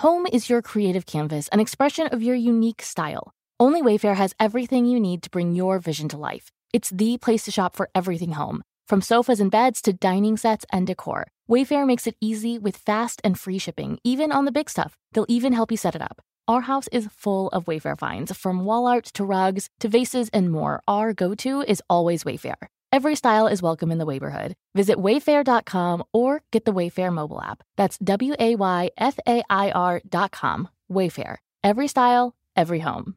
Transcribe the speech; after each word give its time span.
Home 0.00 0.26
is 0.30 0.50
your 0.50 0.60
creative 0.60 1.06
canvas, 1.06 1.48
an 1.48 1.58
expression 1.58 2.06
of 2.08 2.22
your 2.22 2.36
unique 2.36 2.82
style. 2.82 3.32
Only 3.58 3.80
Wayfair 3.80 4.16
has 4.16 4.34
everything 4.38 4.84
you 4.84 5.00
need 5.00 5.22
to 5.22 5.30
bring 5.30 5.54
your 5.54 5.78
vision 5.78 6.06
to 6.10 6.18
life. 6.18 6.52
It's 6.74 6.90
the 6.90 7.16
place 7.16 7.46
to 7.46 7.50
shop 7.50 7.74
for 7.74 7.88
everything 7.94 8.32
home, 8.32 8.62
from 8.86 9.00
sofas 9.00 9.40
and 9.40 9.50
beds 9.50 9.80
to 9.82 9.94
dining 9.94 10.36
sets 10.36 10.66
and 10.70 10.86
decor. 10.86 11.28
Wayfair 11.48 11.86
makes 11.86 12.06
it 12.06 12.16
easy 12.20 12.58
with 12.58 12.76
fast 12.76 13.22
and 13.24 13.40
free 13.40 13.56
shipping, 13.56 13.98
even 14.04 14.32
on 14.32 14.44
the 14.44 14.52
big 14.52 14.68
stuff. 14.68 14.98
They'll 15.12 15.30
even 15.30 15.54
help 15.54 15.70
you 15.70 15.78
set 15.78 15.94
it 15.94 16.02
up. 16.02 16.20
Our 16.46 16.60
house 16.60 16.88
is 16.92 17.08
full 17.10 17.48
of 17.48 17.64
Wayfair 17.64 17.98
finds, 17.98 18.36
from 18.36 18.66
wall 18.66 18.86
art 18.86 19.06
to 19.14 19.24
rugs 19.24 19.70
to 19.80 19.88
vases 19.88 20.28
and 20.28 20.52
more. 20.52 20.82
Our 20.86 21.14
go 21.14 21.34
to 21.36 21.62
is 21.62 21.82
always 21.88 22.22
Wayfair. 22.22 22.68
Every 22.96 23.14
style 23.14 23.46
is 23.46 23.60
welcome 23.60 23.92
in 23.92 23.98
the 23.98 24.06
neighborhood. 24.06 24.54
Visit 24.74 24.96
wayfair.com 24.96 26.02
or 26.14 26.40
get 26.50 26.64
the 26.64 26.72
Wayfair 26.72 27.12
mobile 27.12 27.42
app. 27.42 27.62
That's 27.76 27.98
W 27.98 28.34
A 28.38 28.54
Y 28.56 28.90
F 28.96 29.18
A 29.28 29.42
I 29.50 29.70
R.com. 29.70 30.70
Wayfair. 30.90 31.36
Every 31.62 31.88
style, 31.88 32.34
every 32.56 32.78
home. 32.78 33.16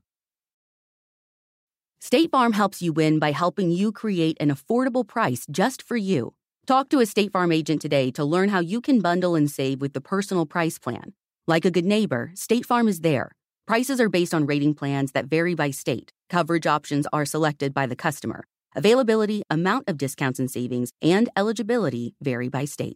State 2.02 2.30
Farm 2.30 2.52
helps 2.52 2.81
you 2.81 2.91
win 2.91 3.19
by 3.19 3.31
helping 3.31 3.72
you 3.72 3.94
create 3.94 4.35
an 4.41 4.50
affordable 4.50 5.07
price 5.07 5.45
just 5.50 5.81
for 5.81 5.95
you. 5.95 6.33
Talk 6.67 6.89
to 6.89 7.00
a 7.00 7.05
State 7.05 7.31
Farm 7.31 7.53
agent 7.53 7.81
today 7.81 8.11
to 8.11 8.25
learn 8.25 8.50
how 8.50 8.59
you 8.59 8.81
can 8.81 9.00
bundle 9.00 9.35
and 9.35 9.50
save 9.50 9.80
with 9.80 9.94
the 9.94 10.02
personal 10.02 10.45
price 10.45 10.77
plan. 10.77 11.13
Like 11.47 11.63
a 11.63 11.72
good 11.72 11.85
neighbor, 11.85 12.31
State 12.35 12.66
Farm 12.66 12.89
is 12.89 13.00
there. 13.00 13.31
Prices 13.66 14.02
are 14.02 14.09
based 14.09 14.33
on 14.33 14.45
rating 14.45 14.73
plans 14.73 15.13
that 15.13 15.27
vary 15.27 15.55
by 15.55 15.72
state. 15.72 16.11
Coverage 16.30 16.67
options 16.67 17.07
are 17.13 17.23
selected 17.23 17.73
by 17.73 17.85
the 17.85 17.95
customer. 17.95 18.44
Availability, 18.80 19.44
amount 19.49 19.89
of 19.89 19.97
discounts 19.97 20.39
and 20.39 20.49
savings, 20.49 20.94
and 21.02 21.27
eligibility 21.35 22.16
vary 22.22 22.47
by 22.47 22.63
state. 22.63 22.95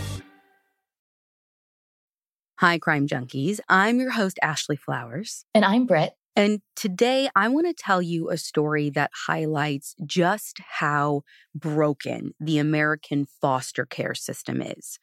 Hi, 2.61 2.77
Crime 2.77 3.07
Junkies. 3.07 3.59
I'm 3.69 3.99
your 3.99 4.11
host, 4.11 4.37
Ashley 4.43 4.75
Flowers. 4.75 5.45
And 5.55 5.65
I'm 5.65 5.87
Britt. 5.87 6.13
And 6.35 6.61
today 6.75 7.27
I 7.35 7.47
want 7.47 7.65
to 7.65 7.73
tell 7.73 8.03
you 8.03 8.29
a 8.29 8.37
story 8.37 8.91
that 8.91 9.09
highlights 9.25 9.95
just 10.05 10.59
how 10.59 11.23
broken 11.55 12.33
the 12.39 12.57
American 12.57 13.25
foster 13.25 13.85
care 13.85 14.15
system 14.15 14.61
is. 14.61 14.99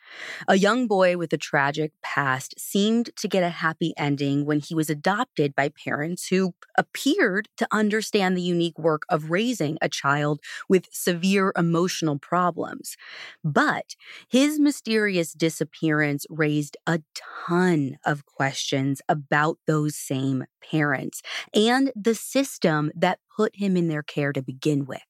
A 0.46 0.56
young 0.56 0.86
boy 0.86 1.16
with 1.16 1.32
a 1.32 1.38
tragic 1.38 1.92
past 2.02 2.54
seemed 2.58 3.10
to 3.16 3.28
get 3.28 3.42
a 3.42 3.48
happy 3.48 3.92
ending 3.96 4.44
when 4.44 4.60
he 4.60 4.74
was 4.74 4.90
adopted 4.90 5.54
by 5.54 5.70
parents 5.70 6.28
who 6.28 6.54
appeared 6.76 7.48
to 7.56 7.66
understand 7.72 8.36
the 8.36 8.42
unique 8.42 8.78
work 8.78 9.02
of 9.08 9.30
raising 9.30 9.78
a 9.80 9.88
child 9.88 10.40
with 10.68 10.86
severe 10.92 11.52
emotional 11.56 12.18
problems. 12.18 12.96
But 13.44 13.94
his 14.28 14.58
mysterious 14.58 15.32
disappearance 15.32 16.26
raised 16.30 16.76
a 16.86 17.00
ton 17.46 17.98
of 18.04 18.24
questions 18.26 19.00
about 19.08 19.58
those 19.66 19.96
same 19.96 20.44
parents 20.62 21.22
and 21.54 21.92
the 21.94 22.14
system 22.14 22.90
that 22.94 23.20
put 23.36 23.56
him 23.56 23.76
in 23.76 23.88
their 23.88 24.02
care 24.02 24.32
to 24.32 24.42
begin 24.42 24.84
with. 24.84 25.07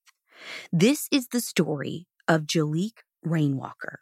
This 0.73 1.09
is 1.11 1.29
the 1.29 1.41
story 1.41 2.07
of 2.27 2.43
Jaliek 2.43 2.99
Rainwalker. 3.23 4.01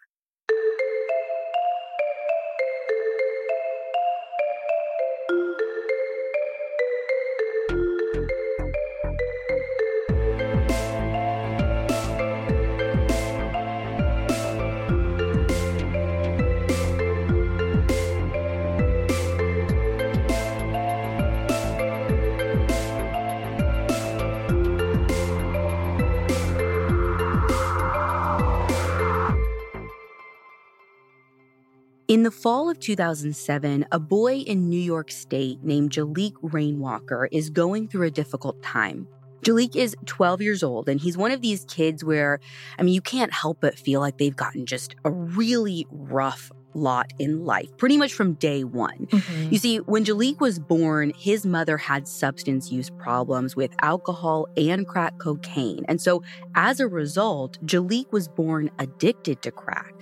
In 32.08 32.22
the 32.22 32.30
fall 32.30 32.70
of 32.70 32.78
2007, 32.78 33.84
a 33.90 33.98
boy 33.98 34.36
in 34.36 34.70
New 34.70 34.80
York 34.80 35.10
State 35.10 35.64
named 35.64 35.90
Jaliek 35.90 36.34
Rainwalker 36.40 37.28
is 37.32 37.50
going 37.50 37.88
through 37.88 38.06
a 38.06 38.12
difficult 38.12 38.62
time. 38.62 39.08
Jaliek 39.42 39.74
is 39.74 39.96
12 40.06 40.40
years 40.40 40.62
old, 40.62 40.88
and 40.88 41.00
he's 41.00 41.16
one 41.16 41.32
of 41.32 41.42
these 41.42 41.64
kids 41.64 42.04
where, 42.04 42.38
I 42.78 42.84
mean, 42.84 42.94
you 42.94 43.00
can't 43.00 43.32
help 43.32 43.58
but 43.60 43.76
feel 43.76 44.00
like 44.00 44.18
they've 44.18 44.36
gotten 44.36 44.66
just 44.66 44.94
a 45.04 45.10
really 45.10 45.84
rough 45.90 46.52
lot 46.74 47.12
in 47.18 47.44
life, 47.44 47.76
pretty 47.76 47.96
much 47.96 48.12
from 48.12 48.34
day 48.34 48.62
one. 48.62 49.06
Mm-hmm. 49.06 49.52
You 49.52 49.58
see, 49.58 49.78
when 49.78 50.04
Jaliek 50.04 50.38
was 50.38 50.60
born, 50.60 51.12
his 51.16 51.44
mother 51.44 51.76
had 51.76 52.06
substance 52.06 52.70
use 52.70 52.88
problems 52.88 53.56
with 53.56 53.74
alcohol 53.82 54.46
and 54.56 54.86
crack 54.86 55.18
cocaine. 55.18 55.84
And 55.88 56.00
so, 56.00 56.22
as 56.54 56.78
a 56.78 56.86
result, 56.86 57.58
Jaliek 57.66 58.12
was 58.12 58.28
born 58.28 58.70
addicted 58.78 59.42
to 59.42 59.50
crack. 59.50 59.95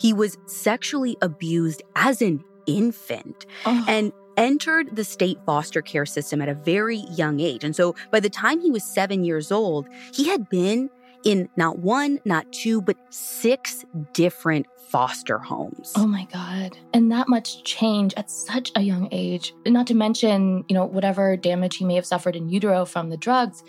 He 0.00 0.12
was 0.12 0.36
sexually 0.46 1.16
abused 1.22 1.82
as 1.96 2.22
an 2.22 2.44
infant 2.66 3.46
oh. 3.66 3.84
and 3.88 4.12
entered 4.36 4.94
the 4.96 5.04
state 5.04 5.38
foster 5.44 5.82
care 5.82 6.06
system 6.06 6.40
at 6.40 6.48
a 6.48 6.54
very 6.54 6.98
young 7.10 7.40
age. 7.40 7.64
And 7.64 7.74
so 7.76 7.94
by 8.10 8.20
the 8.20 8.30
time 8.30 8.60
he 8.60 8.70
was 8.70 8.84
seven 8.84 9.24
years 9.24 9.52
old, 9.52 9.88
he 10.14 10.28
had 10.28 10.48
been 10.48 10.88
in 11.24 11.48
not 11.56 11.80
one, 11.80 12.20
not 12.24 12.50
two, 12.52 12.80
but 12.80 12.96
six 13.10 13.84
different 14.12 14.66
foster 14.88 15.38
homes. 15.38 15.92
Oh 15.96 16.06
my 16.06 16.26
God. 16.32 16.76
And 16.92 17.12
that 17.12 17.28
much 17.28 17.62
change 17.64 18.14
at 18.16 18.30
such 18.30 18.72
a 18.74 18.80
young 18.80 19.08
age. 19.12 19.54
Not 19.66 19.86
to 19.88 19.94
mention, 19.94 20.64
you 20.68 20.74
know, 20.74 20.84
whatever 20.84 21.36
damage 21.36 21.76
he 21.76 21.84
may 21.84 21.94
have 21.94 22.06
suffered 22.06 22.34
in 22.34 22.48
utero 22.48 22.84
from 22.84 23.10
the 23.10 23.16
drugs. 23.16 23.62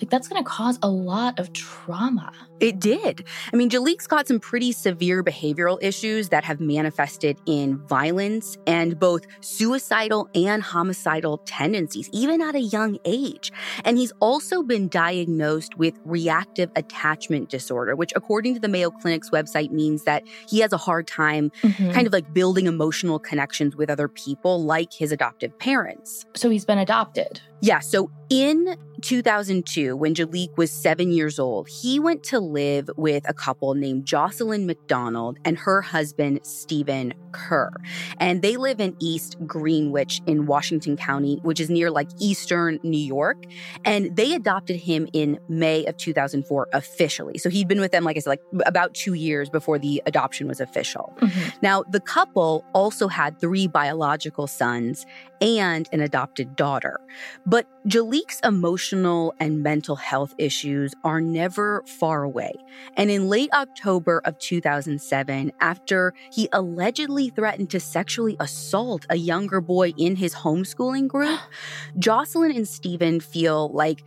Like 0.00 0.10
that's 0.10 0.28
going 0.28 0.42
to 0.42 0.48
cause 0.48 0.78
a 0.82 0.88
lot 0.88 1.40
of 1.40 1.52
trauma. 1.52 2.32
It 2.60 2.80
did. 2.80 3.24
I 3.52 3.56
mean, 3.56 3.70
Jaliek's 3.70 4.06
got 4.06 4.26
some 4.26 4.40
pretty 4.40 4.72
severe 4.72 5.22
behavioral 5.22 5.78
issues 5.80 6.30
that 6.30 6.44
have 6.44 6.60
manifested 6.60 7.38
in 7.46 7.78
violence 7.78 8.56
and 8.66 8.98
both 8.98 9.26
suicidal 9.40 10.28
and 10.34 10.62
homicidal 10.62 11.38
tendencies, 11.38 12.10
even 12.12 12.42
at 12.42 12.54
a 12.54 12.60
young 12.60 12.98
age. 13.04 13.52
And 13.84 13.96
he's 13.96 14.12
also 14.20 14.62
been 14.62 14.88
diagnosed 14.88 15.76
with 15.76 15.94
reactive 16.04 16.70
attachment 16.74 17.48
disorder, 17.48 17.94
which, 17.94 18.12
according 18.16 18.54
to 18.54 18.60
the 18.60 18.68
Mayo 18.68 18.90
Clinic's 18.90 19.30
website, 19.30 19.70
means 19.70 20.04
that 20.04 20.24
he 20.48 20.58
has 20.60 20.72
a 20.72 20.76
hard 20.78 21.06
time 21.06 21.50
mm-hmm. 21.62 21.90
kind 21.92 22.06
of 22.06 22.12
like 22.12 22.32
building 22.34 22.66
emotional 22.66 23.18
connections 23.18 23.76
with 23.76 23.88
other 23.88 24.08
people, 24.08 24.62
like 24.62 24.92
his 24.92 25.12
adoptive 25.12 25.56
parents. 25.58 26.24
So 26.34 26.50
he's 26.50 26.64
been 26.64 26.78
adopted. 26.78 27.40
Yeah. 27.60 27.80
So 27.80 28.10
in 28.30 28.76
2002, 29.00 29.96
when 29.96 30.14
Jaliek 30.14 30.56
was 30.56 30.70
seven 30.70 31.10
years 31.10 31.38
old, 31.38 31.68
he 31.68 31.98
went 31.98 32.22
to 32.24 32.38
live 32.52 32.90
with 32.96 33.28
a 33.28 33.34
couple 33.34 33.74
named 33.74 34.06
Jocelyn 34.06 34.66
McDonald 34.66 35.38
and 35.44 35.58
her 35.58 35.82
husband, 35.82 36.40
Stephen 36.42 37.14
Kerr. 37.32 37.70
And 38.18 38.42
they 38.42 38.56
live 38.56 38.80
in 38.80 38.96
East 38.98 39.36
Greenwich 39.46 40.20
in 40.26 40.46
Washington 40.46 40.96
County, 40.96 41.38
which 41.42 41.60
is 41.60 41.70
near 41.70 41.90
like 41.90 42.08
eastern 42.18 42.78
New 42.82 42.98
York. 42.98 43.44
And 43.84 44.16
they 44.16 44.34
adopted 44.34 44.76
him 44.76 45.08
in 45.12 45.38
May 45.48 45.84
of 45.86 45.96
2004 45.96 46.68
officially. 46.72 47.38
So 47.38 47.50
he'd 47.50 47.68
been 47.68 47.80
with 47.80 47.92
them, 47.92 48.04
like 48.04 48.16
I 48.16 48.20
said, 48.20 48.30
like 48.30 48.42
about 48.66 48.94
two 48.94 49.14
years 49.14 49.48
before 49.48 49.78
the 49.78 50.02
adoption 50.06 50.48
was 50.48 50.60
official. 50.60 51.14
Mm-hmm. 51.20 51.58
Now, 51.62 51.84
the 51.90 52.00
couple 52.00 52.64
also 52.72 53.08
had 53.08 53.40
three 53.40 53.66
biological 53.66 54.46
sons 54.46 55.06
and 55.40 55.88
an 55.92 56.00
adopted 56.00 56.56
daughter. 56.56 57.00
But 57.46 57.66
Jaliek's 57.86 58.40
emotional 58.44 59.34
and 59.40 59.62
mental 59.62 59.96
health 59.96 60.34
issues 60.38 60.92
are 61.04 61.20
never 61.20 61.82
far 61.86 62.22
away. 62.24 62.52
And 62.96 63.10
in 63.10 63.28
late 63.28 63.50
October 63.52 64.20
of 64.24 64.38
2007, 64.38 65.52
after 65.60 66.14
he 66.32 66.48
allegedly 66.52 67.30
threatened 67.30 67.70
to 67.70 67.80
sexually 67.80 68.36
assault 68.40 69.06
a 69.10 69.16
younger 69.16 69.60
boy 69.60 69.92
in 69.96 70.16
his 70.16 70.34
homeschooling 70.34 71.08
group, 71.08 71.40
Jocelyn 71.98 72.52
and 72.52 72.68
Stephen 72.68 73.20
feel 73.20 73.70
like 73.70 74.02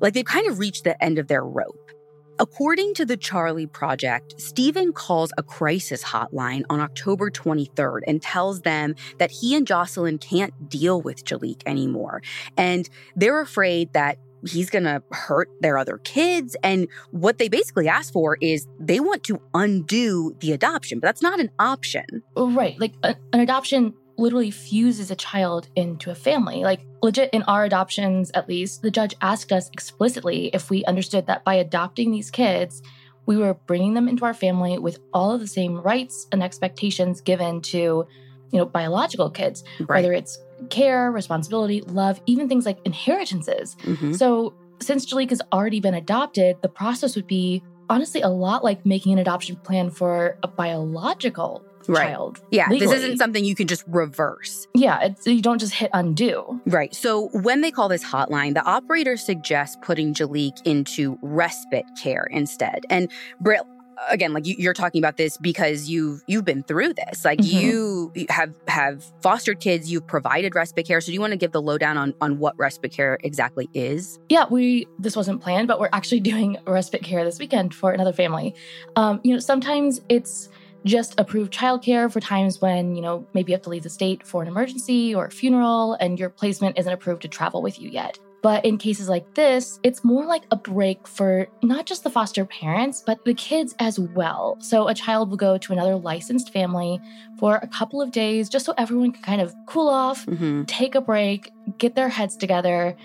like 0.00 0.14
they've 0.14 0.24
kind 0.24 0.48
of 0.48 0.58
reached 0.58 0.84
the 0.84 1.02
end 1.02 1.18
of 1.18 1.28
their 1.28 1.44
rope. 1.44 1.90
According 2.40 2.94
to 2.94 3.04
the 3.04 3.18
Charlie 3.18 3.66
Project, 3.66 4.40
Stephen 4.40 4.94
calls 4.94 5.30
a 5.36 5.42
crisis 5.42 6.02
hotline 6.02 6.62
on 6.70 6.80
October 6.80 7.30
23rd 7.30 8.00
and 8.06 8.22
tells 8.22 8.62
them 8.62 8.94
that 9.18 9.30
he 9.30 9.54
and 9.54 9.66
Jocelyn 9.66 10.16
can't 10.16 10.70
deal 10.70 11.02
with 11.02 11.22
Jaliek 11.22 11.60
anymore. 11.66 12.22
And 12.56 12.88
they're 13.14 13.42
afraid 13.42 13.92
that 13.92 14.16
he's 14.48 14.70
going 14.70 14.84
to 14.84 15.02
hurt 15.12 15.50
their 15.60 15.76
other 15.76 15.98
kids. 15.98 16.56
And 16.62 16.88
what 17.10 17.36
they 17.36 17.50
basically 17.50 17.88
ask 17.88 18.10
for 18.10 18.38
is 18.40 18.66
they 18.78 19.00
want 19.00 19.22
to 19.24 19.38
undo 19.52 20.34
the 20.40 20.52
adoption, 20.52 20.98
but 20.98 21.08
that's 21.08 21.20
not 21.20 21.40
an 21.40 21.50
option. 21.58 22.22
Right. 22.34 22.80
Like 22.80 22.94
a, 23.02 23.16
an 23.34 23.40
adoption 23.40 23.92
literally 24.20 24.50
fuses 24.50 25.10
a 25.10 25.16
child 25.16 25.68
into 25.74 26.10
a 26.10 26.14
family. 26.14 26.62
Like, 26.62 26.80
legit, 27.02 27.30
in 27.32 27.42
our 27.44 27.64
adoptions, 27.64 28.30
at 28.34 28.48
least, 28.48 28.82
the 28.82 28.90
judge 28.90 29.14
asked 29.20 29.52
us 29.52 29.68
explicitly 29.72 30.50
if 30.52 30.70
we 30.70 30.84
understood 30.84 31.26
that 31.26 31.44
by 31.44 31.54
adopting 31.54 32.10
these 32.10 32.30
kids, 32.30 32.82
we 33.26 33.36
were 33.36 33.54
bringing 33.54 33.94
them 33.94 34.08
into 34.08 34.24
our 34.24 34.34
family 34.34 34.78
with 34.78 34.98
all 35.12 35.32
of 35.32 35.40
the 35.40 35.46
same 35.46 35.80
rights 35.80 36.26
and 36.32 36.42
expectations 36.42 37.20
given 37.20 37.60
to, 37.62 37.78
you 37.78 38.58
know, 38.58 38.64
biological 38.64 39.30
kids, 39.30 39.64
right. 39.80 40.02
whether 40.02 40.12
it's 40.12 40.38
care, 40.68 41.10
responsibility, 41.10 41.80
love, 41.82 42.20
even 42.26 42.48
things 42.48 42.66
like 42.66 42.78
inheritances. 42.84 43.76
Mm-hmm. 43.82 44.12
So, 44.12 44.54
since 44.80 45.04
Jaliek 45.04 45.28
has 45.28 45.42
already 45.52 45.80
been 45.80 45.94
adopted, 45.94 46.56
the 46.62 46.68
process 46.68 47.14
would 47.14 47.26
be 47.26 47.62
honestly 47.90 48.22
a 48.22 48.28
lot 48.28 48.64
like 48.64 48.86
making 48.86 49.12
an 49.12 49.18
adoption 49.18 49.56
plan 49.56 49.90
for 49.90 50.38
a 50.42 50.48
biological 50.48 51.62
right. 51.88 52.08
child. 52.08 52.40
Yeah, 52.50 52.68
legally. 52.70 52.86
this 52.86 53.04
isn't 53.04 53.18
something 53.18 53.44
you 53.44 53.54
can 53.54 53.66
just 53.66 53.84
reverse. 53.86 54.66
Yeah, 54.74 55.08
you 55.24 55.42
don't 55.42 55.58
just 55.58 55.74
hit 55.74 55.90
undo. 55.92 56.60
Right. 56.66 56.94
So 56.94 57.28
when 57.32 57.60
they 57.60 57.70
call 57.70 57.88
this 57.88 58.04
hotline, 58.04 58.54
the 58.54 58.64
operator 58.64 59.16
suggests 59.16 59.76
putting 59.82 60.14
Jaliek 60.14 60.60
into 60.64 61.18
respite 61.22 61.86
care 62.00 62.26
instead. 62.30 62.84
And 62.90 63.10
Britt, 63.40 63.62
again 64.08 64.32
like 64.32 64.46
you, 64.46 64.68
are 64.68 64.74
talking 64.74 65.00
about 65.00 65.16
this 65.16 65.36
because 65.36 65.88
you've 65.88 66.22
you've 66.26 66.44
been 66.44 66.62
through 66.62 66.94
this 66.94 67.24
like 67.24 67.38
mm-hmm. 67.38 67.58
you 67.58 68.26
have 68.28 68.54
have 68.66 69.04
fostered 69.20 69.60
kids 69.60 69.90
you've 69.90 70.06
provided 70.06 70.54
respite 70.54 70.86
care 70.86 71.00
so 71.00 71.06
do 71.06 71.12
you 71.12 71.20
want 71.20 71.32
to 71.32 71.36
give 71.36 71.52
the 71.52 71.60
lowdown 71.60 71.98
on 71.98 72.14
on 72.20 72.38
what 72.38 72.58
respite 72.58 72.92
care 72.92 73.18
exactly 73.22 73.68
is 73.74 74.18
yeah 74.28 74.46
we 74.50 74.86
this 74.98 75.16
wasn't 75.16 75.40
planned 75.40 75.68
but 75.68 75.78
we're 75.78 75.90
actually 75.92 76.20
doing 76.30 76.56
respite 76.66 77.02
care 77.02 77.24
this 77.24 77.38
weekend 77.38 77.74
for 77.74 77.92
another 77.92 78.12
family 78.12 78.54
um 78.96 79.20
you 79.22 79.32
know 79.32 79.40
sometimes 79.40 80.00
it's 80.08 80.48
just 80.84 81.18
approved 81.18 81.52
childcare 81.52 82.10
for 82.10 82.20
times 82.20 82.60
when, 82.60 82.94
you 82.96 83.02
know, 83.02 83.26
maybe 83.34 83.52
you 83.52 83.56
have 83.56 83.62
to 83.62 83.70
leave 83.70 83.82
the 83.82 83.90
state 83.90 84.26
for 84.26 84.42
an 84.42 84.48
emergency 84.48 85.14
or 85.14 85.26
a 85.26 85.30
funeral 85.30 85.94
and 85.94 86.18
your 86.18 86.30
placement 86.30 86.78
isn't 86.78 86.92
approved 86.92 87.22
to 87.22 87.28
travel 87.28 87.62
with 87.62 87.80
you 87.80 87.90
yet. 87.90 88.18
But 88.42 88.64
in 88.64 88.78
cases 88.78 89.08
like 89.08 89.34
this, 89.34 89.78
it's 89.82 90.02
more 90.02 90.24
like 90.24 90.44
a 90.50 90.56
break 90.56 91.06
for 91.06 91.46
not 91.62 91.84
just 91.84 92.04
the 92.04 92.10
foster 92.10 92.46
parents, 92.46 93.02
but 93.04 93.22
the 93.24 93.34
kids 93.34 93.74
as 93.78 93.98
well. 93.98 94.56
So 94.60 94.88
a 94.88 94.94
child 94.94 95.28
will 95.28 95.36
go 95.36 95.58
to 95.58 95.72
another 95.72 95.96
licensed 95.96 96.50
family 96.52 96.98
for 97.38 97.56
a 97.56 97.68
couple 97.68 98.00
of 98.00 98.12
days 98.12 98.48
just 98.48 98.64
so 98.64 98.72
everyone 98.78 99.12
can 99.12 99.22
kind 99.22 99.42
of 99.42 99.54
cool 99.66 99.88
off, 99.88 100.24
mm-hmm. 100.24 100.64
take 100.64 100.94
a 100.94 101.02
break, 101.02 101.52
get 101.76 101.94
their 101.94 102.08
heads 102.08 102.36
together, 102.36 102.96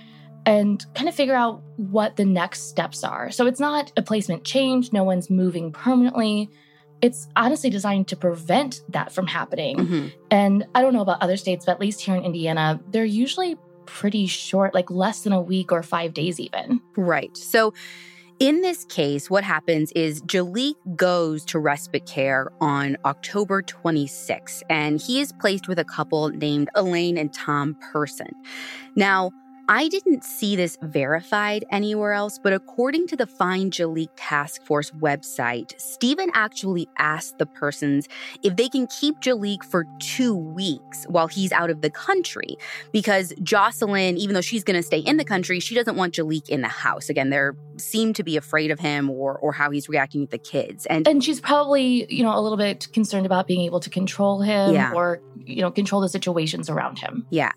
and 0.45 0.86
kind 0.94 1.10
of 1.10 1.16
figure 1.16 1.36
out 1.36 1.62
what 1.75 2.16
the 2.16 2.25
next 2.25 2.69
steps 2.69 3.04
are. 3.04 3.31
So 3.31 3.45
it's 3.45 3.60
not 3.60 3.92
a 3.98 4.01
placement 4.01 4.45
change, 4.45 4.94
no 4.94 5.04
one's 5.04 5.30
moving 5.30 5.72
permanently 5.72 6.50
it's 7.05 7.27
honestly 7.35 7.69
designed 7.69 8.07
to 8.07 8.15
prevent 8.15 8.81
that 8.89 9.11
from 9.11 9.27
happening. 9.27 9.77
Mm-hmm. 9.77 10.07
And 10.31 10.65
I 10.73 10.81
don't 10.81 10.91
know 10.91 11.03
about 11.03 11.21
other 11.21 11.37
states, 11.37 11.63
but 11.67 11.73
at 11.73 11.79
least 11.79 12.01
here 12.01 12.15
in 12.15 12.23
Indiana, 12.23 12.79
they're 12.89 13.05
usually 13.05 13.57
pretty 13.85 14.25
short, 14.25 14.73
like 14.73 14.89
less 14.89 15.21
than 15.21 15.31
a 15.31 15.39
week 15.39 15.71
or 15.71 15.83
five 15.83 16.15
days, 16.15 16.39
even. 16.39 16.81
Right. 16.97 17.37
So, 17.37 17.75
in 18.39 18.61
this 18.61 18.85
case, 18.85 19.29
what 19.29 19.43
happens 19.43 19.91
is 19.91 20.23
Jaliek 20.23 20.73
goes 20.95 21.45
to 21.45 21.59
respite 21.59 22.07
care 22.07 22.51
on 22.59 22.97
October 23.05 23.61
26, 23.61 24.63
and 24.67 24.99
he 24.99 25.21
is 25.21 25.31
placed 25.39 25.67
with 25.67 25.77
a 25.77 25.85
couple 25.85 26.29
named 26.29 26.69
Elaine 26.73 27.19
and 27.19 27.31
Tom 27.31 27.77
Person. 27.93 28.31
Now, 28.95 29.31
I 29.67 29.88
didn't 29.88 30.23
see 30.23 30.56
this 30.56 30.77
verified 30.81 31.65
anywhere 31.71 32.13
else, 32.13 32.38
but 32.38 32.53
according 32.53 33.07
to 33.07 33.15
the 33.15 33.25
Find 33.25 33.71
Jaliek 33.71 34.09
Task 34.15 34.63
Force 34.63 34.91
website, 34.91 35.79
Stephen 35.81 36.29
actually 36.33 36.88
asked 37.00 37.39
the 37.39 37.47
persons 37.47 38.07
if 38.44 38.56
they 38.56 38.69
can 38.69 38.88
keep 38.88 39.19
Jaliek 39.21 39.63
for 39.63 39.85
two 40.00 40.35
weeks 40.35 41.06
while 41.09 41.27
he's 41.27 41.51
out 41.51 41.69
of 41.69 41.81
the 41.81 41.89
country 41.89 42.57
because 42.91 43.33
Jocelyn, 43.41 44.17
even 44.17 44.35
though 44.35 44.41
she's 44.41 44.63
going 44.63 44.77
to 44.77 44.83
stay 44.83 45.00
in 45.00 45.17
the 45.17 45.25
country, 45.25 45.59
she 45.59 45.73
doesn't 45.73 45.95
want 45.95 46.13
Jaliek 46.13 46.47
in 46.50 46.62
the 46.62 46.67
house. 46.67 47.09
Again, 47.09 47.31
they 47.31 47.50
seem 47.77 48.13
to 48.13 48.23
be 48.23 48.38
afraid 48.38 48.71
of 48.71 48.79
him 48.79 49.09
or 49.09 49.38
or 49.39 49.51
how 49.51 49.71
he's 49.71 49.89
reacting 49.89 50.21
with 50.21 50.29
the 50.29 50.38
kids. 50.38 50.85
And 50.85 51.07
and 51.07 51.23
she's 51.23 51.39
probably, 51.39 52.06
you 52.13 52.23
know, 52.23 52.38
a 52.38 52.41
little 52.41 52.57
bit 52.57 52.88
concerned 52.94 53.25
about 53.25 53.47
being 53.47 53.62
able 53.62 53.79
to 53.79 53.89
control 53.89 54.41
him 54.41 54.73
yeah. 54.73 54.94
or, 54.94 55.21
you 55.38 55.62
know, 55.62 55.71
control 55.71 56.01
the 56.01 56.09
situations 56.09 56.69
around 56.69 57.00
him. 57.00 57.25
Yeah. 57.31 57.51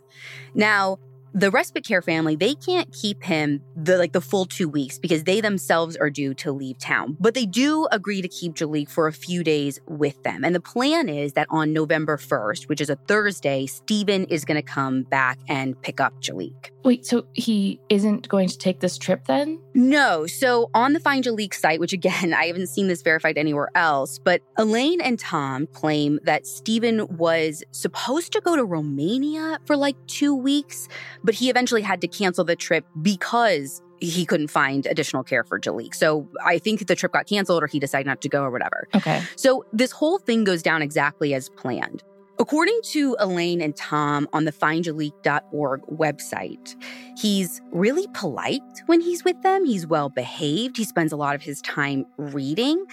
Now, 0.54 0.98
the 1.34 1.50
respite 1.50 1.86
care 1.86 2.02
family 2.02 2.36
they 2.36 2.54
can't 2.54 2.92
keep 2.92 3.22
him 3.22 3.60
the 3.76 3.98
like 3.98 4.12
the 4.12 4.20
full 4.20 4.44
two 4.44 4.68
weeks 4.68 4.98
because 4.98 5.24
they 5.24 5.40
themselves 5.40 5.96
are 5.96 6.10
due 6.10 6.34
to 6.34 6.52
leave 6.52 6.78
town. 6.78 7.16
But 7.20 7.34
they 7.34 7.46
do 7.46 7.86
agree 7.92 8.22
to 8.22 8.28
keep 8.28 8.54
Jaliek 8.54 8.90
for 8.90 9.06
a 9.06 9.12
few 9.12 9.44
days 9.44 9.80
with 9.86 10.22
them. 10.22 10.44
And 10.44 10.54
the 10.54 10.60
plan 10.60 11.08
is 11.08 11.32
that 11.34 11.46
on 11.50 11.72
november 11.72 12.16
1st 12.16 12.68
which 12.68 12.80
is 12.80 12.90
a 12.90 12.96
thursday 12.96 13.66
stephen 13.66 14.24
is 14.24 14.44
going 14.44 14.56
to 14.56 14.62
come 14.62 15.02
back 15.02 15.38
and 15.48 15.80
pick 15.82 16.00
up 16.00 16.12
Jaliek 16.20 16.70
wait 16.84 17.06
so 17.06 17.26
he 17.34 17.80
isn't 17.88 18.28
going 18.28 18.48
to 18.48 18.58
take 18.58 18.80
this 18.80 18.98
trip 18.98 19.24
then 19.26 19.60
no 19.78 20.26
so 20.26 20.70
on 20.74 20.92
the 20.92 21.00
find 21.00 21.24
Jaliek 21.24 21.54
site 21.54 21.80
which 21.80 21.92
again 21.92 22.34
i 22.36 22.46
haven't 22.46 22.66
seen 22.66 22.88
this 22.88 23.02
verified 23.02 23.38
anywhere 23.38 23.68
else 23.74 24.18
but 24.18 24.42
elaine 24.58 25.00
and 25.00 25.18
tom 25.18 25.66
claim 25.68 26.18
that 26.24 26.46
stephen 26.46 27.06
was 27.16 27.62
supposed 27.70 28.32
to 28.32 28.40
go 28.40 28.56
to 28.56 28.64
romania 28.64 29.58
for 29.64 29.76
like 29.76 29.96
two 30.06 30.34
weeks 30.34 30.88
but 31.22 31.34
he 31.34 31.48
eventually 31.48 31.82
had 31.82 32.00
to 32.00 32.08
cancel 32.08 32.44
the 32.44 32.56
trip 32.56 32.84
because 33.00 33.80
he 34.00 34.24
couldn't 34.24 34.48
find 34.48 34.86
additional 34.86 35.24
care 35.24 35.42
for 35.42 35.58
Jaliek. 35.58 35.92
So 35.92 36.28
I 36.44 36.58
think 36.58 36.86
the 36.86 36.94
trip 36.94 37.12
got 37.12 37.26
canceled 37.26 37.62
or 37.62 37.66
he 37.66 37.80
decided 37.80 38.06
not 38.06 38.20
to 38.20 38.28
go 38.28 38.44
or 38.44 38.50
whatever. 38.52 38.86
Okay. 38.94 39.22
So 39.34 39.64
this 39.72 39.90
whole 39.90 40.18
thing 40.18 40.44
goes 40.44 40.62
down 40.62 40.82
exactly 40.82 41.34
as 41.34 41.48
planned. 41.48 42.04
According 42.40 42.80
to 42.92 43.16
Elaine 43.18 43.60
and 43.60 43.74
Tom 43.74 44.28
on 44.32 44.44
the 44.44 44.52
findjaliek.org 44.52 45.82
website, 45.82 46.76
he's 47.16 47.60
really 47.72 48.06
polite 48.14 48.62
when 48.86 49.00
he's 49.00 49.24
with 49.24 49.42
them. 49.42 49.64
He's 49.64 49.88
well 49.88 50.08
behaved. 50.08 50.76
He 50.76 50.84
spends 50.84 51.12
a 51.12 51.16
lot 51.16 51.34
of 51.34 51.42
his 51.42 51.60
time 51.62 52.06
reading. 52.16 52.84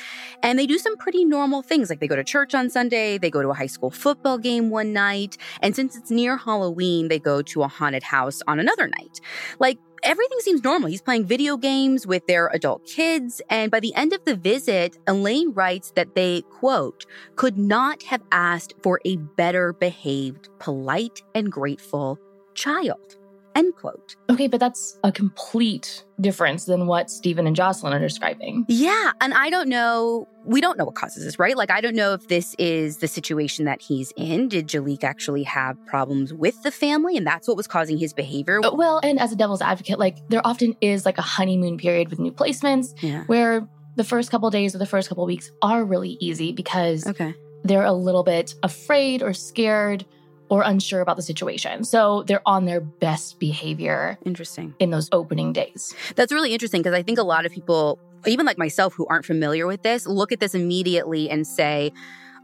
And 0.42 0.58
they 0.58 0.66
do 0.66 0.80
some 0.80 0.98
pretty 0.98 1.26
normal 1.26 1.62
things, 1.62 1.92
like 1.92 2.00
they 2.00 2.08
go 2.08 2.16
to 2.16 2.24
church 2.24 2.56
on 2.56 2.72
Sunday, 2.72 3.20
they 3.20 3.30
go 3.30 3.44
to 3.44 3.50
a 3.50 3.54
high 3.54 3.68
school 3.68 3.92
football 3.92 4.40
game 4.40 4.72
one 4.72 4.94
night. 4.94 5.38
And 5.62 5.76
since 5.76 5.96
it's 5.96 6.10
near 6.10 6.38
Halloween, 6.38 7.08
they 7.08 7.20
go 7.20 7.44
to 7.44 7.62
a 7.62 7.68
haunted 7.68 8.04
house 8.04 8.42
on 8.48 8.60
another 8.60 8.88
night. 8.88 9.22
Like, 9.60 9.78
everything 10.06 10.40
seems 10.40 10.64
normal. 10.64 10.90
He's 10.90 11.02
playing 11.02 11.26
video 11.26 11.58
games 11.58 12.08
with 12.08 12.26
their 12.28 12.48
adult 12.54 12.86
kids. 12.86 13.42
And 13.50 13.72
by 13.72 13.80
the 13.80 13.94
end 13.96 14.14
of 14.14 14.24
the 14.24 14.36
visit, 14.36 14.98
Elaine 15.08 15.52
writes 15.54 15.92
that 15.96 16.16
they, 16.16 16.44
quote, 16.44 17.06
could 17.36 17.58
not 17.58 18.04
have 18.04 18.22
asked 18.32 18.76
for 18.82 19.02
a 19.04 19.18
better 19.18 19.74
behaved, 19.74 20.50
polite, 20.60 21.22
and 21.34 21.52
grateful 21.52 22.20
child. 22.54 23.18
End 23.56 23.74
quote. 23.76 24.16
Okay, 24.30 24.48
but 24.48 24.60
that's 24.60 25.00
a 25.04 25.12
complete 25.12 26.04
difference 26.20 26.66
than 26.66 26.88
what 26.88 27.10
Stephen 27.10 27.48
and 27.48 27.56
Jocelyn 27.56 27.94
are 27.94 28.00
describing. 28.00 28.66
Yeah. 28.68 29.12
And 29.22 29.34
I 29.34 29.50
don't 29.50 29.70
know, 29.70 30.28
we 30.44 30.60
don't 30.60 30.78
know 30.78 30.84
what 30.86 30.96
causes 30.96 31.24
this, 31.24 31.40
right? 31.40 31.56
Like, 31.56 31.72
I 31.72 31.80
don't 31.80 31.96
know 31.96 32.14
if 32.14 32.28
this 32.28 32.54
is 32.60 32.98
the 32.98 33.08
situation 33.08 33.64
that 33.66 33.82
he's 33.82 34.12
in. 34.18 34.50
Did 34.50 34.68
Jaliek 34.68 35.04
actually 35.06 35.44
have 35.44 35.78
problems 35.86 36.34
with 36.34 36.62
the 36.64 36.72
family? 36.72 37.16
And 37.16 37.26
that's 37.26 37.48
what 37.48 37.56
was 37.56 37.66
causing 37.68 37.98
his 37.98 38.12
behavior? 38.14 38.60
Uh, 38.64 38.74
well, 38.74 39.00
and 39.04 39.20
as 39.20 39.32
a 39.32 39.36
devil's 39.38 39.62
advocate, 39.62 40.00
like, 40.00 40.18
there 40.30 40.42
often 40.46 40.76
is 40.82 41.06
like 41.06 41.18
a 41.18 41.22
honeymoon 41.24 41.78
period 41.78 42.10
with 42.10 42.20
new 42.20 42.32
placements 42.34 42.94
yeah. 43.02 43.24
where 43.26 43.68
the 43.96 44.04
first 44.04 44.32
couple 44.32 44.50
days 44.50 44.76
or 44.76 44.80
the 44.80 44.86
first 44.86 45.08
couple 45.08 45.26
weeks 45.26 45.50
are 45.62 45.86
really 45.86 46.18
easy 46.20 46.52
because 46.52 47.08
Okay. 47.08 47.34
they're 47.64 47.86
a 47.86 47.94
little 47.94 48.24
bit 48.24 48.54
afraid 48.64 49.24
or 49.24 49.32
scared 49.34 50.06
or 50.50 50.62
unsure 50.64 51.02
about 51.02 51.16
the 51.16 51.22
situation. 51.22 51.84
So 51.84 52.24
they're 52.24 52.42
on 52.46 52.66
their 52.66 52.82
best 52.82 53.40
behavior 53.40 54.18
Interesting. 54.26 54.76
in 54.80 54.92
those 54.92 55.10
opening 55.12 55.54
days. 55.54 55.94
That's 56.16 56.32
really 56.32 56.54
interesting 56.54 56.82
because 56.82 56.94
I 56.94 57.04
think 57.04 57.18
a 57.18 57.24
lot 57.24 57.46
of 57.46 57.52
people, 57.52 58.00
even 58.26 58.46
like 58.46 58.58
myself 58.58 58.94
who 58.94 59.06
aren't 59.08 59.26
familiar 59.26 59.66
with 59.68 59.82
this, 59.84 60.06
look 60.06 60.32
at 60.32 60.40
this 60.40 60.54
immediately 60.54 61.30
and 61.30 61.48
say, 61.48 61.92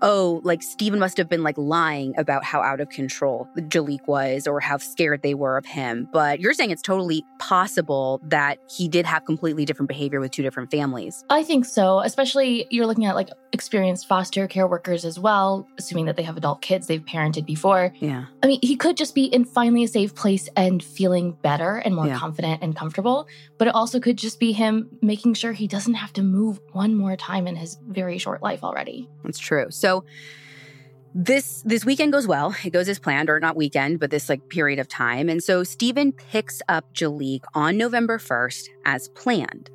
oh, 0.01 0.41
like 0.43 0.63
Stephen 0.63 0.99
must 0.99 1.17
have 1.17 1.29
been 1.29 1.43
like 1.43 1.57
lying 1.57 2.13
about 2.17 2.43
how 2.43 2.61
out 2.61 2.79
of 2.81 2.89
control 2.89 3.47
Jaliek 3.57 4.07
was 4.07 4.47
or 4.47 4.59
how 4.59 4.77
scared 4.77 5.21
they 5.21 5.33
were 5.33 5.57
of 5.57 5.65
him. 5.65 6.07
But 6.11 6.39
you're 6.39 6.53
saying 6.53 6.71
it's 6.71 6.81
totally 6.81 7.23
possible 7.39 8.19
that 8.23 8.57
he 8.69 8.87
did 8.87 9.05
have 9.05 9.25
completely 9.25 9.65
different 9.65 9.87
behavior 9.89 10.19
with 10.19 10.31
two 10.31 10.43
different 10.43 10.71
families. 10.71 11.23
I 11.29 11.43
think 11.43 11.65
so, 11.65 11.99
especially 11.99 12.65
you're 12.69 12.87
looking 12.87 13.05
at 13.05 13.15
like 13.15 13.29
experienced 13.53 14.07
foster 14.07 14.47
care 14.47 14.65
workers 14.67 15.03
as 15.05 15.19
well, 15.19 15.67
assuming 15.77 16.05
that 16.05 16.15
they 16.15 16.23
have 16.23 16.37
adult 16.37 16.61
kids 16.61 16.87
they've 16.87 17.03
parented 17.05 17.45
before. 17.45 17.93
Yeah. 17.99 18.25
I 18.41 18.47
mean, 18.47 18.59
he 18.63 18.75
could 18.77 18.95
just 18.97 19.13
be 19.13 19.25
in 19.25 19.43
finally 19.45 19.83
a 19.83 19.87
safe 19.87 20.15
place 20.15 20.47
and 20.55 20.81
feeling 20.81 21.33
better 21.41 21.75
and 21.77 21.93
more 21.95 22.07
Yeah. 22.07 22.17
confident 22.17 22.63
and 22.63 22.75
comfortable, 22.75 23.27
but 23.57 23.67
it 23.67 23.75
also 23.75 23.99
could 23.99 24.17
just 24.17 24.39
be 24.39 24.53
him 24.53 24.89
making 25.01 25.33
sure 25.33 25.51
he 25.51 25.67
doesn't 25.67 25.95
have 25.95 26.13
to 26.13 26.23
move 26.23 26.59
one 26.71 26.95
more 26.95 27.15
time 27.17 27.45
in 27.45 27.55
his 27.57 27.77
very 27.89 28.17
short 28.17 28.41
life 28.41 28.63
already. 28.63 29.09
That's 29.23 29.37
true. 29.39 29.67
So 29.69 29.90
this 31.13 31.61
this 31.65 31.83
weekend 31.83 32.13
goes 32.13 32.27
well. 32.27 32.55
It 32.63 32.71
goes 32.71 32.87
as 32.87 32.99
planned, 32.99 33.29
or 33.29 33.39
not 33.39 33.55
weekend, 33.55 33.99
but 33.99 34.11
this 34.11 34.29
like 34.29 34.49
period 34.49 34.79
of 34.79 34.87
time. 34.87 35.29
And 35.29 35.43
so 35.43 35.63
Stephen 35.63 36.11
picks 36.13 36.61
up 36.69 36.93
Jaliek 36.93 37.43
on 37.53 37.77
November 37.77 38.17
1st 38.17 38.69
as 38.85 39.09
planned. 39.09 39.69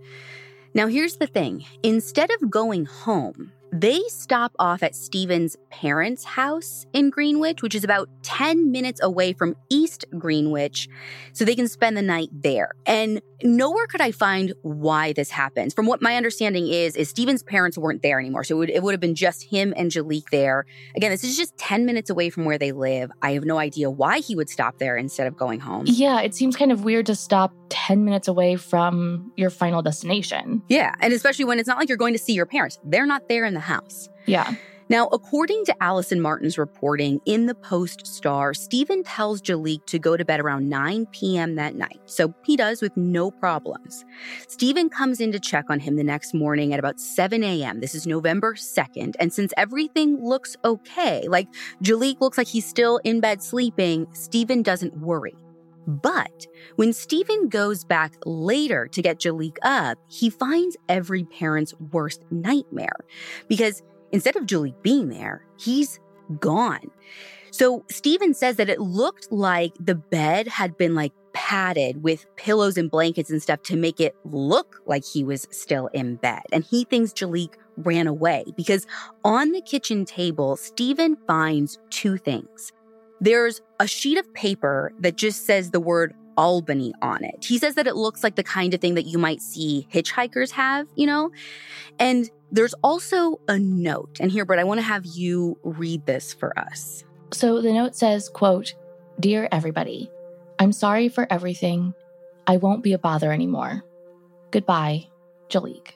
Now 0.75 0.87
here's 0.87 1.17
the 1.17 1.27
thing. 1.27 1.65
Instead 1.83 2.31
of 2.31 2.51
going 2.51 2.87
home, 2.87 3.53
they 3.73 4.01
stop 4.09 4.53
off 4.59 4.83
at 4.83 4.95
Stephen's 4.95 5.57
parents' 5.71 6.25
house 6.25 6.87
in 6.93 7.11
Greenwich, 7.11 7.63
which 7.63 7.75
is 7.75 7.85
about 7.85 8.09
10 8.23 8.71
minutes 8.71 9.03
away 9.03 9.33
from 9.33 9.55
East 9.71 10.05
Greenwich, 10.19 10.89
so 11.33 11.45
they 11.45 11.55
can 11.55 11.69
spend 11.69 11.97
the 11.97 12.03
night 12.03 12.29
there. 12.33 12.73
And 12.87 13.21
nowhere 13.43 13.87
could 13.87 14.01
I 14.01 14.13
find 14.13 14.55
why 14.63 15.13
this 15.13 15.31
happens. 15.31 15.75
From 15.75 15.87
what 15.87 16.01
my 16.01 16.17
understanding 16.17 16.69
is, 16.69 16.97
is 16.97 17.09
Stephen's 17.09 17.43
parents 17.43 17.77
weren't 17.77 18.03
there 18.03 18.19
anymore. 18.19 18.45
So 18.45 18.57
it 18.57 18.59
would, 18.59 18.71
it 18.71 18.83
would 18.83 18.93
have 18.93 19.01
been 19.01 19.15
just 19.15 19.45
him 19.45 19.75
and 19.77 19.91
Jaliek 19.91 20.31
there. 20.31 20.65
Again, 20.95 21.11
this 21.11 21.25
is 21.25 21.37
just 21.37 21.57
10 21.59 21.85
minutes 21.85 22.11
away 22.11 22.31
from 22.31 22.45
where 22.45 22.59
they 22.59 22.73
live. 22.73 23.11
I 23.23 23.33
have 23.33 23.45
no 23.45 23.59
idea 23.59 23.91
why 23.91 24.21
he 24.21 24.35
would 24.35 24.49
stop 24.49 24.79
there 24.79 24.97
instead 24.97 25.27
of 25.27 25.37
going 25.37 25.61
home. 25.61 25.85
Yeah, 25.87 26.21
it 26.21 26.35
seems 26.35 26.57
kind 26.57 26.73
of 26.73 26.85
weird 26.85 27.07
to 27.07 27.15
stop 27.15 27.53
10 27.69 28.05
minutes 28.05 28.29
away 28.29 28.57
from 28.57 29.33
your 29.37 29.51
final 29.51 29.83
destination. 29.83 30.63
Yeah. 30.69 30.95
And 31.01 31.13
especially 31.13 31.45
when 31.45 31.59
it's 31.59 31.69
not 31.69 31.79
like 31.79 31.89
you're 31.89 31.99
going 31.99 32.15
to 32.15 32.19
see 32.19 32.33
your 32.33 32.47
parents, 32.47 32.79
they're 32.85 33.07
not 33.07 33.29
there 33.29 33.45
in 33.45 33.55
the 33.55 33.61
house. 33.61 34.09
Yeah. 34.27 34.55
Now, 34.89 35.09
according 35.09 35.65
to 35.65 35.83
Allison 35.83 36.21
Martin's 36.21 36.59
reporting 36.59 37.21
in 37.27 37.47
the 37.47 37.57
Post 37.57 38.07
Star, 38.07 38.55
Stephen 38.55 39.03
tells 39.03 39.43
Jaliek 39.43 39.85
to 39.87 39.99
go 39.99 40.17
to 40.17 40.25
bed 40.25 40.39
around 40.39 40.69
9 40.69 41.07
p.m. 41.07 41.57
that 41.57 41.75
night. 41.75 41.99
So 42.07 42.33
he 42.45 42.57
does 42.57 42.81
with 42.81 42.97
no 42.97 43.33
problems. 43.33 44.05
Stephen 44.47 44.89
comes 44.89 45.21
in 45.21 45.33
to 45.33 45.41
check 45.41 45.65
on 45.71 45.81
him 45.81 45.97
the 45.97 46.05
next 46.05 46.35
morning 46.35 46.73
at 46.73 46.79
about 46.79 47.01
7 47.01 47.43
a.m. 47.43 47.81
This 47.81 47.97
is 47.97 48.07
November 48.07 48.55
2nd. 48.55 49.17
And 49.19 49.33
since 49.33 49.53
everything 49.57 50.25
looks 50.25 50.57
okay, 50.65 51.27
like 51.27 51.49
Jaliek 51.83 52.21
looks 52.21 52.39
like 52.39 52.47
he's 52.47 52.67
still 52.67 52.99
in 53.03 53.19
bed 53.19 53.43
sleeping, 53.43 54.07
Stephen 54.13 54.63
doesn't 54.63 54.97
worry. 54.99 55.35
But 55.87 56.47
when 56.77 56.93
Stephen 56.93 57.49
goes 57.49 57.85
back 57.85 58.15
later 58.25 58.89
to 58.89 59.03
get 59.03 59.21
Jaliek 59.21 59.57
up, 59.63 59.99
he 60.09 60.31
finds 60.31 60.77
every 60.89 61.25
parent's 61.25 61.75
worst 61.93 62.25
nightmare 62.31 63.05
because 63.49 63.83
instead 64.13 64.37
of 64.37 64.47
Jaliek 64.47 64.83
being 64.83 65.09
there, 65.09 65.45
he's 65.59 66.01
gone. 66.41 66.91
So 67.51 67.85
Stephen 67.89 68.35
says 68.35 68.57
that 68.57 68.69
it 68.69 68.81
looked 68.81 69.31
like 69.33 69.73
the 69.81 69.95
bed 69.95 70.49
had 70.49 70.77
been 70.77 70.95
like 70.95 71.13
padded 71.33 72.03
with 72.03 72.27
pillows 72.37 72.77
and 72.77 72.91
blankets 72.91 73.31
and 73.31 73.43
stuff 73.43 73.63
to 73.63 73.77
make 73.77 74.01
it 74.01 74.17
look 74.25 74.81
like 74.87 75.05
he 75.05 75.23
was 75.23 75.47
still 75.51 75.87
in 75.89 76.17
bed. 76.17 76.43
And 76.51 76.65
he 76.65 76.85
thinks 76.85 77.13
Jaliek 77.13 77.55
ran 77.77 78.07
away 78.07 78.45
because 78.57 78.87
on 79.25 79.53
the 79.53 79.61
kitchen 79.61 80.05
table, 80.05 80.57
Stephen 80.57 81.17
finds 81.27 81.79
two 81.91 82.17
things. 82.17 82.73
There's 83.21 83.61
a 83.81 83.87
sheet 83.87 84.19
of 84.19 84.33
paper 84.35 84.93
that 85.01 85.17
just 85.17 85.47
says 85.47 85.71
the 85.71 85.81
word 85.81 86.15
Albany 86.37 86.93
on 87.01 87.25
it. 87.25 87.45
He 87.45 87.59
says 87.59 87.75
that 87.77 87.87
it 87.87 87.97
looks 87.97 88.23
like 88.23 88.37
the 88.37 88.43
kind 88.43 88.75
of 88.75 88.81
thing 88.81 88.95
that 88.95 89.07
you 89.07 89.19
might 89.19 89.41
see 89.41 89.89
hitchhikers 89.93 90.51
have, 90.51 90.87
you 90.95 91.07
know? 91.07 91.31
And 91.99 92.31
there's 92.53 92.75
also 92.83 93.41
a 93.49 93.59
note. 93.59 94.19
And 94.21 94.31
here, 94.31 94.45
Britt, 94.45 94.61
I 94.61 94.65
want 94.65 94.79
to 94.79 94.87
have 94.87 95.07
you 95.07 95.59
read 95.63 96.05
this 96.07 96.35
for 96.35 96.57
us. 96.59 97.05
So 97.33 97.61
the 97.61 97.73
note 97.73 97.97
says, 97.97 98.29
quote, 98.29 98.75
Dear 99.19 99.49
everybody, 99.51 100.11
I'm 100.59 100.73
sorry 100.73 101.09
for 101.09 101.27
everything. 101.31 101.95
I 102.47 102.59
won't 102.59 102.83
be 102.83 102.93
a 102.93 102.99
bother 102.99 103.33
anymore. 103.33 103.83
Goodbye, 104.51 105.09
Jaliek. 105.49 105.93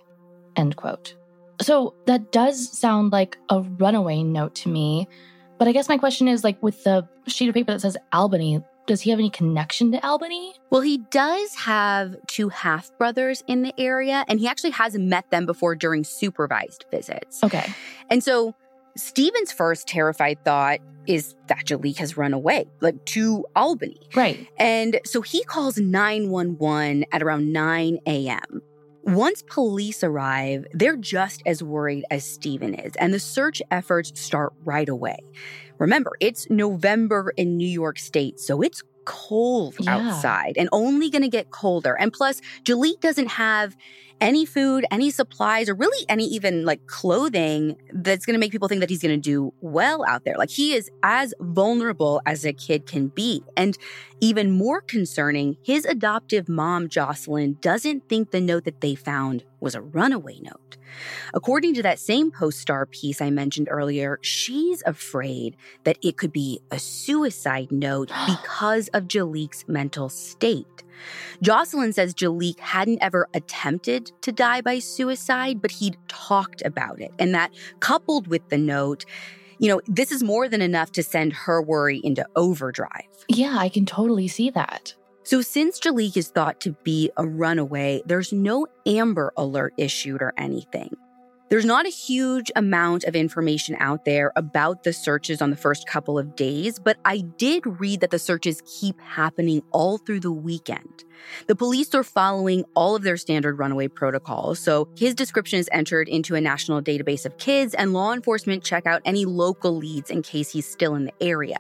End 0.57 0.77
quote. 0.77 1.15
So 1.61 1.95
that 2.07 2.33
does 2.33 2.77
sound 2.77 3.13
like 3.13 3.37
a 3.51 3.61
runaway 3.61 4.23
note 4.23 4.55
to 4.57 4.69
me. 4.69 5.07
But 5.61 5.69
I 5.69 5.73
guess 5.73 5.91
my 5.91 5.99
question 5.99 6.27
is 6.27 6.43
like 6.43 6.61
with 6.63 6.85
the 6.85 7.07
sheet 7.27 7.51
of 7.51 7.55
paper 7.55 7.73
that 7.73 7.83
says 7.83 7.95
Albany, 8.15 8.63
does 8.87 9.03
he 9.03 9.11
have 9.11 9.19
any 9.19 9.29
connection 9.29 9.93
to 9.93 10.05
Albany? 10.05 10.55
Well, 10.71 10.81
he 10.81 10.97
does 11.11 11.55
have 11.55 12.17
two 12.29 12.49
half 12.49 12.91
brothers 12.97 13.45
in 13.47 13.61
the 13.61 13.75
area, 13.79 14.25
and 14.27 14.41
he 14.41 14.49
actually 14.49 14.71
has 14.71 14.97
met 14.97 15.31
them 15.31 15.45
before 15.45 15.77
during 15.77 16.03
supervised 16.03 16.87
visits. 16.91 17.45
Okay. 17.45 17.67
And 18.09 18.25
so 18.25 18.55
Stephen's 18.97 19.53
first 19.53 19.87
terrified 19.87 20.43
thought 20.47 20.81
is 21.07 21.35
that 21.49 21.67
Jaliek 21.67 21.99
has 21.99 22.17
run 22.17 22.33
away, 22.33 22.65
like 22.81 23.05
to 23.07 23.45
Albany. 23.55 24.01
Right. 24.17 24.49
And 24.59 24.99
so 25.05 25.21
he 25.21 25.45
calls 25.45 25.77
911 25.77 27.05
at 27.13 27.23
around 27.23 27.53
9 27.53 27.99
a.m. 28.07 28.63
Once 29.03 29.43
police 29.49 30.05
arrive, 30.05 30.67
they're 30.73 30.97
just 30.97 31.43
as 31.47 31.63
worried 31.63 32.05
as 32.11 32.25
Stephen 32.25 32.75
is, 32.75 32.93
and 32.97 33.13
the 33.15 33.21
search 33.21 33.63
efforts 33.71 34.19
start 34.21 34.53
right 34.65 34.89
away. 34.89 35.17
Remember, 35.79 36.13
it's 36.21 36.49
November 36.51 37.33
in 37.37 37.57
New 37.57 37.69
York 37.69 37.99
State, 37.99 38.39
so 38.39 38.61
it's 38.61 38.83
cold 39.07 39.75
Yeah. 39.81 39.97
outside 39.97 40.55
and 40.59 40.69
only 40.73 41.09
going 41.11 41.23
to 41.23 41.29
get 41.29 41.51
colder. 41.51 41.97
And 41.99 42.13
plus, 42.13 42.41
Jaliek 42.65 43.01
doesn't 43.01 43.29
have 43.29 43.77
any 44.21 44.45
food, 44.45 44.85
any 44.91 45.11
supplies, 45.11 45.69
or 45.69 45.75
really 45.75 46.05
any 46.09 46.25
even 46.25 46.65
like 46.65 46.87
clothing 46.87 47.77
that's 47.93 48.27
going 48.27 48.35
to 48.35 48.39
make 48.39 48.53
people 48.53 48.69
think 48.69 48.81
that 48.81 48.91
he's 48.91 49.03
going 49.03 49.15
to 49.15 49.21
do 49.21 49.53
well 49.61 50.05
out 50.07 50.25
there. 50.25 50.35
Like 50.37 50.51
he 50.51 50.75
is 50.75 50.91
as 51.03 51.35
vulnerable 51.41 52.21
as 52.27 52.45
a 52.45 52.53
kid 52.53 52.87
can 52.87 53.09
be. 53.09 53.43
And 53.57 53.77
even 54.21 54.51
more 54.51 54.81
concerning, 54.81 55.57
his 55.63 55.85
adoptive 55.85 56.49
mom, 56.49 56.89
Jocelyn, 56.89 57.57
doesn't 57.61 58.09
think 58.09 58.31
the 58.31 58.41
note 58.41 58.65
that 58.65 58.81
they 58.81 58.95
found 58.95 59.45
was 59.61 59.75
a 59.75 59.81
runaway 59.81 60.39
note. 60.41 60.77
According 61.35 61.75
to 61.75 61.83
that 61.83 61.99
same 61.99 62.31
Post 62.31 62.61
Star 62.61 62.87
piece 62.87 63.21
I 63.21 63.31
mentioned 63.31 63.69
earlier, 63.71 64.19
she's 64.23 64.83
afraid 64.85 65.57
that 65.85 65.99
it 66.03 66.17
could 66.17 66.33
be 66.33 66.61
a 66.71 66.79
suicide 66.79 67.71
note 67.71 68.11
because 68.27 68.89
of 68.89 69.05
Jaliek's 69.05 69.65
mental 69.69 70.09
state. 70.09 70.67
Jocelyn 71.43 71.93
says 71.93 72.15
Jaliek 72.15 72.59
hadn't 72.61 73.03
ever 73.03 73.29
attempted 73.35 74.13
to 74.23 74.33
die 74.33 74.61
by 74.61 74.79
suicide, 74.79 75.61
but 75.63 75.71
he'd 75.71 75.97
talked 76.09 76.63
about 76.65 77.01
it. 77.01 77.13
And 77.19 77.35
that 77.35 77.53
coupled 77.81 78.27
with 78.27 78.49
the 78.49 78.59
note, 78.59 79.05
you 79.59 79.69
know, 79.69 79.81
this 79.87 80.11
is 80.11 80.23
more 80.23 80.49
than 80.49 80.63
enough 80.63 80.93
to 80.93 81.03
send 81.03 81.33
her 81.33 81.61
worry 81.63 82.01
into 82.03 82.27
overdrive. 82.37 83.09
Yeah, 83.29 83.57
I 83.59 83.69
can 83.69 83.87
totally 83.87 84.29
see 84.29 84.51
that. 84.51 84.95
So, 85.23 85.43
since 85.43 85.79
Jaliek 85.79 86.17
is 86.17 86.29
thought 86.29 86.61
to 86.63 86.73
be 86.83 87.11
a 87.17 87.27
runaway, 87.27 88.03
there's 88.07 88.33
no 88.33 88.67
Amber 88.87 89.33
Alert 89.37 89.75
issued 89.77 90.23
or 90.23 90.33
anything. 90.39 90.97
There's 91.51 91.65
not 91.65 91.85
a 91.85 91.91
huge 91.91 92.53
amount 92.55 93.03
of 93.03 93.17
information 93.17 93.75
out 93.81 94.05
there 94.05 94.31
about 94.37 94.85
the 94.85 94.93
searches 94.93 95.43
on 95.43 95.51
the 95.51 95.57
first 95.57 95.85
couple 95.85 96.17
of 96.17 96.37
days, 96.37 96.79
but 96.79 96.99
I 97.05 97.23
did 97.39 97.65
read 97.81 98.03
that 98.03 98.11
the 98.11 98.21
searches 98.21 98.63
keep 98.65 99.01
happening 99.01 99.61
all 99.73 99.99
through 99.99 100.21
the 100.21 100.31
weekend. 100.31 101.03
The 101.49 101.57
police 101.57 101.93
are 101.93 102.05
following 102.05 102.65
all 102.77 102.95
of 102.95 103.03
their 103.03 103.17
standard 103.17 103.59
runaway 103.59 103.89
protocols, 103.89 104.61
so 104.61 104.89
his 104.97 105.13
description 105.13 105.59
is 105.59 105.69
entered 105.73 106.09
into 106.09 106.37
a 106.37 106.41
national 106.41 106.83
database 106.83 107.27
of 107.27 107.37
kids, 107.39 107.75
and 107.75 107.93
law 107.93 108.13
enforcement 108.13 108.63
check 108.63 108.87
out 108.87 109.03
any 109.05 109.25
local 109.25 109.77
leads 109.77 110.09
in 110.09 110.23
case 110.23 110.53
he's 110.53 110.71
still 110.71 110.95
in 110.95 111.07
the 111.07 111.15
area. 111.21 111.57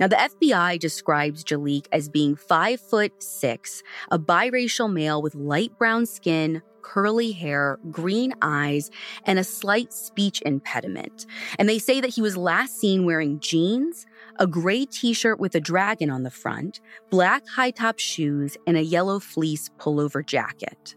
Now, 0.00 0.08
the 0.08 0.16
FBI 0.16 0.78
describes 0.78 1.44
Jaliek 1.44 1.86
as 1.92 2.08
being 2.08 2.34
five 2.34 2.80
foot 2.80 3.22
six, 3.22 3.82
a 4.10 4.18
biracial 4.18 4.90
male 4.90 5.20
with 5.20 5.34
light 5.34 5.76
brown 5.78 6.06
skin, 6.06 6.62
curly 6.82 7.32
hair, 7.32 7.78
green 7.90 8.34
eyes, 8.42 8.90
and 9.24 9.38
a 9.38 9.44
slight 9.44 9.92
speech 9.92 10.42
impediment. 10.42 11.26
And 11.58 11.68
they 11.68 11.78
say 11.78 12.00
that 12.00 12.14
he 12.14 12.22
was 12.22 12.36
last 12.36 12.78
seen 12.78 13.04
wearing 13.04 13.40
jeans, 13.40 14.06
a 14.38 14.46
gray 14.46 14.84
t 14.84 15.12
shirt 15.12 15.38
with 15.38 15.54
a 15.54 15.60
dragon 15.60 16.10
on 16.10 16.22
the 16.22 16.30
front, 16.30 16.80
black 17.10 17.46
high 17.48 17.70
top 17.70 17.98
shoes, 17.98 18.56
and 18.66 18.76
a 18.76 18.82
yellow 18.82 19.18
fleece 19.18 19.70
pullover 19.78 20.24
jacket. 20.24 20.96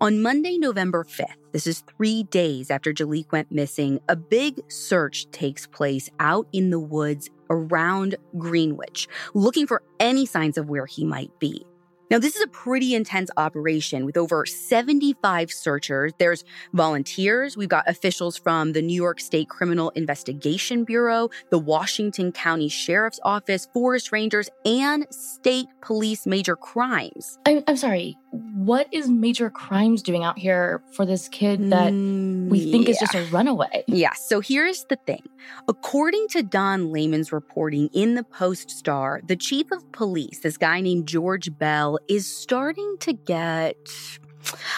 On 0.00 0.20
Monday, 0.20 0.58
November 0.58 1.02
5th, 1.02 1.36
this 1.52 1.66
is 1.66 1.80
three 1.96 2.22
days 2.24 2.70
after 2.70 2.92
Jaliek 2.92 3.32
went 3.32 3.50
missing, 3.50 4.00
a 4.08 4.16
big 4.16 4.60
search 4.70 5.30
takes 5.30 5.66
place 5.66 6.10
out 6.20 6.46
in 6.52 6.70
the 6.70 6.78
woods 6.78 7.30
around 7.50 8.14
Greenwich, 8.36 9.08
looking 9.34 9.66
for 9.66 9.82
any 9.98 10.26
signs 10.26 10.58
of 10.58 10.68
where 10.68 10.86
he 10.86 11.04
might 11.04 11.36
be. 11.38 11.66
Now, 12.10 12.18
this 12.18 12.36
is 12.36 12.42
a 12.42 12.46
pretty 12.46 12.94
intense 12.94 13.30
operation 13.36 14.06
with 14.06 14.16
over 14.16 14.46
75 14.46 15.50
searchers. 15.50 16.12
There's 16.18 16.42
volunteers. 16.72 17.54
We've 17.54 17.68
got 17.68 17.86
officials 17.86 18.38
from 18.38 18.72
the 18.72 18.80
New 18.80 18.94
York 18.94 19.20
State 19.20 19.50
Criminal 19.50 19.90
Investigation 19.90 20.84
Bureau, 20.84 21.28
the 21.50 21.58
Washington 21.58 22.32
County 22.32 22.70
Sheriff's 22.70 23.20
Office, 23.24 23.68
forest 23.74 24.10
rangers, 24.10 24.48
and 24.64 25.06
state 25.10 25.66
police 25.82 26.26
major 26.26 26.56
crimes. 26.56 27.38
I'm, 27.44 27.62
I'm 27.66 27.76
sorry. 27.76 28.16
What 28.30 28.88
is 28.92 29.08
major 29.08 29.48
crimes 29.48 30.02
doing 30.02 30.22
out 30.22 30.38
here 30.38 30.82
for 30.92 31.06
this 31.06 31.28
kid 31.28 31.70
that 31.70 31.92
we 31.92 32.70
think 32.70 32.86
yeah. 32.86 32.90
is 32.90 32.98
just 32.98 33.14
a 33.14 33.24
runaway? 33.30 33.84
Yeah. 33.86 34.12
So 34.12 34.40
here's 34.40 34.84
the 34.84 34.96
thing. 35.06 35.22
According 35.66 36.28
to 36.28 36.42
Don 36.42 36.92
Lehman's 36.92 37.32
reporting 37.32 37.88
in 37.94 38.14
the 38.14 38.24
Post 38.24 38.70
Star, 38.70 39.22
the 39.26 39.36
chief 39.36 39.70
of 39.70 39.90
police, 39.92 40.40
this 40.40 40.56
guy 40.58 40.80
named 40.80 41.08
George 41.08 41.56
Bell, 41.58 41.98
is 42.08 42.26
starting 42.26 42.96
to 43.00 43.12
get 43.12 43.76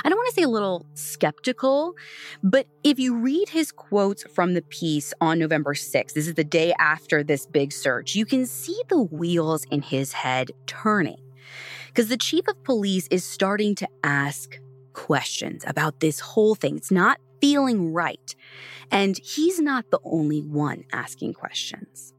I 0.04 0.08
don't 0.08 0.18
want 0.18 0.28
to 0.28 0.34
say 0.34 0.42
a 0.42 0.48
little 0.48 0.86
skeptical, 0.94 1.94
but 2.42 2.66
if 2.82 2.98
you 2.98 3.16
read 3.16 3.48
his 3.48 3.72
quotes 3.72 4.24
from 4.24 4.54
the 4.54 4.62
piece 4.62 5.12
on 5.20 5.38
November 5.38 5.74
6th, 5.74 6.14
this 6.14 6.26
is 6.26 6.34
the 6.34 6.44
day 6.44 6.72
after 6.78 7.22
this 7.22 7.46
big 7.46 7.72
search, 7.72 8.14
you 8.14 8.26
can 8.26 8.46
see 8.46 8.80
the 8.88 9.00
wheels 9.00 9.64
in 9.70 9.82
his 9.82 10.12
head 10.12 10.50
turning. 10.66 11.18
Because 11.90 12.08
the 12.08 12.16
chief 12.16 12.46
of 12.46 12.62
police 12.62 13.08
is 13.10 13.24
starting 13.24 13.74
to 13.74 13.88
ask 14.04 14.58
questions 14.92 15.64
about 15.66 15.98
this 15.98 16.20
whole 16.20 16.54
thing. 16.54 16.76
It's 16.76 16.92
not 16.92 17.18
feeling 17.40 17.92
right. 17.92 18.34
And 18.92 19.18
he's 19.18 19.58
not 19.58 19.90
the 19.90 19.98
only 20.04 20.40
one 20.40 20.84
asking 20.92 21.34
questions. 21.34 22.14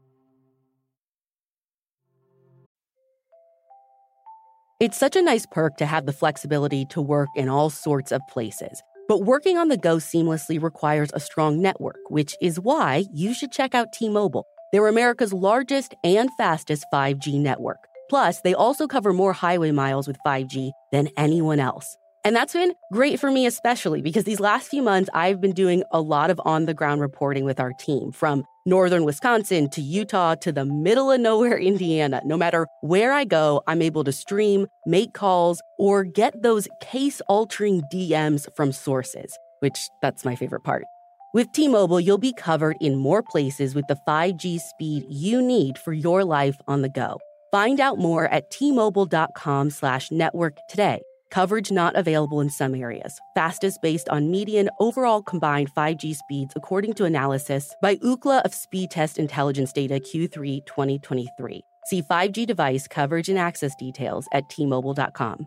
It's 4.78 4.98
such 4.98 5.16
a 5.16 5.22
nice 5.22 5.46
perk 5.50 5.76
to 5.76 5.86
have 5.86 6.04
the 6.06 6.12
flexibility 6.12 6.84
to 6.86 7.00
work 7.00 7.28
in 7.34 7.48
all 7.48 7.70
sorts 7.70 8.12
of 8.12 8.20
places. 8.28 8.82
But 9.08 9.24
working 9.24 9.56
on 9.56 9.68
the 9.68 9.76
go 9.76 9.96
seamlessly 9.96 10.60
requires 10.60 11.10
a 11.14 11.20
strong 11.20 11.62
network, 11.62 12.00
which 12.08 12.34
is 12.42 12.60
why 12.60 13.04
you 13.14 13.32
should 13.32 13.52
check 13.52 13.74
out 13.74 13.92
T 13.92 14.08
Mobile. 14.08 14.44
They're 14.72 14.88
America's 14.88 15.32
largest 15.32 15.94
and 16.02 16.30
fastest 16.36 16.84
5G 16.92 17.38
network. 17.40 17.78
Plus, 18.12 18.42
they 18.42 18.52
also 18.52 18.86
cover 18.86 19.14
more 19.14 19.32
highway 19.32 19.70
miles 19.70 20.06
with 20.06 20.18
5G 20.26 20.72
than 20.90 21.08
anyone 21.16 21.58
else. 21.58 21.96
And 22.26 22.36
that's 22.36 22.52
been 22.52 22.74
great 22.92 23.18
for 23.18 23.30
me, 23.30 23.46
especially 23.46 24.02
because 24.02 24.24
these 24.24 24.38
last 24.38 24.68
few 24.68 24.82
months, 24.82 25.08
I've 25.14 25.40
been 25.40 25.54
doing 25.54 25.82
a 25.92 26.02
lot 26.02 26.28
of 26.28 26.38
on 26.44 26.66
the 26.66 26.74
ground 26.74 27.00
reporting 27.00 27.46
with 27.46 27.58
our 27.58 27.72
team 27.72 28.12
from 28.12 28.44
northern 28.66 29.04
Wisconsin 29.06 29.70
to 29.70 29.80
Utah 29.80 30.34
to 30.42 30.52
the 30.52 30.66
middle 30.66 31.10
of 31.10 31.22
nowhere, 31.22 31.56
Indiana. 31.70 32.20
No 32.26 32.36
matter 32.36 32.66
where 32.82 33.14
I 33.14 33.24
go, 33.24 33.62
I'm 33.66 33.80
able 33.80 34.04
to 34.04 34.12
stream, 34.12 34.66
make 34.84 35.14
calls, 35.14 35.62
or 35.78 36.04
get 36.04 36.42
those 36.42 36.68
case 36.82 37.22
altering 37.28 37.80
DMs 37.90 38.46
from 38.54 38.72
sources, 38.72 39.38
which 39.60 39.88
that's 40.02 40.22
my 40.22 40.36
favorite 40.36 40.64
part. 40.64 40.84
With 41.32 41.50
T 41.52 41.66
Mobile, 41.66 41.98
you'll 41.98 42.18
be 42.18 42.34
covered 42.34 42.76
in 42.78 42.96
more 42.96 43.22
places 43.22 43.74
with 43.74 43.86
the 43.86 43.96
5G 44.06 44.60
speed 44.60 45.06
you 45.08 45.40
need 45.40 45.78
for 45.78 45.94
your 45.94 46.26
life 46.26 46.58
on 46.68 46.82
the 46.82 46.90
go. 46.90 47.16
Find 47.52 47.80
out 47.80 47.98
more 47.98 48.24
at 48.24 48.50
tmobile.com 48.50 49.70
slash 49.70 50.10
network 50.10 50.56
today. 50.70 51.02
Coverage 51.30 51.70
not 51.70 51.94
available 51.96 52.40
in 52.40 52.48
some 52.48 52.74
areas. 52.74 53.20
Fastest 53.34 53.80
based 53.82 54.08
on 54.08 54.30
median 54.30 54.70
overall 54.80 55.22
combined 55.22 55.72
5G 55.74 56.16
speeds, 56.16 56.54
according 56.56 56.94
to 56.94 57.04
analysis 57.04 57.74
by 57.82 57.96
Ookla 57.96 58.42
of 58.42 58.54
Speed 58.54 58.90
Test 58.90 59.18
Intelligence 59.18 59.72
Data 59.72 59.94
Q3 59.94 60.64
2023. 60.64 61.60
See 61.86 62.02
5G 62.02 62.46
device 62.46 62.88
coverage 62.88 63.28
and 63.28 63.38
access 63.38 63.74
details 63.76 64.26
at 64.32 64.48
tmobile.com. 64.48 65.46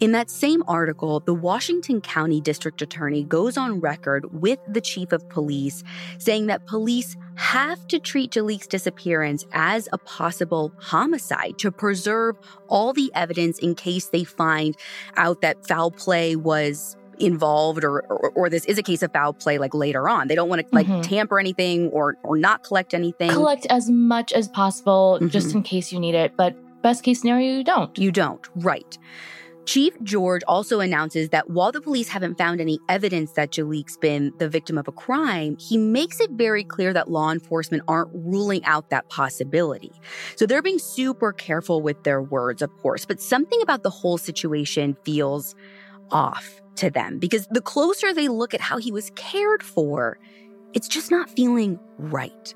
In 0.00 0.12
that 0.12 0.30
same 0.30 0.62
article, 0.66 1.20
the 1.20 1.34
Washington 1.34 2.00
County 2.00 2.40
District 2.40 2.80
Attorney 2.80 3.22
goes 3.22 3.58
on 3.58 3.80
record 3.80 4.40
with 4.40 4.58
the 4.66 4.80
chief 4.80 5.12
of 5.12 5.28
police 5.28 5.84
saying 6.16 6.46
that 6.46 6.66
police 6.66 7.16
have 7.34 7.86
to 7.88 7.98
treat 7.98 8.32
Jaliek's 8.32 8.66
disappearance 8.66 9.44
as 9.52 9.90
a 9.92 9.98
possible 9.98 10.72
homicide 10.78 11.58
to 11.58 11.70
preserve 11.70 12.38
all 12.68 12.94
the 12.94 13.12
evidence 13.14 13.58
in 13.58 13.74
case 13.74 14.08
they 14.08 14.24
find 14.24 14.74
out 15.18 15.42
that 15.42 15.66
foul 15.66 15.90
play 15.90 16.34
was 16.34 16.96
involved 17.18 17.84
or, 17.84 18.00
or, 18.04 18.30
or 18.30 18.48
this 18.48 18.64
is 18.64 18.78
a 18.78 18.82
case 18.82 19.02
of 19.02 19.12
foul 19.12 19.34
play 19.34 19.58
like 19.58 19.74
later 19.74 20.08
on. 20.08 20.28
They 20.28 20.34
don't 20.34 20.48
want 20.48 20.66
to 20.66 20.74
like 20.74 20.86
mm-hmm. 20.86 21.02
tamper 21.02 21.38
anything 21.38 21.88
or 21.88 22.16
or 22.22 22.38
not 22.38 22.64
collect 22.64 22.94
anything. 22.94 23.28
Collect 23.28 23.66
as 23.66 23.90
much 23.90 24.32
as 24.32 24.48
possible 24.48 25.16
mm-hmm. 25.16 25.28
just 25.28 25.54
in 25.54 25.62
case 25.62 25.92
you 25.92 26.00
need 26.00 26.14
it, 26.14 26.38
but 26.38 26.56
best 26.80 27.04
case 27.04 27.20
scenario 27.20 27.58
you 27.58 27.64
don't. 27.64 27.96
You 27.98 28.10
don't. 28.10 28.48
Right. 28.54 28.96
Chief 29.66 29.94
George 30.02 30.42
also 30.48 30.80
announces 30.80 31.28
that 31.28 31.50
while 31.50 31.70
the 31.70 31.80
police 31.80 32.08
haven't 32.08 32.38
found 32.38 32.60
any 32.60 32.78
evidence 32.88 33.32
that 33.32 33.50
Jaliek's 33.52 33.96
been 33.96 34.32
the 34.38 34.48
victim 34.48 34.76
of 34.78 34.88
a 34.88 34.92
crime, 34.92 35.56
he 35.58 35.76
makes 35.76 36.18
it 36.20 36.30
very 36.32 36.64
clear 36.64 36.92
that 36.92 37.10
law 37.10 37.30
enforcement 37.30 37.82
aren't 37.86 38.10
ruling 38.12 38.64
out 38.64 38.90
that 38.90 39.08
possibility. 39.10 39.92
So 40.36 40.46
they're 40.46 40.62
being 40.62 40.78
super 40.78 41.32
careful 41.32 41.82
with 41.82 42.02
their 42.02 42.22
words, 42.22 42.62
of 42.62 42.76
course, 42.78 43.04
but 43.04 43.20
something 43.20 43.60
about 43.62 43.82
the 43.82 43.90
whole 43.90 44.18
situation 44.18 44.96
feels 45.04 45.54
off 46.10 46.60
to 46.76 46.90
them 46.90 47.18
because 47.18 47.46
the 47.50 47.60
closer 47.60 48.12
they 48.12 48.28
look 48.28 48.54
at 48.54 48.60
how 48.60 48.78
he 48.78 48.90
was 48.90 49.10
cared 49.14 49.62
for, 49.62 50.18
it's 50.72 50.88
just 50.88 51.10
not 51.10 51.30
feeling 51.30 51.78
right. 51.98 52.54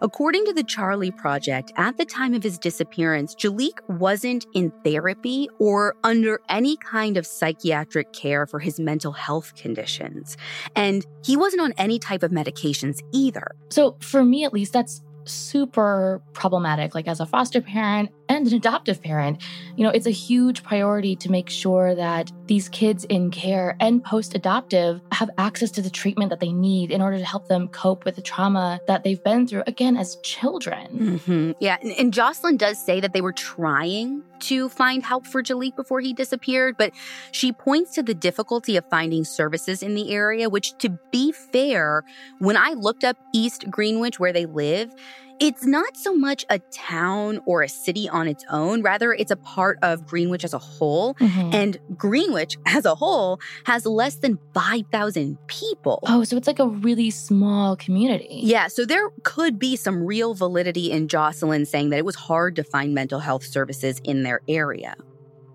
According 0.00 0.44
to 0.46 0.52
the 0.52 0.62
Charlie 0.62 1.10
Project, 1.10 1.72
at 1.76 1.96
the 1.96 2.04
time 2.04 2.34
of 2.34 2.42
his 2.42 2.58
disappearance, 2.58 3.34
Jaliek 3.34 3.78
wasn't 3.88 4.46
in 4.54 4.72
therapy 4.84 5.48
or 5.58 5.96
under 6.04 6.40
any 6.48 6.76
kind 6.76 7.16
of 7.16 7.26
psychiatric 7.26 8.12
care 8.12 8.46
for 8.46 8.58
his 8.58 8.80
mental 8.80 9.12
health 9.12 9.54
conditions. 9.54 10.36
And 10.76 11.06
he 11.24 11.36
wasn't 11.36 11.62
on 11.62 11.72
any 11.78 11.98
type 11.98 12.22
of 12.22 12.30
medications 12.30 13.00
either. 13.12 13.54
So, 13.70 13.96
for 14.00 14.24
me 14.24 14.44
at 14.44 14.52
least, 14.52 14.72
that's 14.72 15.02
super 15.24 16.20
problematic. 16.32 16.94
Like, 16.94 17.08
as 17.08 17.20
a 17.20 17.26
foster 17.26 17.60
parent, 17.60 18.10
and 18.28 18.46
an 18.46 18.54
adoptive 18.54 19.02
parent, 19.02 19.42
you 19.76 19.84
know, 19.84 19.90
it's 19.90 20.06
a 20.06 20.10
huge 20.10 20.62
priority 20.62 21.16
to 21.16 21.30
make 21.30 21.50
sure 21.50 21.94
that 21.94 22.30
these 22.46 22.68
kids 22.68 23.04
in 23.04 23.30
care 23.30 23.76
and 23.80 24.02
post 24.04 24.34
adoptive 24.34 25.00
have 25.12 25.30
access 25.38 25.70
to 25.72 25.82
the 25.82 25.90
treatment 25.90 26.30
that 26.30 26.40
they 26.40 26.52
need 26.52 26.90
in 26.90 27.00
order 27.00 27.18
to 27.18 27.24
help 27.24 27.48
them 27.48 27.68
cope 27.68 28.04
with 28.04 28.16
the 28.16 28.22
trauma 28.22 28.80
that 28.86 29.04
they've 29.04 29.22
been 29.24 29.46
through, 29.46 29.62
again, 29.66 29.96
as 29.96 30.16
children. 30.16 31.18
Mm-hmm. 31.20 31.52
Yeah. 31.60 31.76
And, 31.80 31.92
and 31.92 32.14
Jocelyn 32.14 32.56
does 32.56 32.84
say 32.84 33.00
that 33.00 33.12
they 33.12 33.20
were 33.20 33.32
trying 33.32 34.22
to 34.40 34.68
find 34.68 35.02
help 35.02 35.26
for 35.26 35.42
Jaliek 35.42 35.74
before 35.76 36.00
he 36.00 36.12
disappeared, 36.12 36.76
but 36.76 36.92
she 37.32 37.52
points 37.52 37.94
to 37.94 38.02
the 38.02 38.14
difficulty 38.14 38.76
of 38.76 38.84
finding 38.90 39.24
services 39.24 39.82
in 39.82 39.94
the 39.94 40.12
area, 40.12 40.48
which, 40.48 40.76
to 40.78 40.98
be 41.10 41.32
fair, 41.32 42.04
when 42.38 42.56
I 42.56 42.70
looked 42.70 43.04
up 43.04 43.16
East 43.32 43.70
Greenwich, 43.70 44.20
where 44.20 44.32
they 44.32 44.46
live, 44.46 44.94
it's 45.40 45.64
not 45.64 45.96
so 45.96 46.14
much 46.14 46.44
a 46.48 46.58
town 46.58 47.40
or 47.46 47.62
a 47.62 47.68
city 47.68 48.08
on 48.08 48.28
its 48.28 48.44
own. 48.50 48.82
Rather, 48.82 49.12
it's 49.12 49.30
a 49.30 49.36
part 49.36 49.78
of 49.82 50.06
Greenwich 50.06 50.44
as 50.44 50.54
a 50.54 50.58
whole. 50.58 51.14
Mm-hmm. 51.14 51.54
And 51.54 51.78
Greenwich 51.96 52.56
as 52.66 52.84
a 52.84 52.94
whole 52.94 53.40
has 53.64 53.86
less 53.86 54.16
than 54.16 54.38
5,000 54.54 55.38
people. 55.46 56.00
Oh, 56.06 56.24
so 56.24 56.36
it's 56.36 56.46
like 56.46 56.58
a 56.58 56.68
really 56.68 57.10
small 57.10 57.76
community. 57.76 58.28
Yeah. 58.30 58.68
So 58.68 58.84
there 58.84 59.10
could 59.22 59.58
be 59.58 59.76
some 59.76 60.04
real 60.04 60.34
validity 60.34 60.90
in 60.90 61.08
Jocelyn 61.08 61.66
saying 61.66 61.90
that 61.90 61.98
it 61.98 62.04
was 62.04 62.16
hard 62.16 62.56
to 62.56 62.64
find 62.64 62.94
mental 62.94 63.20
health 63.20 63.44
services 63.44 64.00
in 64.04 64.22
their 64.22 64.40
area. 64.48 64.96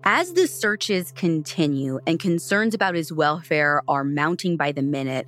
As 0.02 0.32
the 0.32 0.46
searches 0.46 1.12
continue 1.12 2.00
and 2.06 2.18
concerns 2.18 2.74
about 2.74 2.94
his 2.94 3.12
welfare 3.12 3.82
are 3.86 4.02
mounting 4.02 4.56
by 4.56 4.72
the 4.72 4.80
minute, 4.80 5.26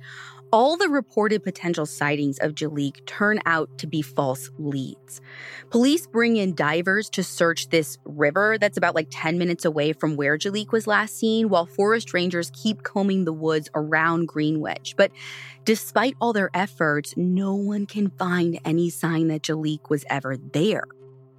all 0.53 0.77
the 0.77 0.87
reported 0.87 1.43
potential 1.43 1.83
sightings 1.83 2.37
of 2.37 2.53
Jaliek 2.53 3.03
turn 3.07 3.39
out 3.47 3.75
to 3.79 3.87
be 3.87 4.03
false 4.03 4.51
leads. 4.59 5.19
Police 5.71 6.05
bring 6.05 6.37
in 6.37 6.53
divers 6.53 7.09
to 7.09 7.23
search 7.23 7.69
this 7.69 7.97
river 8.05 8.59
that's 8.59 8.77
about 8.77 8.93
like 8.93 9.07
10 9.09 9.39
minutes 9.39 9.65
away 9.65 9.93
from 9.93 10.15
where 10.15 10.37
Jaliek 10.37 10.71
was 10.71 10.85
last 10.85 11.17
seen, 11.17 11.49
while 11.49 11.65
forest 11.65 12.13
rangers 12.13 12.51
keep 12.53 12.83
combing 12.83 13.25
the 13.25 13.33
woods 13.33 13.67
around 13.73 14.27
Greenwich. 14.27 14.93
But 14.95 15.11
despite 15.63 16.15
all 16.21 16.33
their 16.33 16.51
efforts, 16.53 17.15
no 17.17 17.55
one 17.55 17.87
can 17.87 18.11
find 18.11 18.59
any 18.63 18.91
sign 18.91 19.29
that 19.29 19.41
Jaliek 19.41 19.89
was 19.89 20.05
ever 20.07 20.37
there. 20.37 20.83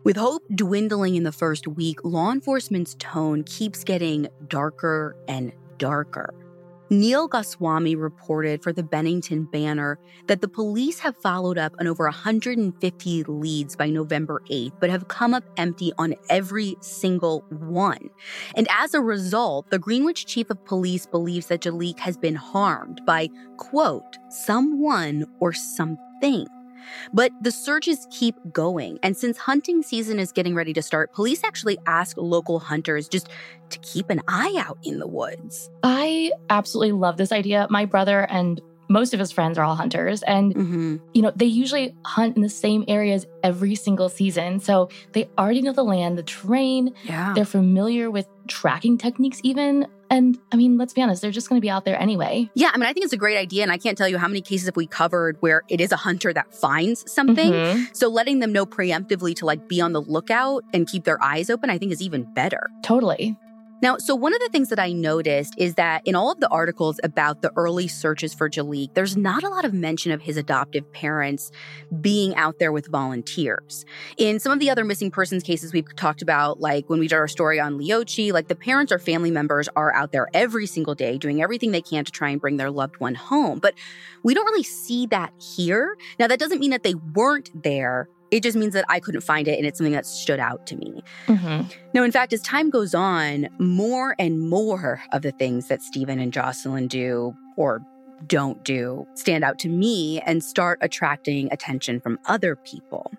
With 0.02 0.16
hope 0.16 0.42
dwindling 0.52 1.14
in 1.14 1.22
the 1.22 1.30
first 1.30 1.68
week, 1.68 2.00
law 2.02 2.32
enforcement's 2.32 2.96
tone 2.98 3.44
keeps 3.44 3.84
getting 3.84 4.26
darker 4.48 5.14
and 5.28 5.52
darker. 5.78 6.34
Neil 6.90 7.28
Goswami 7.28 7.96
reported 7.96 8.62
for 8.62 8.72
the 8.72 8.82
Bennington 8.82 9.44
Banner 9.44 9.98
that 10.26 10.40
the 10.40 10.48
police 10.48 10.98
have 10.98 11.16
followed 11.16 11.56
up 11.56 11.74
on 11.80 11.86
over 11.86 12.04
150 12.04 13.24
leads 13.24 13.74
by 13.74 13.88
November 13.88 14.42
8th, 14.50 14.72
but 14.80 14.90
have 14.90 15.08
come 15.08 15.32
up 15.32 15.44
empty 15.56 15.92
on 15.98 16.14
every 16.28 16.76
single 16.80 17.44
one. 17.48 18.10
And 18.54 18.68
as 18.70 18.92
a 18.92 19.00
result, 19.00 19.70
the 19.70 19.78
Greenwich 19.78 20.26
chief 20.26 20.50
of 20.50 20.64
police 20.64 21.06
believes 21.06 21.46
that 21.46 21.62
Jaliek 21.62 21.98
has 22.00 22.16
been 22.16 22.36
harmed 22.36 23.00
by, 23.06 23.30
quote, 23.56 24.18
someone 24.28 25.26
or 25.40 25.52
something. 25.52 26.46
But 27.12 27.32
the 27.40 27.50
searches 27.50 28.06
keep 28.10 28.36
going. 28.52 28.98
And 29.02 29.16
since 29.16 29.38
hunting 29.38 29.82
season 29.82 30.18
is 30.18 30.32
getting 30.32 30.54
ready 30.54 30.72
to 30.72 30.82
start, 30.82 31.12
police 31.12 31.42
actually 31.44 31.78
ask 31.86 32.16
local 32.16 32.58
hunters 32.58 33.08
just 33.08 33.28
to 33.70 33.78
keep 33.80 34.10
an 34.10 34.22
eye 34.28 34.54
out 34.58 34.78
in 34.82 34.98
the 34.98 35.06
woods. 35.06 35.70
I 35.82 36.32
absolutely 36.50 36.92
love 36.92 37.16
this 37.16 37.32
idea. 37.32 37.66
My 37.70 37.84
brother 37.84 38.20
and 38.30 38.60
most 38.88 39.14
of 39.14 39.20
his 39.20 39.32
friends 39.32 39.58
are 39.58 39.64
all 39.64 39.74
hunters 39.74 40.22
and 40.24 40.54
mm-hmm. 40.54 40.96
you 41.14 41.22
know 41.22 41.32
they 41.34 41.46
usually 41.46 41.94
hunt 42.04 42.36
in 42.36 42.42
the 42.42 42.48
same 42.48 42.84
areas 42.86 43.26
every 43.42 43.74
single 43.74 44.08
season 44.08 44.60
so 44.60 44.88
they 45.12 45.28
already 45.38 45.62
know 45.62 45.72
the 45.72 45.82
land 45.82 46.18
the 46.18 46.22
terrain 46.22 46.94
yeah. 47.04 47.32
they're 47.34 47.44
familiar 47.44 48.10
with 48.10 48.26
tracking 48.46 48.98
techniques 48.98 49.40
even 49.42 49.86
and 50.10 50.38
I 50.52 50.56
mean, 50.56 50.78
let's 50.78 50.92
be 50.92 51.02
honest, 51.02 51.22
they're 51.22 51.30
just 51.30 51.48
going 51.48 51.60
to 51.60 51.64
be 51.64 51.70
out 51.70 51.84
there 51.84 52.00
anyway. 52.00 52.50
Yeah, 52.54 52.70
I 52.72 52.78
mean, 52.78 52.88
I 52.88 52.92
think 52.92 53.04
it's 53.04 53.12
a 53.12 53.18
great 53.18 53.36
idea. 53.36 53.62
And 53.62 53.72
I 53.72 53.78
can't 53.78 53.96
tell 53.96 54.08
you 54.08 54.18
how 54.18 54.28
many 54.28 54.40
cases 54.40 54.66
have 54.66 54.76
we 54.76 54.86
covered 54.86 55.36
where 55.40 55.62
it 55.68 55.80
is 55.80 55.92
a 55.92 55.96
hunter 55.96 56.32
that 56.32 56.54
finds 56.54 57.10
something. 57.10 57.52
Mm-hmm. 57.52 57.84
So 57.92 58.08
letting 58.08 58.40
them 58.40 58.52
know 58.52 58.66
preemptively 58.66 59.34
to 59.36 59.46
like 59.46 59.68
be 59.68 59.80
on 59.80 59.92
the 59.92 60.02
lookout 60.02 60.64
and 60.72 60.86
keep 60.86 61.04
their 61.04 61.22
eyes 61.22 61.50
open, 61.50 61.70
I 61.70 61.78
think 61.78 61.92
is 61.92 62.02
even 62.02 62.24
better. 62.34 62.70
Totally. 62.82 63.36
Now, 63.82 63.98
so 63.98 64.14
one 64.14 64.32
of 64.32 64.40
the 64.40 64.48
things 64.50 64.68
that 64.70 64.78
I 64.78 64.92
noticed 64.92 65.54
is 65.58 65.74
that 65.74 66.02
in 66.06 66.14
all 66.14 66.30
of 66.30 66.40
the 66.40 66.48
articles 66.48 67.00
about 67.04 67.42
the 67.42 67.52
early 67.56 67.88
searches 67.88 68.32
for 68.32 68.48
Jaliek, 68.48 68.94
there's 68.94 69.16
not 69.16 69.42
a 69.42 69.48
lot 69.48 69.64
of 69.64 69.74
mention 69.74 70.12
of 70.12 70.22
his 70.22 70.36
adoptive 70.36 70.90
parents 70.92 71.50
being 72.00 72.34
out 72.36 72.58
there 72.58 72.72
with 72.72 72.86
volunteers. 72.86 73.84
In 74.16 74.38
some 74.38 74.52
of 74.52 74.60
the 74.60 74.70
other 74.70 74.84
missing 74.84 75.10
persons 75.10 75.42
cases 75.42 75.72
we've 75.72 75.94
talked 75.96 76.22
about, 76.22 76.60
like 76.60 76.88
when 76.88 76.98
we 76.98 77.08
did 77.08 77.16
our 77.16 77.28
story 77.28 77.60
on 77.60 77.76
Leigh 77.76 77.88
Occhi, 77.88 78.32
like 78.32 78.48
the 78.48 78.54
parents 78.54 78.92
or 78.92 78.98
family 78.98 79.30
members 79.30 79.68
are 79.76 79.92
out 79.94 80.12
there 80.12 80.28
every 80.32 80.66
single 80.66 80.94
day 80.94 81.18
doing 81.18 81.42
everything 81.42 81.72
they 81.72 81.82
can 81.82 82.04
to 82.04 82.12
try 82.12 82.30
and 82.30 82.40
bring 82.40 82.56
their 82.56 82.70
loved 82.70 82.98
one 83.00 83.14
home. 83.14 83.58
But 83.58 83.74
we 84.22 84.34
don't 84.34 84.46
really 84.46 84.62
see 84.62 85.06
that 85.06 85.32
here. 85.38 85.96
Now, 86.18 86.26
that 86.28 86.38
doesn't 86.38 86.60
mean 86.60 86.70
that 86.70 86.84
they 86.84 86.94
weren't 86.94 87.50
there 87.62 88.08
it 88.34 88.42
just 88.42 88.56
means 88.56 88.74
that 88.74 88.84
I 88.88 88.98
couldn't 88.98 89.20
find 89.20 89.46
it 89.46 89.58
and 89.58 89.64
it's 89.64 89.78
something 89.78 89.92
that 89.92 90.04
stood 90.04 90.40
out 90.40 90.66
to 90.66 90.76
me. 90.76 91.04
Mm-hmm. 91.28 91.68
Now, 91.92 92.02
in 92.02 92.10
fact, 92.10 92.32
as 92.32 92.40
time 92.40 92.68
goes 92.68 92.92
on, 92.92 93.48
more 93.58 94.16
and 94.18 94.40
more 94.40 95.00
of 95.12 95.22
the 95.22 95.30
things 95.30 95.68
that 95.68 95.82
Stephen 95.82 96.18
and 96.18 96.32
Jocelyn 96.32 96.88
do 96.88 97.36
or 97.56 97.80
don't 98.26 98.64
do 98.64 99.06
stand 99.14 99.44
out 99.44 99.60
to 99.60 99.68
me 99.68 100.20
and 100.22 100.42
start 100.42 100.80
attracting 100.82 101.48
attention 101.52 102.00
from 102.00 102.18
other 102.26 102.56
people. 102.56 103.12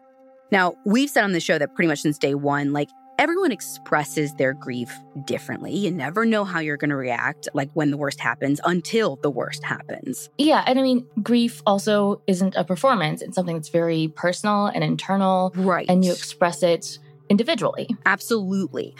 Now, 0.51 0.75
we've 0.83 1.09
said 1.09 1.23
on 1.23 1.31
the 1.31 1.39
show 1.39 1.57
that 1.59 1.73
pretty 1.75 1.87
much 1.87 2.01
since 2.01 2.17
day 2.17 2.35
one, 2.35 2.73
like 2.73 2.89
everyone 3.17 3.51
expresses 3.51 4.33
their 4.35 4.53
grief 4.53 4.91
differently. 5.25 5.75
You 5.75 5.91
never 5.91 6.25
know 6.25 6.43
how 6.43 6.59
you're 6.59 6.77
going 6.77 6.89
to 6.89 6.95
react, 6.95 7.47
like 7.53 7.69
when 7.73 7.91
the 7.91 7.97
worst 7.97 8.19
happens, 8.19 8.59
until 8.65 9.17
the 9.17 9.29
worst 9.29 9.63
happens. 9.63 10.29
Yeah. 10.37 10.63
And 10.67 10.79
I 10.79 10.81
mean, 10.81 11.05
grief 11.21 11.61
also 11.65 12.21
isn't 12.27 12.55
a 12.55 12.63
performance, 12.63 13.21
it's 13.21 13.35
something 13.35 13.55
that's 13.55 13.69
very 13.69 14.09
personal 14.15 14.67
and 14.67 14.83
internal. 14.83 15.53
Right. 15.55 15.85
And 15.89 16.03
you 16.03 16.11
express 16.11 16.63
it 16.63 16.99
individually. 17.29 17.89
Absolutely. 18.05 18.95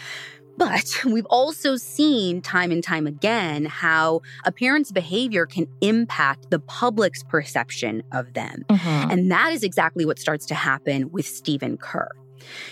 But 0.57 1.03
we've 1.05 1.25
also 1.25 1.75
seen 1.75 2.41
time 2.41 2.71
and 2.71 2.81
time 2.81 3.07
again 3.07 3.65
how 3.65 4.21
a 4.45 4.51
parent's 4.51 4.91
behavior 4.91 5.45
can 5.45 5.67
impact 5.81 6.49
the 6.49 6.59
public's 6.59 7.23
perception 7.23 8.03
of 8.13 8.33
them. 8.33 8.63
Mm-hmm. 8.69 9.11
And 9.11 9.31
that 9.31 9.51
is 9.51 9.63
exactly 9.63 10.05
what 10.05 10.17
starts 10.17 10.45
to 10.47 10.55
happen 10.55 11.11
with 11.11 11.27
Stephen 11.27 11.77
Kerr. 11.77 12.09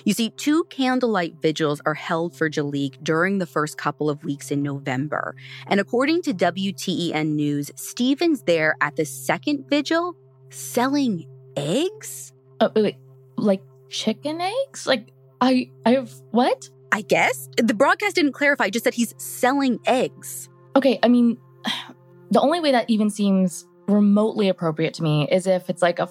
You 0.05 0.13
see, 0.13 0.29
two 0.31 0.65
candlelight 0.65 1.36
vigils 1.41 1.81
are 1.86 1.93
held 1.93 2.36
for 2.36 2.49
Jaliek 2.49 3.03
during 3.03 3.38
the 3.38 3.45
first 3.45 3.77
couple 3.77 4.09
of 4.09 4.23
weeks 4.23 4.51
in 4.51 4.62
November. 4.62 5.36
And 5.67 5.79
according 5.79 6.21
to 6.23 6.33
WTEN 6.33 7.29
News, 7.29 7.71
Stephen's 7.75 8.43
there 8.43 8.75
at 8.81 8.95
the 8.95 9.05
second 9.05 9.65
vigil 9.69 10.15
selling 10.49 11.27
eggs? 11.55 12.33
Uh, 12.59 12.69
wait, 12.75 12.83
wait. 12.83 12.95
Like 13.38 13.63
chicken 13.89 14.41
eggs? 14.41 14.86
Like, 14.88 15.09
I, 15.41 15.69
I 15.86 15.91
have 15.91 16.12
what? 16.31 16.69
I 16.91 17.01
guess. 17.01 17.49
The 17.57 17.73
broadcast 17.73 18.15
didn't 18.15 18.33
clarify, 18.33 18.69
just 18.69 18.86
that 18.86 18.93
he's 18.93 19.15
selling 19.17 19.79
eggs. 19.86 20.47
Okay, 20.75 20.99
I 21.01 21.07
mean, 21.07 21.38
the 22.31 22.39
only 22.39 22.59
way 22.59 22.71
that 22.71 22.89
even 22.89 23.09
seems 23.09 23.65
remotely 23.88 24.47
appropriate 24.47 24.93
to 24.95 25.03
me 25.03 25.27
is 25.29 25.47
if 25.47 25.69
it's 25.69 25.81
like 25.81 25.99
a 25.99 26.07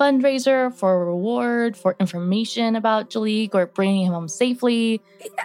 fundraiser 0.00 0.74
for 0.74 1.02
a 1.02 1.04
reward, 1.04 1.76
for 1.76 1.94
information 2.00 2.74
about 2.74 3.10
Jaliek 3.10 3.54
or 3.54 3.66
bringing 3.66 4.06
him 4.06 4.14
home 4.14 4.28
safely. 4.28 5.02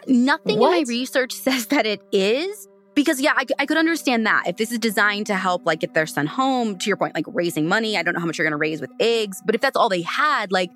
Nothing 0.08 0.60
what? 0.60 0.78
in 0.78 0.84
my 0.84 0.86
research 0.88 1.34
says 1.46 1.68
that 1.68 1.86
it 1.86 2.02
is. 2.12 2.68
Because, 2.96 3.20
yeah, 3.20 3.34
I, 3.36 3.46
I 3.60 3.66
could 3.66 3.76
understand 3.76 4.26
that. 4.26 4.44
If 4.48 4.56
this 4.56 4.72
is 4.72 4.80
designed 4.80 5.28
to 5.28 5.36
help, 5.36 5.66
like, 5.66 5.82
get 5.82 5.94
their 5.94 6.06
son 6.06 6.28
home, 6.28 6.78
to 6.78 6.90
your 6.90 6.96
point, 6.96 7.14
like 7.14 7.26
raising 7.28 7.68
money, 7.68 7.98
I 7.98 8.04
don't 8.04 8.14
know 8.14 8.22
how 8.22 8.26
much 8.26 8.38
you're 8.38 8.46
going 8.46 8.52
to 8.52 8.58
raise 8.58 8.80
with 8.80 8.92
eggs. 9.02 9.42
But 9.46 9.54
if 9.54 9.60
that's 9.60 9.76
all 9.76 9.90
they 9.90 10.02
had, 10.02 10.54
like, 10.54 10.72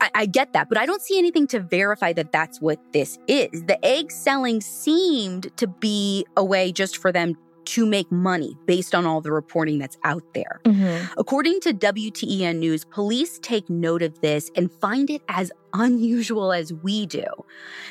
I, 0.00 0.10
I, 0.14 0.26
get 0.26 0.52
that, 0.52 0.68
but 0.68 0.76
I 0.76 0.84
don't 0.84 1.00
see 1.00 1.18
anything 1.18 1.46
to 1.48 1.60
verify 1.60 2.12
that 2.12 2.32
that's 2.32 2.60
what 2.60 2.78
this 2.92 3.18
is. 3.26 3.64
The 3.64 3.82
egg 3.84 4.12
selling 4.12 4.60
seemed 4.60 5.56
to 5.56 5.66
be 5.66 6.26
a 6.36 6.44
way 6.44 6.70
just 6.70 6.98
for 6.98 7.10
them 7.12 7.36
to 7.68 7.84
make 7.84 8.10
money 8.10 8.56
based 8.66 8.94
on 8.94 9.04
all 9.04 9.20
the 9.20 9.30
reporting 9.30 9.78
that's 9.78 9.98
out 10.02 10.24
there. 10.34 10.60
Mm-hmm. 10.64 11.12
According 11.18 11.60
to 11.60 11.74
WTEN 11.74 12.56
News, 12.56 12.84
police 12.86 13.38
take 13.40 13.68
note 13.68 14.02
of 14.02 14.20
this 14.20 14.50
and 14.56 14.72
find 14.72 15.10
it 15.10 15.20
as 15.28 15.52
unusual 15.74 16.52
as 16.52 16.72
we 16.72 17.04
do. 17.04 17.26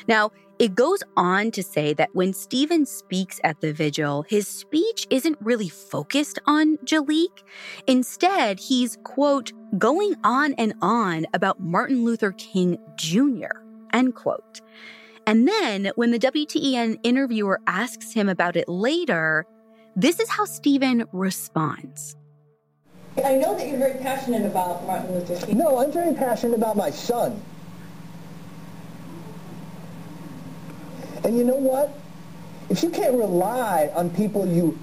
Now, 0.08 0.32
it 0.58 0.74
goes 0.74 1.04
on 1.16 1.52
to 1.52 1.62
say 1.62 1.94
that 1.94 2.10
when 2.12 2.32
Stephen 2.32 2.84
speaks 2.86 3.40
at 3.44 3.60
the 3.60 3.72
vigil, 3.72 4.24
his 4.28 4.48
speech 4.48 5.06
isn't 5.10 5.38
really 5.40 5.68
focused 5.68 6.40
on 6.46 6.78
Jaliek. 6.78 7.44
Instead, 7.86 8.58
he's, 8.58 8.98
quote, 9.04 9.52
going 9.78 10.16
on 10.24 10.54
and 10.54 10.74
on 10.82 11.26
about 11.32 11.60
Martin 11.60 12.04
Luther 12.04 12.32
King 12.32 12.78
Jr., 12.96 13.62
end 13.92 14.16
quote. 14.16 14.60
And 15.28 15.46
then 15.46 15.92
when 15.94 16.10
the 16.10 16.18
WTEN 16.18 16.98
interviewer 17.04 17.60
asks 17.68 18.14
him 18.14 18.28
about 18.28 18.56
it 18.56 18.68
later, 18.68 19.46
this 19.98 20.20
is 20.20 20.28
how 20.28 20.44
Stephen 20.44 21.04
responds. 21.12 22.16
I 23.24 23.34
know 23.34 23.58
that 23.58 23.66
you're 23.66 23.78
very 23.78 23.98
passionate 23.98 24.46
about 24.46 24.86
Martin 24.86 25.12
Luther 25.12 25.44
King. 25.44 25.58
No, 25.58 25.78
I'm 25.78 25.90
very 25.90 26.14
passionate 26.14 26.54
about 26.54 26.76
my 26.76 26.90
son. 26.90 27.42
And 31.24 31.36
you 31.36 31.42
know 31.42 31.56
what? 31.56 31.98
If 32.70 32.84
you 32.84 32.90
can't 32.90 33.16
rely 33.16 33.90
on 33.92 34.10
people 34.10 34.46
you 34.46 34.78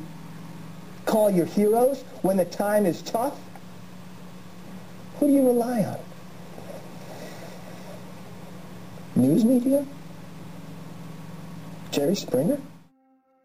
call 1.06 1.32
your 1.32 1.46
heroes 1.46 2.04
when 2.22 2.36
the 2.36 2.44
time 2.44 2.86
is 2.86 3.02
tough, 3.02 3.40
who 5.20 5.28
do 5.28 5.34
you 5.34 5.48
rely 5.48 5.84
on? 5.84 6.00
News 9.16 9.46
media? 9.46 9.86
Jerry 11.92 12.16
Springer? 12.16 12.60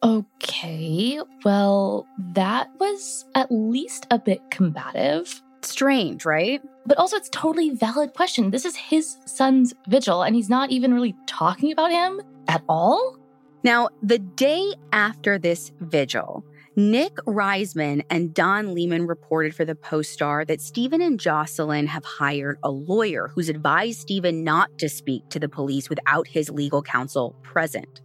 Okay, 0.02 1.20
well, 1.44 2.06
that 2.32 2.68
was 2.78 3.26
at 3.34 3.48
least 3.50 4.06
a 4.10 4.18
bit 4.18 4.40
combative. 4.50 5.42
Strange, 5.62 6.24
right? 6.24 6.62
But 6.86 6.96
also, 6.96 7.16
it's 7.16 7.28
totally 7.28 7.70
valid 7.70 8.14
question. 8.14 8.50
This 8.50 8.64
is 8.64 8.76
his 8.76 9.18
son's 9.26 9.74
vigil, 9.88 10.22
and 10.22 10.34
he's 10.34 10.48
not 10.48 10.70
even 10.70 10.94
really 10.94 11.14
talking 11.26 11.70
about 11.70 11.90
him 11.90 12.22
at 12.48 12.62
all. 12.66 13.18
Now, 13.62 13.90
the 14.02 14.18
day 14.18 14.72
after 14.90 15.38
this 15.38 15.70
vigil, 15.80 16.46
Nick 16.76 17.16
Reisman 17.26 18.02
and 18.08 18.32
Don 18.32 18.72
Lehman 18.72 19.06
reported 19.06 19.54
for 19.54 19.66
the 19.66 19.74
Post 19.74 20.12
Star 20.12 20.46
that 20.46 20.62
Stephen 20.62 21.02
and 21.02 21.20
Jocelyn 21.20 21.86
have 21.88 22.04
hired 22.06 22.58
a 22.62 22.70
lawyer 22.70 23.30
who's 23.34 23.50
advised 23.50 24.00
Stephen 24.00 24.44
not 24.44 24.78
to 24.78 24.88
speak 24.88 25.28
to 25.28 25.38
the 25.38 25.48
police 25.48 25.90
without 25.90 26.26
his 26.26 26.48
legal 26.48 26.80
counsel 26.80 27.36
present. 27.42 28.00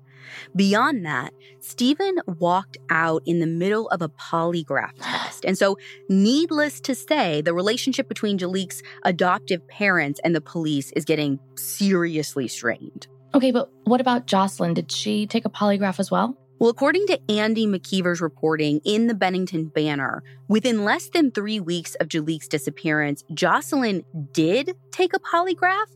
Beyond 0.56 1.06
that, 1.06 1.34
Stephen 1.60 2.20
walked 2.40 2.78
out 2.90 3.24
in 3.26 3.40
the 3.40 3.48
middle 3.48 3.88
of 3.90 4.02
a 4.02 4.10
polygraph 4.10 4.94
test. 5.00 5.46
And 5.46 5.58
so, 5.58 5.78
needless 6.10 6.80
to 6.82 6.96
say, 6.96 7.42
the 7.42 7.54
relationship 7.54 8.08
between 8.08 8.38
Jaliek's 8.38 8.82
adoptive 9.04 9.68
parents 9.68 10.20
and 10.24 10.36
the 10.36 10.42
police 10.42 10.92
is 10.92 11.06
getting 11.06 11.40
seriously 11.56 12.48
strained. 12.48 13.08
Okay, 13.34 13.52
but 13.52 13.70
what 13.84 14.00
about 14.00 14.28
Jocelyn? 14.28 14.74
Did 14.74 14.92
she 14.92 15.28
take 15.28 15.46
a 15.46 15.50
polygraph 15.50 16.00
as 16.00 16.10
well? 16.10 16.38
Well, 16.58 16.70
according 16.70 17.08
to 17.08 17.20
Andy 17.30 17.68
McKeever's 17.68 18.22
reporting 18.22 18.80
in 18.86 19.08
the 19.08 19.14
Bennington 19.14 19.66
Banner, 19.66 20.24
within 20.48 20.86
less 20.86 21.10
than 21.10 21.32
three 21.32 21.60
weeks 21.60 21.96
of 21.96 22.08
Jaliek's 22.08 22.48
disappearance, 22.48 23.26
Jocelyn 23.34 24.06
did 24.32 24.72
take 24.92 25.14
a 25.14 25.20
polygraph, 25.20 25.88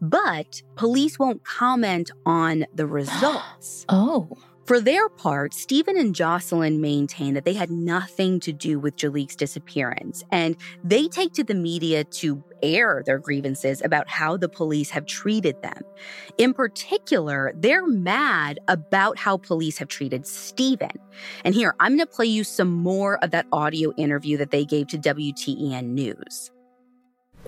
but 0.00 0.62
police 0.76 1.18
won't 1.18 1.44
comment 1.44 2.10
on 2.26 2.66
the 2.74 2.86
results. 2.86 3.84
oh. 3.88 4.28
For 4.70 4.80
their 4.80 5.08
part, 5.08 5.52
Stephen 5.52 5.98
and 5.98 6.14
Jocelyn 6.14 6.80
maintain 6.80 7.34
that 7.34 7.44
they 7.44 7.54
had 7.54 7.72
nothing 7.72 8.38
to 8.38 8.52
do 8.52 8.78
with 8.78 8.94
Jaliek's 8.94 9.34
disappearance, 9.34 10.22
and 10.30 10.56
they 10.84 11.08
take 11.08 11.32
to 11.32 11.42
the 11.42 11.56
media 11.56 12.04
to 12.04 12.40
air 12.62 13.02
their 13.04 13.18
grievances 13.18 13.82
about 13.82 14.08
how 14.08 14.36
the 14.36 14.48
police 14.48 14.88
have 14.90 15.06
treated 15.06 15.60
them. 15.60 15.82
In 16.38 16.54
particular, 16.54 17.52
they're 17.56 17.84
mad 17.84 18.60
about 18.68 19.18
how 19.18 19.38
police 19.38 19.76
have 19.78 19.88
treated 19.88 20.24
Stephen. 20.24 20.92
And 21.44 21.52
here, 21.52 21.74
I'm 21.80 21.96
going 21.96 22.06
to 22.06 22.14
play 22.14 22.26
you 22.26 22.44
some 22.44 22.70
more 22.70 23.18
of 23.24 23.32
that 23.32 23.46
audio 23.52 23.92
interview 23.96 24.36
that 24.36 24.52
they 24.52 24.64
gave 24.64 24.86
to 24.88 24.98
WTEN 24.98 25.86
News. 25.86 26.52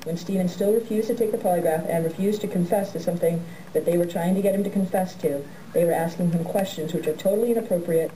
When 0.05 0.17
Stephen 0.17 0.49
still 0.49 0.73
refused 0.73 1.09
to 1.09 1.15
take 1.15 1.31
the 1.33 1.39
polygraph 1.39 1.89
and 1.89 2.05
refused 2.05 2.41
to 2.41 2.49
confess 2.49 2.93
to 2.93 3.01
something 3.01 3.45
that 3.73 3.85
they 3.85 3.97
were 3.97 4.07
trying 4.07 4.35
to 4.35 4.43
get 4.43 4.55
him 4.55 4.65
to 4.65 4.71
confess 4.71 5.15
to, 5.17 5.45
they 5.73 5.85
were 5.85 5.93
asking 5.93 6.33
him 6.33 6.45
questions 6.45 6.93
which 6.93 7.07
are 7.07 7.15
totally 7.15 7.53
inappropriate. 7.53 8.11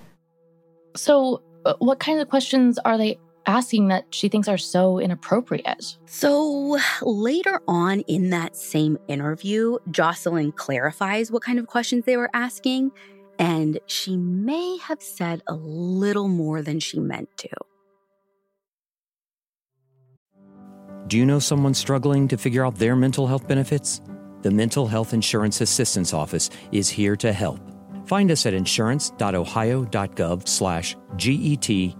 So, 0.96 1.42
uh, 1.64 1.74
what 1.78 1.98
kind 2.00 2.20
of 2.20 2.28
questions 2.28 2.78
are 2.78 2.98
they 2.98 3.18
asking 3.46 3.88
that 3.88 4.06
she 4.10 4.28
thinks 4.28 4.48
are 4.48 4.58
so 4.58 4.98
inappropriate? 4.98 5.96
So 6.06 6.78
later 7.02 7.60
on 7.68 8.00
in 8.00 8.30
that 8.30 8.56
same 8.56 8.98
interview, 9.08 9.78
Jocelyn 9.90 10.52
clarifies 10.52 11.30
what 11.30 11.42
kind 11.42 11.58
of 11.58 11.66
questions 11.66 12.04
they 12.04 12.16
were 12.16 12.30
asking, 12.34 12.90
and 13.38 13.78
she 13.86 14.16
may 14.16 14.78
have 14.78 15.02
said 15.02 15.42
a 15.46 15.54
little 15.54 16.28
more 16.28 16.62
than 16.62 16.80
she 16.80 16.98
meant 16.98 17.36
to. 17.38 17.48
Do 21.08 21.16
you 21.16 21.24
know 21.24 21.38
someone 21.38 21.74
struggling 21.74 22.28
to 22.28 22.36
figure 22.36 22.66
out 22.66 22.74
their 22.74 22.96
mental 22.96 23.28
health 23.28 23.46
benefits? 23.46 24.00
The 24.42 24.50
Mental 24.50 24.88
Health 24.88 25.14
Insurance 25.14 25.60
Assistance 25.60 26.12
Office 26.12 26.50
is 26.72 26.88
here 26.88 27.14
to 27.16 27.32
help. 27.32 27.60
Find 28.06 28.32
us 28.32 28.44
at 28.44 28.54
insurance.ohio.gov 28.54 30.48
slash 30.48 30.96
GETMHIA 31.16 31.94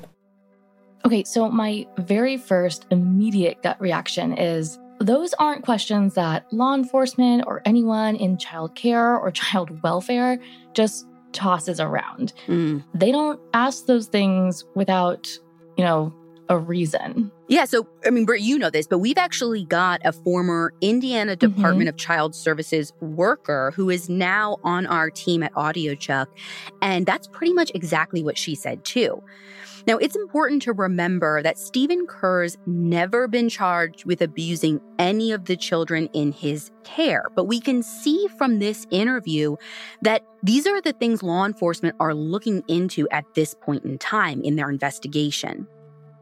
Okay, 1.03 1.25
so 1.25 1.49
my 1.49 1.85
very 1.97 2.37
first 2.37 2.85
immediate 2.89 3.61
gut 3.61 3.81
reaction 3.81 4.31
is 4.31 4.79
those 5.01 5.33
aren't 5.33 5.65
questions 5.65 6.13
that 6.13 6.51
law 6.53 6.73
enforcement 6.73 7.43
or 7.47 7.61
anyone 7.65 8.15
in 8.15 8.37
child 8.37 8.75
care 8.75 9.17
or 9.17 9.29
child 9.31 9.83
welfare 9.83 10.39
just 10.73 11.05
tosses 11.37 11.79
around. 11.79 12.33
Mm. 12.47 12.83
They 12.93 13.11
don't 13.11 13.39
ask 13.53 13.85
those 13.85 14.07
things 14.07 14.65
without, 14.75 15.29
you 15.77 15.83
know, 15.85 16.13
a 16.49 16.57
reason. 16.57 17.31
Yeah, 17.47 17.65
so 17.65 17.87
I 18.05 18.09
mean, 18.09 18.25
Britt, 18.25 18.41
you 18.41 18.57
know 18.57 18.69
this, 18.69 18.87
but 18.87 18.99
we've 18.99 19.17
actually 19.17 19.63
got 19.63 20.01
a 20.03 20.11
former 20.11 20.73
Indiana 20.81 21.35
Department 21.35 21.89
of 21.89 21.97
Child 21.97 22.35
Services 22.35 22.91
worker 22.99 23.71
who 23.75 23.89
is 23.89 24.09
now 24.09 24.57
on 24.63 24.85
our 24.85 25.09
team 25.09 25.43
at 25.43 25.53
AudioChuck, 25.53 26.27
and 26.81 27.05
that's 27.05 27.27
pretty 27.27 27.53
much 27.53 27.71
exactly 27.75 28.23
what 28.23 28.37
she 28.37 28.55
said 28.55 28.83
too. 28.83 29.21
Now, 29.87 29.95
it's 29.95 30.17
important 30.17 30.61
to 30.63 30.73
remember 30.73 31.41
that 31.41 31.57
Stephen 31.57 32.07
Kerr's 32.07 32.57
never 32.65 33.25
been 33.29 33.47
charged 33.47 34.03
with 34.03 34.21
abusing 34.21 34.81
any 34.99 35.31
of 35.31 35.45
the 35.45 35.55
children 35.55 36.09
in 36.11 36.33
his 36.33 36.71
care, 36.83 37.27
but 37.37 37.45
we 37.45 37.61
can 37.61 37.81
see 37.81 38.27
from 38.37 38.59
this 38.59 38.85
interview 38.91 39.55
that 40.01 40.25
these 40.43 40.67
are 40.67 40.81
the 40.81 40.91
things 40.91 41.23
law 41.23 41.45
enforcement 41.45 41.95
are 42.01 42.13
looking 42.13 42.65
into 42.67 43.07
at 43.11 43.33
this 43.33 43.53
point 43.53 43.85
in 43.85 43.97
time 43.97 44.41
in 44.41 44.57
their 44.57 44.69
investigation. 44.69 45.65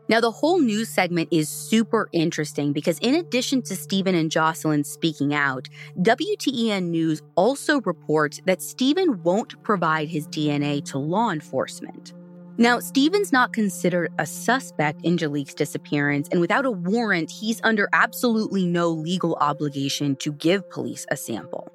Now, 0.08 0.22
the 0.22 0.30
whole 0.30 0.60
news 0.60 0.90
segment 0.90 1.30
is 1.32 1.50
super 1.50 2.08
interesting 2.12 2.72
because, 2.72 3.00
in 3.00 3.16
addition 3.16 3.64
to 3.64 3.76
Stephen 3.76 4.14
and 4.14 4.30
Jocelyn 4.30 4.84
speaking 4.84 5.34
out, 5.34 5.68
WTEN 6.02 6.84
News 6.84 7.24
also 7.34 7.82
reports 7.82 8.40
that 8.46 8.62
Stephen 8.62 9.24
won't 9.24 9.64
provide 9.64 10.08
his 10.08 10.28
DNA 10.28 10.86
to 10.86 11.00
law 11.00 11.32
enforcement. 11.32 12.14
Now, 12.58 12.80
Stephen's 12.80 13.34
not 13.34 13.52
considered 13.52 14.14
a 14.18 14.26
suspect 14.26 15.02
in 15.04 15.18
Jaliek's 15.18 15.54
disappearance, 15.54 16.30
and 16.32 16.40
without 16.40 16.66
a 16.66 16.72
warrant, 16.72 17.30
he's 17.30 17.60
under 17.64 17.90
absolutely 17.92 18.66
no 18.66 18.90
legal 18.90 19.36
obligation 19.42 20.16
to 20.18 20.32
give 20.32 20.70
police 20.70 21.06
a 21.12 21.18
sample. 21.18 21.70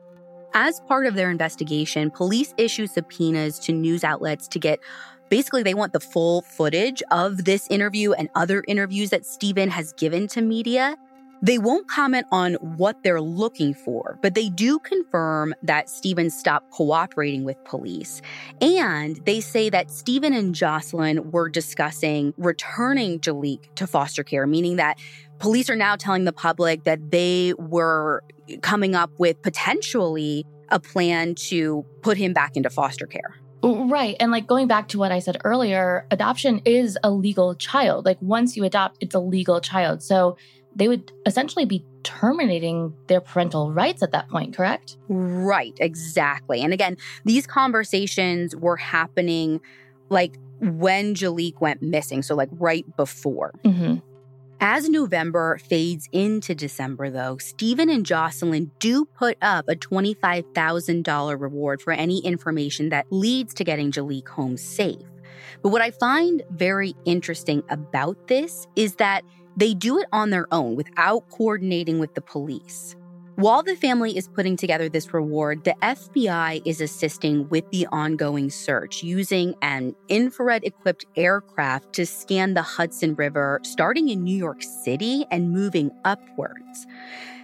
As 0.55 0.81
part 0.89 1.05
of 1.05 1.15
their 1.15 1.31
investigation, 1.31 2.11
police 2.11 2.55
issue 2.57 2.87
subpoenas 2.87 3.59
to 3.61 3.73
news 3.73 4.05
outlets 4.05 4.49
to 4.49 4.59
get 4.59 4.81
basically 5.29 5.63
they 5.63 5.75
want 5.75 5.93
the 5.93 6.01
full 6.01 6.43
footage 6.43 7.03
of 7.11 7.45
this 7.45 7.69
interview 7.69 8.13
and 8.13 8.31
other 8.35 8.65
interviews 8.67 9.11
that 9.11 9.27
Stephen 9.27 9.69
has 9.69 9.93
given 9.93 10.27
to 10.29 10.41
media. 10.41 10.97
They 11.43 11.59
won't 11.59 11.89
comment 11.89 12.27
on 12.31 12.55
what 12.55 13.03
they're 13.03 13.21
looking 13.21 13.73
for, 13.73 14.19
but 14.21 14.35
they 14.35 14.51
do 14.51 14.79
confirm 14.79 15.55
that 15.63 15.89
Stephen 15.89 16.29
stopped 16.29 16.71
cooperating 16.71 17.45
with 17.45 17.63
police. 17.65 18.21
And 18.61 19.17
they 19.25 19.41
say 19.41 19.71
that 19.71 19.91
Stephen 19.91 20.35
and 20.35 20.55
Jocelyn 20.55 21.31
were 21.31 21.49
discussing 21.49 22.35
returning 22.37 23.21
Jaliek 23.21 23.75
to 23.77 23.87
foster 23.87 24.23
care, 24.23 24.47
meaning 24.47 24.77
that 24.77 24.99
police 25.39 25.71
are 25.71 25.77
now 25.77 25.97
telling 25.97 26.25
the 26.25 26.33
public 26.33 26.85
that 26.85 27.11
they 27.11 27.55
were 27.59 28.23
coming 28.61 28.95
up 28.95 29.11
with 29.19 29.41
potentially 29.43 30.45
a 30.69 30.79
plan 30.79 31.35
to 31.35 31.85
put 32.03 32.17
him 32.17 32.33
back 32.33 32.57
into 32.57 32.69
foster 32.71 33.07
care. 33.07 33.35
Right. 33.63 34.17
And 34.21 34.31
like 34.33 34.47
going 34.47 34.69
back 34.69 34.89
to 34.89 34.99
what 34.99 35.13
I 35.13 35.19
said 35.19 35.39
earlier, 35.45 36.07
adoption 36.11 36.63
is 36.65 36.97
a 37.05 37.11
legal 37.11 37.55
child. 37.55 38.07
Like 38.07 38.17
once 38.23 38.57
you 38.57 38.65
adopt, 38.65 38.99
it's 39.01 39.15
a 39.15 39.19
legal 39.19 39.61
child. 39.61 40.03
So 40.03 40.39
they 40.75 40.89
would 40.89 41.13
essentially 41.27 41.65
be 41.65 41.85
terminating 42.03 42.95
their 43.09 43.21
parental 43.21 43.73
rights 43.73 44.03
at 44.03 44.13
that 44.13 44.29
point, 44.29 44.57
correct? 44.57 44.97
Right, 45.09 45.77
exactly. 45.81 46.63
And 46.63 46.73
again, 46.73 46.97
these 47.25 47.47
conversations 47.47 48.55
were 48.57 48.77
happening 48.77 49.61
like 50.09 50.39
when 50.61 51.15
Jaliek 51.15 51.61
went 51.61 51.83
missing, 51.83 52.23
so 52.23 52.35
like 52.35 52.49
right 52.53 52.85
before. 52.97 53.53
Mm-hmm. 53.65 53.97
As 54.63 54.91
November 54.91 55.57
fades 55.57 56.07
into 56.13 56.55
December, 56.55 57.09
though, 57.09 57.39
Stephen 57.39 57.89
and 57.89 58.05
Jocelyn 58.05 58.71
do 58.79 59.07
put 59.07 59.39
up 59.41 59.67
a 59.69 59.75
$25,000 59.75 61.41
reward 61.41 61.81
for 61.81 61.95
any 61.95 62.19
information 62.19 62.91
that 62.91 63.07
leads 63.11 63.55
to 63.55 63.65
getting 63.65 63.91
Jaliek 63.91 64.29
home 64.29 64.59
safe. 64.59 65.01
But 65.63 65.71
what 65.71 65.81
I 65.81 65.91
find 65.91 66.43
very 66.51 66.95
interesting 67.07 67.63
about 67.71 68.29
this 68.29 68.67
is 68.77 68.97
that 68.97 69.25
they 69.57 69.75
do 69.75 69.99
it 69.99 70.07
on 70.13 70.31
their 70.31 70.47
own 70.53 70.77
without 70.77 71.29
coordinating 71.31 71.99
with 71.99 72.15
the 72.15 72.21
police. 72.21 72.97
While 73.41 73.63
the 73.63 73.75
family 73.75 74.19
is 74.19 74.29
putting 74.29 74.59
together 74.59 74.91
this 74.91 75.15
reward, 75.15 75.65
the 75.65 75.75
FBI 75.81 76.61
is 76.67 76.83
assisting 76.83 77.49
with 77.49 77.65
the 77.71 77.87
ongoing 77.87 78.51
search 78.51 79.03
using 79.03 79.55
an 79.63 79.95
infrared 80.09 80.63
equipped 80.63 81.07
aircraft 81.17 81.95
to 81.95 82.05
scan 82.05 82.53
the 82.53 82.61
Hudson 82.61 83.15
River, 83.15 83.61
starting 83.63 84.11
in 84.11 84.25
New 84.25 84.37
York 84.37 84.63
City 84.63 85.25
and 85.31 85.53
moving 85.53 85.91
upwards. 86.05 86.87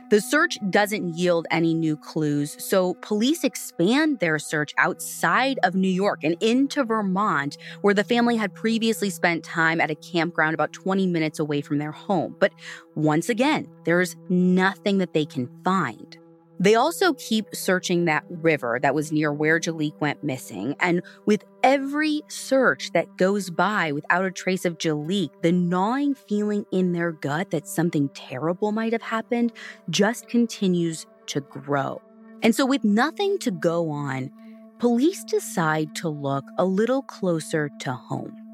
The 0.09 0.21
search 0.21 0.57
doesn't 0.71 1.17
yield 1.17 1.49
any 1.51 1.75
new 1.75 1.97
clues, 1.97 2.57
so 2.65 2.95
police 3.03 3.43
expand 3.43 4.21
their 4.21 4.39
search 4.39 4.73
outside 4.79 5.59
of 5.65 5.75
New 5.75 5.89
York 5.89 6.23
and 6.23 6.37
into 6.41 6.85
Vermont, 6.85 7.57
where 7.81 7.93
the 7.93 8.05
family 8.05 8.37
had 8.37 8.55
previously 8.55 9.11
spent 9.11 9.43
time 9.43 9.81
at 9.81 9.91
a 9.91 9.97
campground 9.97 10.55
about 10.55 10.73
20 10.73 11.09
minutes 11.09 11.41
away 11.41 11.61
from 11.61 11.79
their 11.79 11.91
home. 11.91 12.37
But 12.39 12.53
once 12.95 13.29
again, 13.29 13.67
there's 13.85 14.15
nothing 14.29 14.99
that 14.99 15.13
they 15.13 15.25
can 15.25 15.49
find. 15.65 16.17
They 16.59 16.75
also 16.75 17.13
keep 17.15 17.55
searching 17.55 18.07
that 18.07 18.25
river 18.29 18.79
that 18.83 18.95
was 18.95 19.13
near 19.13 19.33
where 19.33 19.61
Jaliek 19.61 20.01
went 20.01 20.25
missing. 20.25 20.75
And 20.81 21.03
with 21.27 21.45
every 21.63 22.23
search 22.29 22.93
that 22.93 23.17
goes 23.17 23.51
by 23.51 23.93
without 23.93 24.25
a 24.25 24.31
trace 24.31 24.65
of 24.65 24.79
Jaliek, 24.79 25.31
the 25.43 25.53
gnawing 25.53 26.15
feeling 26.15 26.65
in 26.73 26.93
their 26.93 27.13
gut 27.13 27.51
that 27.51 27.69
something 27.69 28.09
terrible 28.11 28.73
might 28.73 28.93
have 28.93 29.03
happened 29.03 29.53
just 29.91 30.29
continues 30.29 31.07
to 31.27 31.41
grow. 31.41 32.01
And 32.43 32.55
so, 32.55 32.65
with 32.65 32.85
nothing 32.85 33.39
to 33.41 33.51
go 33.51 33.91
on, 33.91 34.31
police 34.79 35.25
decide 35.25 35.95
to 35.97 36.09
look 36.09 36.45
a 36.59 36.65
little 36.65 37.03
closer 37.03 37.71
to 37.81 37.93
home. 37.93 38.46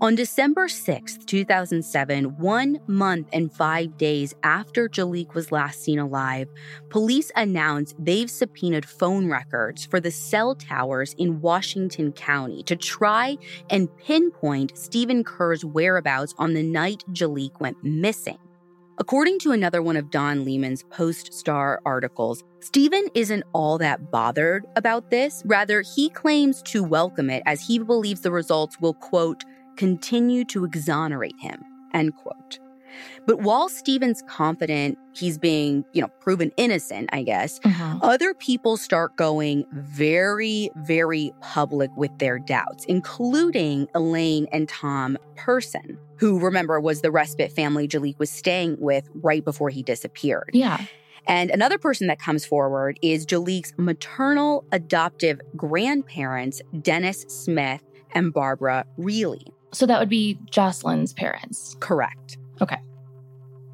On 0.00 0.14
December 0.14 0.68
6, 0.68 1.18
2007, 1.18 2.36
one 2.38 2.80
month 2.86 3.28
and 3.32 3.52
five 3.52 3.96
days 3.96 4.34
after 4.42 4.88
Jaliek 4.88 5.34
was 5.34 5.52
last 5.52 5.82
seen 5.82 5.98
alive, 5.98 6.48
police 6.88 7.30
announced 7.36 7.96
they've 7.98 8.30
subpoenaed 8.30 8.86
phone 8.86 9.28
records 9.28 9.84
for 9.86 10.00
the 10.00 10.10
cell 10.10 10.54
towers 10.54 11.14
in 11.18 11.40
Washington 11.40 12.12
County 12.12 12.62
to 12.64 12.76
try 12.76 13.36
and 13.68 13.94
pinpoint 13.98 14.76
Stephen 14.76 15.24
Kerr's 15.24 15.64
whereabouts 15.64 16.34
on 16.38 16.54
the 16.54 16.62
night 16.62 17.04
Jaliek 17.12 17.60
went 17.60 17.82
missing. 17.82 18.38
According 19.00 19.38
to 19.38 19.52
another 19.52 19.80
one 19.80 19.96
of 19.96 20.10
Don 20.10 20.44
Lehman's 20.44 20.82
Post 20.90 21.32
Star 21.32 21.80
articles, 21.86 22.44
Stephen 22.60 23.08
isn't 23.14 23.44
all 23.54 23.78
that 23.78 24.10
bothered 24.10 24.66
about 24.76 25.10
this. 25.10 25.42
Rather, 25.46 25.80
he 25.80 26.10
claims 26.10 26.60
to 26.64 26.84
welcome 26.84 27.30
it 27.30 27.42
as 27.46 27.66
he 27.66 27.78
believes 27.78 28.20
the 28.20 28.30
results 28.30 28.78
will, 28.78 28.92
quote, 28.92 29.42
continue 29.80 30.44
to 30.44 30.62
exonerate 30.66 31.34
him, 31.38 31.64
end 31.94 32.14
quote. 32.14 32.58
But 33.26 33.40
while 33.40 33.70
Stephen's 33.70 34.22
confident 34.28 34.98
he's 35.14 35.38
being, 35.38 35.86
you 35.94 36.02
know, 36.02 36.08
proven 36.20 36.52
innocent, 36.58 37.08
I 37.14 37.22
guess, 37.22 37.58
mm-hmm. 37.60 37.98
other 38.02 38.34
people 38.34 38.76
start 38.76 39.16
going 39.16 39.64
very, 39.72 40.68
very 40.76 41.32
public 41.40 41.90
with 41.96 42.10
their 42.18 42.38
doubts, 42.38 42.84
including 42.84 43.88
Elaine 43.94 44.48
and 44.52 44.68
Tom 44.68 45.16
Person, 45.34 45.96
who 46.16 46.38
remember 46.38 46.78
was 46.78 47.00
the 47.00 47.10
respite 47.10 47.50
family 47.50 47.88
Jaliek 47.88 48.18
was 48.18 48.28
staying 48.30 48.76
with 48.78 49.08
right 49.14 49.42
before 49.42 49.70
he 49.70 49.82
disappeared. 49.82 50.50
Yeah. 50.52 50.84
And 51.26 51.50
another 51.50 51.78
person 51.78 52.08
that 52.08 52.18
comes 52.18 52.44
forward 52.44 52.98
is 53.00 53.24
Jaliek's 53.24 53.72
maternal 53.78 54.66
adoptive 54.72 55.40
grandparents, 55.56 56.60
Dennis 56.82 57.22
Smith 57.28 57.82
and 58.12 58.30
Barbara 58.30 58.84
Reilly. 58.98 59.46
So 59.72 59.86
that 59.86 60.00
would 60.00 60.08
be 60.08 60.38
Jocelyn's 60.50 61.12
parents. 61.12 61.76
Correct. 61.80 62.38
Okay. 62.60 62.78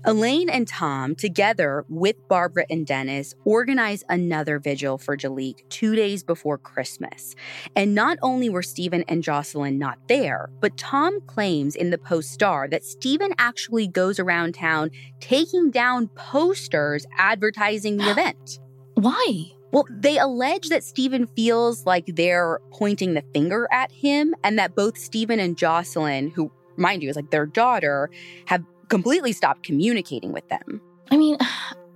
Elaine 0.09 0.49
and 0.49 0.69
Tom, 0.69 1.17
together 1.17 1.85
with 1.89 2.29
Barbara 2.29 2.65
and 2.71 2.87
Dennis, 2.87 3.35
organize 3.45 4.05
another 4.09 4.61
vigil 4.61 4.99
for 4.99 5.17
Jaliek 5.17 5.69
two 5.69 5.97
days 5.97 6.23
before 6.23 6.59
Christmas. 6.59 7.35
And 7.75 7.93
not 7.93 8.17
only 8.23 8.49
were 8.49 8.63
Stephen 8.63 9.03
and 9.09 9.21
Jocelyn 9.21 9.81
not 9.81 9.99
there, 10.07 10.49
but 10.61 10.77
Tom 10.77 11.21
claims 11.23 11.75
in 11.75 11.91
the 11.91 11.99
Post 11.99 12.31
Star 12.31 12.69
that 12.69 12.85
Stephen 12.85 13.33
actually 13.39 13.89
goes 13.89 14.21
around 14.21 14.55
town 14.55 14.93
taking 15.19 15.73
down 15.73 16.07
posters 16.15 17.05
advertising 17.19 17.97
the 17.97 18.09
event. 18.13 18.61
Why? 18.95 19.56
Well, 19.77 19.85
they 19.91 20.17
allege 20.17 20.71
that 20.71 20.83
Stephen 20.83 21.27
feels 21.27 21.85
like 21.85 22.07
they're 22.07 22.61
pointing 22.71 23.12
the 23.12 23.23
finger 23.35 23.69
at 23.71 23.93
him 23.93 24.35
and 24.43 24.59
that 24.59 24.75
both 24.75 24.97
Stephen 24.97 25.39
and 25.39 25.55
Jocelyn, 25.55 26.31
who, 26.31 26.51
mind 26.79 27.03
you, 27.03 27.11
is 27.11 27.17
like 27.17 27.31
their 27.31 27.45
daughter, 27.45 28.09
have 28.47 28.65
completely 28.89 29.33
stopped 29.33 29.65
communicating 29.65 30.33
with 30.33 30.49
them. 30.49 30.81
I 31.11 31.19
mean, 31.19 31.37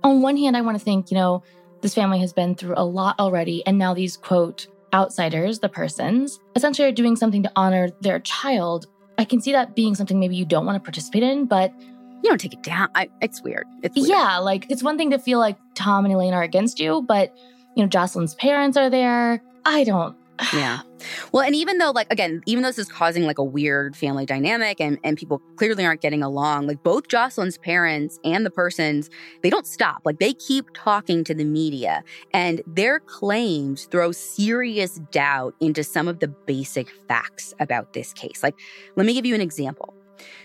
on 0.03 0.21
one 0.21 0.37
hand, 0.37 0.55
I 0.55 0.61
want 0.61 0.77
to 0.77 0.83
think, 0.83 1.09
you 1.09 1.17
know, 1.17 1.41
this 1.81 1.95
family 1.95 2.19
has 2.19 2.33
been 2.33 2.53
through 2.53 2.75
a 2.77 2.85
lot 2.85 3.19
already. 3.19 3.65
And 3.65 3.79
now 3.79 3.95
these, 3.95 4.15
quote, 4.15 4.67
outsiders, 4.93 5.57
the 5.57 5.69
persons, 5.69 6.39
essentially 6.55 6.87
are 6.87 6.91
doing 6.91 7.15
something 7.15 7.41
to 7.41 7.51
honor 7.55 7.89
their 8.01 8.19
child. 8.19 8.85
I 9.17 9.25
can 9.25 9.41
see 9.41 9.53
that 9.53 9.75
being 9.75 9.95
something 9.95 10.19
maybe 10.19 10.35
you 10.35 10.45
don't 10.45 10.67
want 10.67 10.75
to 10.75 10.83
participate 10.83 11.23
in, 11.23 11.47
but 11.47 11.73
you 11.79 12.29
don't 12.29 12.39
take 12.39 12.53
it 12.53 12.61
down. 12.61 12.89
I, 12.93 13.09
it's 13.23 13.41
weird. 13.41 13.65
It's 13.81 13.95
weird. 13.95 14.09
Yeah, 14.09 14.37
like 14.37 14.69
it's 14.69 14.83
one 14.83 14.99
thing 14.99 15.09
to 15.09 15.17
feel 15.17 15.39
like 15.39 15.57
Tom 15.73 16.05
and 16.05 16.13
Elaine 16.13 16.35
are 16.35 16.43
against 16.43 16.79
you, 16.79 17.01
but 17.01 17.35
you 17.75 17.83
know, 17.83 17.89
Jocelyn's 17.89 18.35
parents 18.35 18.77
are 18.77 18.89
there. 18.89 19.41
I 19.65 19.83
don't. 19.83 20.15
yeah. 20.53 20.79
Well, 21.31 21.43
and 21.43 21.55
even 21.55 21.77
though, 21.77 21.91
like, 21.91 22.11
again, 22.11 22.41
even 22.45 22.63
though 22.63 22.69
this 22.69 22.79
is 22.79 22.89
causing 22.89 23.25
like 23.25 23.37
a 23.37 23.43
weird 23.43 23.95
family 23.95 24.25
dynamic 24.25 24.79
and, 24.79 24.97
and 25.03 25.17
people 25.17 25.41
clearly 25.55 25.85
aren't 25.85 26.01
getting 26.01 26.23
along, 26.23 26.67
like, 26.67 26.83
both 26.83 27.07
Jocelyn's 27.07 27.57
parents 27.57 28.19
and 28.23 28.45
the 28.45 28.49
persons, 28.49 29.09
they 29.43 29.49
don't 29.49 29.67
stop. 29.67 30.01
Like, 30.03 30.19
they 30.19 30.33
keep 30.33 30.65
talking 30.73 31.23
to 31.25 31.33
the 31.33 31.45
media, 31.45 32.03
and 32.33 32.61
their 32.65 32.99
claims 32.99 33.85
throw 33.85 34.11
serious 34.11 34.99
doubt 35.11 35.55
into 35.59 35.83
some 35.83 36.07
of 36.07 36.19
the 36.19 36.27
basic 36.27 36.89
facts 37.07 37.53
about 37.59 37.93
this 37.93 38.13
case. 38.13 38.41
Like, 38.41 38.55
let 38.95 39.05
me 39.05 39.13
give 39.13 39.25
you 39.25 39.35
an 39.35 39.41
example. 39.41 39.93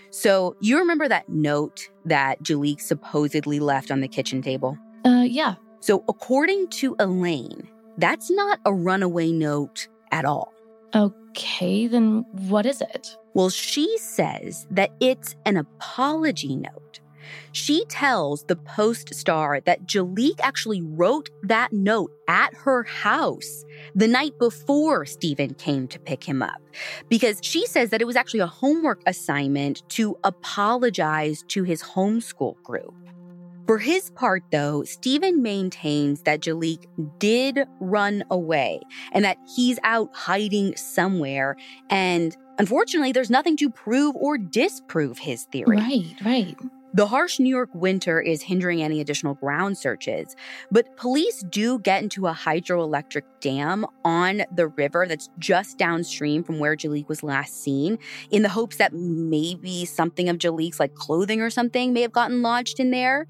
So, 0.09 0.55
you 0.59 0.77
remember 0.79 1.07
that 1.07 1.29
note 1.29 1.89
that 2.05 2.41
Jaliek 2.41 2.81
supposedly 2.81 3.59
left 3.59 3.91
on 3.91 4.01
the 4.01 4.07
kitchen 4.07 4.41
table? 4.41 4.77
Uh, 5.05 5.23
yeah. 5.27 5.55
So, 5.79 6.03
according 6.07 6.67
to 6.69 6.95
Elaine, 6.99 7.67
that's 7.97 8.29
not 8.29 8.59
a 8.65 8.73
runaway 8.73 9.31
note 9.31 9.87
at 10.11 10.25
all. 10.25 10.53
Okay, 10.95 11.87
then 11.87 12.25
what 12.47 12.65
is 12.65 12.81
it? 12.81 13.17
Well, 13.33 13.49
she 13.49 13.97
says 13.97 14.65
that 14.71 14.91
it's 14.99 15.35
an 15.45 15.57
apology 15.57 16.55
note. 16.55 16.99
She 17.51 17.85
tells 17.85 18.43
the 18.43 18.55
Post 18.55 19.13
Star 19.13 19.59
that 19.61 19.85
Jaliek 19.85 20.39
actually 20.39 20.81
wrote 20.81 21.29
that 21.43 21.73
note 21.73 22.11
at 22.27 22.53
her 22.53 22.83
house 22.83 23.65
the 23.95 24.07
night 24.07 24.37
before 24.39 25.05
Stephen 25.05 25.53
came 25.55 25.87
to 25.89 25.99
pick 25.99 26.23
him 26.23 26.41
up 26.41 26.61
because 27.09 27.39
she 27.41 27.65
says 27.65 27.89
that 27.89 28.01
it 28.01 28.05
was 28.05 28.15
actually 28.15 28.39
a 28.39 28.47
homework 28.47 29.01
assignment 29.05 29.87
to 29.89 30.17
apologize 30.23 31.43
to 31.49 31.63
his 31.63 31.81
homeschool 31.81 32.61
group. 32.63 32.93
For 33.67 33.77
his 33.79 34.09
part, 34.11 34.43
though, 34.49 34.83
Stephen 34.83 35.43
maintains 35.43 36.21
that 36.21 36.39
Jaliek 36.39 36.85
did 37.19 37.67
run 37.81 38.23
away 38.31 38.79
and 39.11 39.25
that 39.25 39.37
he's 39.55 39.77
out 39.83 40.09
hiding 40.15 40.77
somewhere. 40.77 41.57
And 41.89 42.35
unfortunately, 42.57 43.11
there's 43.11 43.29
nothing 43.29 43.57
to 43.57 43.69
prove 43.69 44.15
or 44.15 44.37
disprove 44.37 45.19
his 45.19 45.43
theory. 45.51 45.77
Right, 45.77 46.15
right. 46.23 46.55
The 46.93 47.07
harsh 47.07 47.39
New 47.39 47.49
York 47.49 47.69
winter 47.73 48.21
is 48.21 48.41
hindering 48.41 48.81
any 48.81 49.01
additional 49.01 49.35
ground 49.35 49.77
searches, 49.77 50.35
but 50.71 50.95
police 50.95 51.43
do 51.49 51.79
get 51.79 52.01
into 52.01 52.27
a 52.27 52.33
hydroelectric 52.33 53.23
dam 53.41 53.85
on 54.05 54.43
the 54.55 54.67
river 54.67 55.05
that's 55.07 55.29
just 55.37 55.77
downstream 55.77 56.43
from 56.43 56.59
where 56.59 56.75
Jaliek 56.75 57.07
was 57.09 57.23
last 57.23 57.61
seen 57.61 57.99
in 58.31 58.41
the 58.41 58.49
hopes 58.49 58.77
that 58.77 58.93
maybe 58.93 59.85
something 59.85 60.29
of 60.29 60.37
Jaliek's 60.37 60.79
like 60.79 60.95
clothing 60.95 61.41
or 61.41 61.49
something 61.49 61.91
may 61.91 62.01
have 62.01 62.13
gotten 62.13 62.41
lodged 62.41 62.79
in 62.79 62.91
there. 62.91 63.27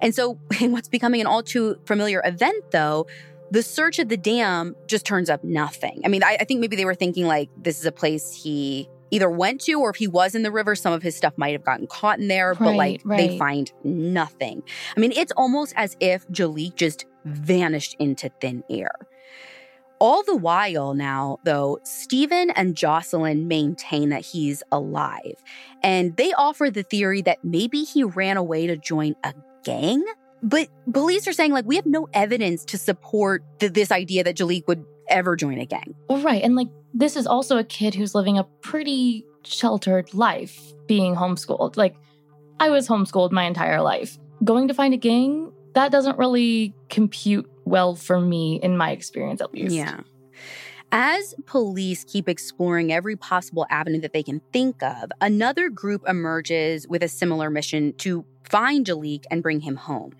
And 0.00 0.14
so, 0.14 0.38
in 0.60 0.72
what's 0.72 0.88
becoming 0.88 1.20
an 1.20 1.26
all 1.26 1.42
too 1.42 1.76
familiar 1.86 2.22
event, 2.24 2.70
though, 2.70 3.06
the 3.50 3.62
search 3.62 3.98
of 3.98 4.08
the 4.08 4.16
dam 4.16 4.74
just 4.86 5.04
turns 5.04 5.28
up 5.28 5.44
nothing. 5.44 6.00
I 6.04 6.08
mean, 6.08 6.24
I, 6.24 6.38
I 6.40 6.44
think 6.44 6.60
maybe 6.60 6.76
they 6.76 6.84
were 6.84 6.94
thinking 6.94 7.26
like 7.26 7.50
this 7.56 7.78
is 7.78 7.86
a 7.86 7.92
place 7.92 8.32
he 8.32 8.88
either 9.14 9.30
went 9.30 9.60
to 9.62 9.74
or 9.74 9.90
if 9.90 9.96
he 9.96 10.08
was 10.08 10.34
in 10.34 10.42
the 10.42 10.50
river, 10.50 10.74
some 10.74 10.92
of 10.92 11.02
his 11.02 11.16
stuff 11.16 11.32
might 11.36 11.52
have 11.52 11.64
gotten 11.64 11.86
caught 11.86 12.18
in 12.18 12.28
there, 12.28 12.50
right, 12.50 12.58
but 12.58 12.74
like 12.74 13.00
right. 13.04 13.16
they 13.16 13.38
find 13.38 13.72
nothing. 13.84 14.62
I 14.96 15.00
mean, 15.00 15.12
it's 15.12 15.32
almost 15.36 15.72
as 15.76 15.96
if 16.00 16.26
Jaliek 16.28 16.74
just 16.74 17.06
vanished 17.24 17.96
into 17.98 18.30
thin 18.40 18.64
air. 18.68 18.92
All 20.00 20.22
the 20.24 20.36
while 20.36 20.92
now, 20.92 21.38
though, 21.44 21.78
Stephen 21.84 22.50
and 22.50 22.76
Jocelyn 22.76 23.48
maintain 23.48 24.08
that 24.10 24.22
he's 24.22 24.62
alive. 24.72 25.42
And 25.82 26.16
they 26.16 26.32
offer 26.32 26.68
the 26.68 26.82
theory 26.82 27.22
that 27.22 27.44
maybe 27.44 27.84
he 27.84 28.02
ran 28.02 28.36
away 28.36 28.66
to 28.66 28.76
join 28.76 29.14
a 29.22 29.32
gang. 29.62 30.04
But 30.42 30.68
police 30.92 31.26
are 31.26 31.32
saying, 31.32 31.52
like, 31.52 31.64
we 31.64 31.76
have 31.76 31.86
no 31.86 32.08
evidence 32.12 32.64
to 32.66 32.76
support 32.76 33.44
this 33.60 33.90
idea 33.90 34.24
that 34.24 34.36
Jaliek 34.36 34.66
would 34.66 34.84
ever 35.08 35.36
join 35.36 35.58
a 35.58 35.64
gang. 35.64 35.94
Right. 36.10 36.42
And 36.42 36.54
like, 36.56 36.68
this 36.94 37.16
is 37.16 37.26
also 37.26 37.58
a 37.58 37.64
kid 37.64 37.94
who's 37.94 38.14
living 38.14 38.38
a 38.38 38.44
pretty 38.62 39.26
sheltered 39.44 40.14
life 40.14 40.72
being 40.86 41.14
homeschooled. 41.14 41.76
Like, 41.76 41.96
I 42.60 42.70
was 42.70 42.88
homeschooled 42.88 43.32
my 43.32 43.44
entire 43.44 43.82
life. 43.82 44.16
Going 44.44 44.68
to 44.68 44.74
find 44.74 44.94
a 44.94 44.96
gang, 44.96 45.52
that 45.74 45.90
doesn't 45.90 46.18
really 46.18 46.72
compute 46.88 47.50
well 47.64 47.96
for 47.96 48.20
me 48.20 48.60
in 48.62 48.76
my 48.76 48.92
experience, 48.92 49.40
at 49.40 49.52
least. 49.52 49.74
Yeah. 49.74 50.00
As 50.92 51.34
police 51.46 52.04
keep 52.04 52.28
exploring 52.28 52.92
every 52.92 53.16
possible 53.16 53.66
avenue 53.68 54.00
that 54.00 54.12
they 54.12 54.22
can 54.22 54.40
think 54.52 54.80
of, 54.82 55.10
another 55.20 55.68
group 55.68 56.02
emerges 56.06 56.86
with 56.86 57.02
a 57.02 57.08
similar 57.08 57.50
mission 57.50 57.92
to 57.94 58.24
find 58.48 58.86
Jaliek 58.86 59.24
and 59.30 59.42
bring 59.42 59.60
him 59.60 59.74
home. 59.74 60.12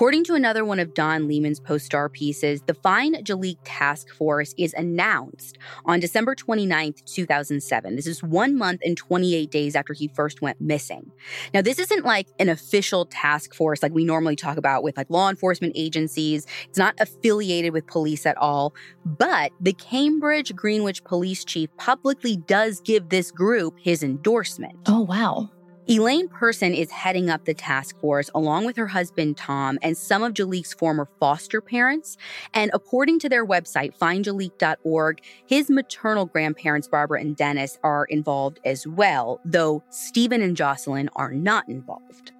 According 0.00 0.24
to 0.24 0.34
another 0.34 0.64
one 0.64 0.78
of 0.78 0.94
Don 0.94 1.28
Lehman's 1.28 1.60
post 1.60 1.84
star 1.84 2.08
pieces, 2.08 2.62
the 2.62 2.72
Fine 2.72 3.22
Jaliek 3.22 3.58
Task 3.64 4.08
Force 4.14 4.54
is 4.56 4.72
announced 4.72 5.58
on 5.84 6.00
December 6.00 6.34
29th, 6.34 7.04
2007. 7.04 7.96
This 7.96 8.06
is 8.06 8.22
one 8.22 8.56
month 8.56 8.80
and 8.82 8.96
28 8.96 9.50
days 9.50 9.76
after 9.76 9.92
he 9.92 10.08
first 10.08 10.40
went 10.40 10.58
missing. 10.58 11.12
Now, 11.52 11.60
this 11.60 11.78
isn't 11.78 12.06
like 12.06 12.28
an 12.38 12.48
official 12.48 13.04
task 13.04 13.52
force 13.52 13.82
like 13.82 13.92
we 13.92 14.06
normally 14.06 14.36
talk 14.36 14.56
about 14.56 14.82
with 14.82 14.96
like 14.96 15.10
law 15.10 15.28
enforcement 15.28 15.74
agencies. 15.76 16.46
It's 16.66 16.78
not 16.78 16.94
affiliated 16.98 17.74
with 17.74 17.86
police 17.86 18.24
at 18.24 18.38
all, 18.38 18.74
but 19.04 19.52
the 19.60 19.74
Cambridge 19.74 20.56
Greenwich 20.56 21.04
police 21.04 21.44
chief 21.44 21.68
publicly 21.76 22.38
does 22.38 22.80
give 22.80 23.10
this 23.10 23.30
group 23.30 23.78
his 23.78 24.02
endorsement. 24.02 24.78
Oh, 24.86 25.02
wow. 25.02 25.50
Elaine 25.88 26.28
Person 26.28 26.74
is 26.74 26.90
heading 26.90 27.30
up 27.30 27.44
the 27.44 27.54
task 27.54 27.98
force 28.00 28.30
along 28.34 28.66
with 28.66 28.76
her 28.76 28.86
husband 28.86 29.36
Tom 29.36 29.78
and 29.82 29.96
some 29.96 30.22
of 30.22 30.34
Jaliek's 30.34 30.74
former 30.74 31.08
foster 31.18 31.60
parents. 31.60 32.16
And 32.54 32.70
according 32.74 33.18
to 33.20 33.28
their 33.28 33.46
website, 33.46 33.96
findjaliek.org, 33.98 35.20
his 35.46 35.70
maternal 35.70 36.26
grandparents, 36.26 36.86
Barbara 36.86 37.20
and 37.20 37.34
Dennis, 37.34 37.78
are 37.82 38.04
involved 38.04 38.60
as 38.64 38.86
well, 38.86 39.40
though 39.44 39.82
Stephen 39.90 40.42
and 40.42 40.56
Jocelyn 40.56 41.08
are 41.16 41.32
not 41.32 41.68
involved. 41.68 42.32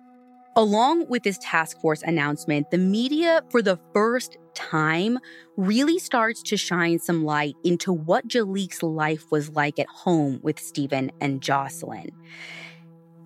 Along 0.57 1.09
with 1.09 1.23
this 1.23 1.39
task 1.39 1.81
force 1.81 2.03
announcement, 2.03 2.71
the 2.71 2.79
media, 2.79 3.43
for 3.51 3.63
the 3.63 3.79
first 3.95 4.37
time, 4.55 5.19
really 5.57 5.99
starts 5.99 6.43
to 6.43 6.57
shine 6.57 6.99
some 6.99 7.25
light 7.25 7.55
into 7.65 7.93
what 7.93 8.29
Jaliek's 8.29 8.83
life 8.83 9.31
was 9.31 9.51
like 9.51 9.79
at 9.79 9.87
home 9.87 10.41
with 10.43 10.59
Stephen 10.59 11.11
and 11.21 11.41
Jocelyn. 11.41 12.11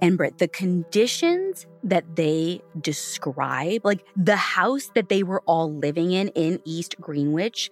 And 0.04 0.18
Britt, 0.18 0.36
the 0.36 0.48
conditions 0.48 1.66
that 1.82 2.04
they 2.14 2.60
describe, 2.78 3.86
like 3.86 4.04
the 4.14 4.36
house 4.36 4.90
that 4.94 5.08
they 5.08 5.22
were 5.22 5.40
all 5.46 5.72
living 5.72 6.12
in 6.12 6.28
in 6.34 6.60
East 6.66 7.00
Greenwich, 7.00 7.70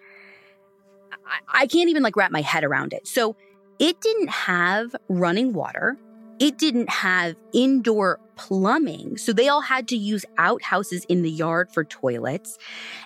I, 1.12 1.64
I 1.64 1.66
can't 1.66 1.90
even 1.90 2.02
like 2.02 2.16
wrap 2.16 2.30
my 2.30 2.40
head 2.40 2.64
around 2.64 2.94
it. 2.94 3.06
So 3.06 3.36
it 3.78 4.00
didn't 4.00 4.30
have 4.30 4.96
running 5.10 5.52
water. 5.52 5.98
It 6.38 6.56
didn't 6.56 6.88
have 6.88 7.36
indoor 7.52 8.18
plumbing. 8.36 9.18
So 9.18 9.34
they 9.34 9.48
all 9.48 9.60
had 9.60 9.86
to 9.88 9.96
use 9.98 10.24
outhouses 10.38 11.04
in 11.10 11.20
the 11.20 11.30
yard 11.30 11.68
for 11.70 11.84
toilets. 11.84 12.56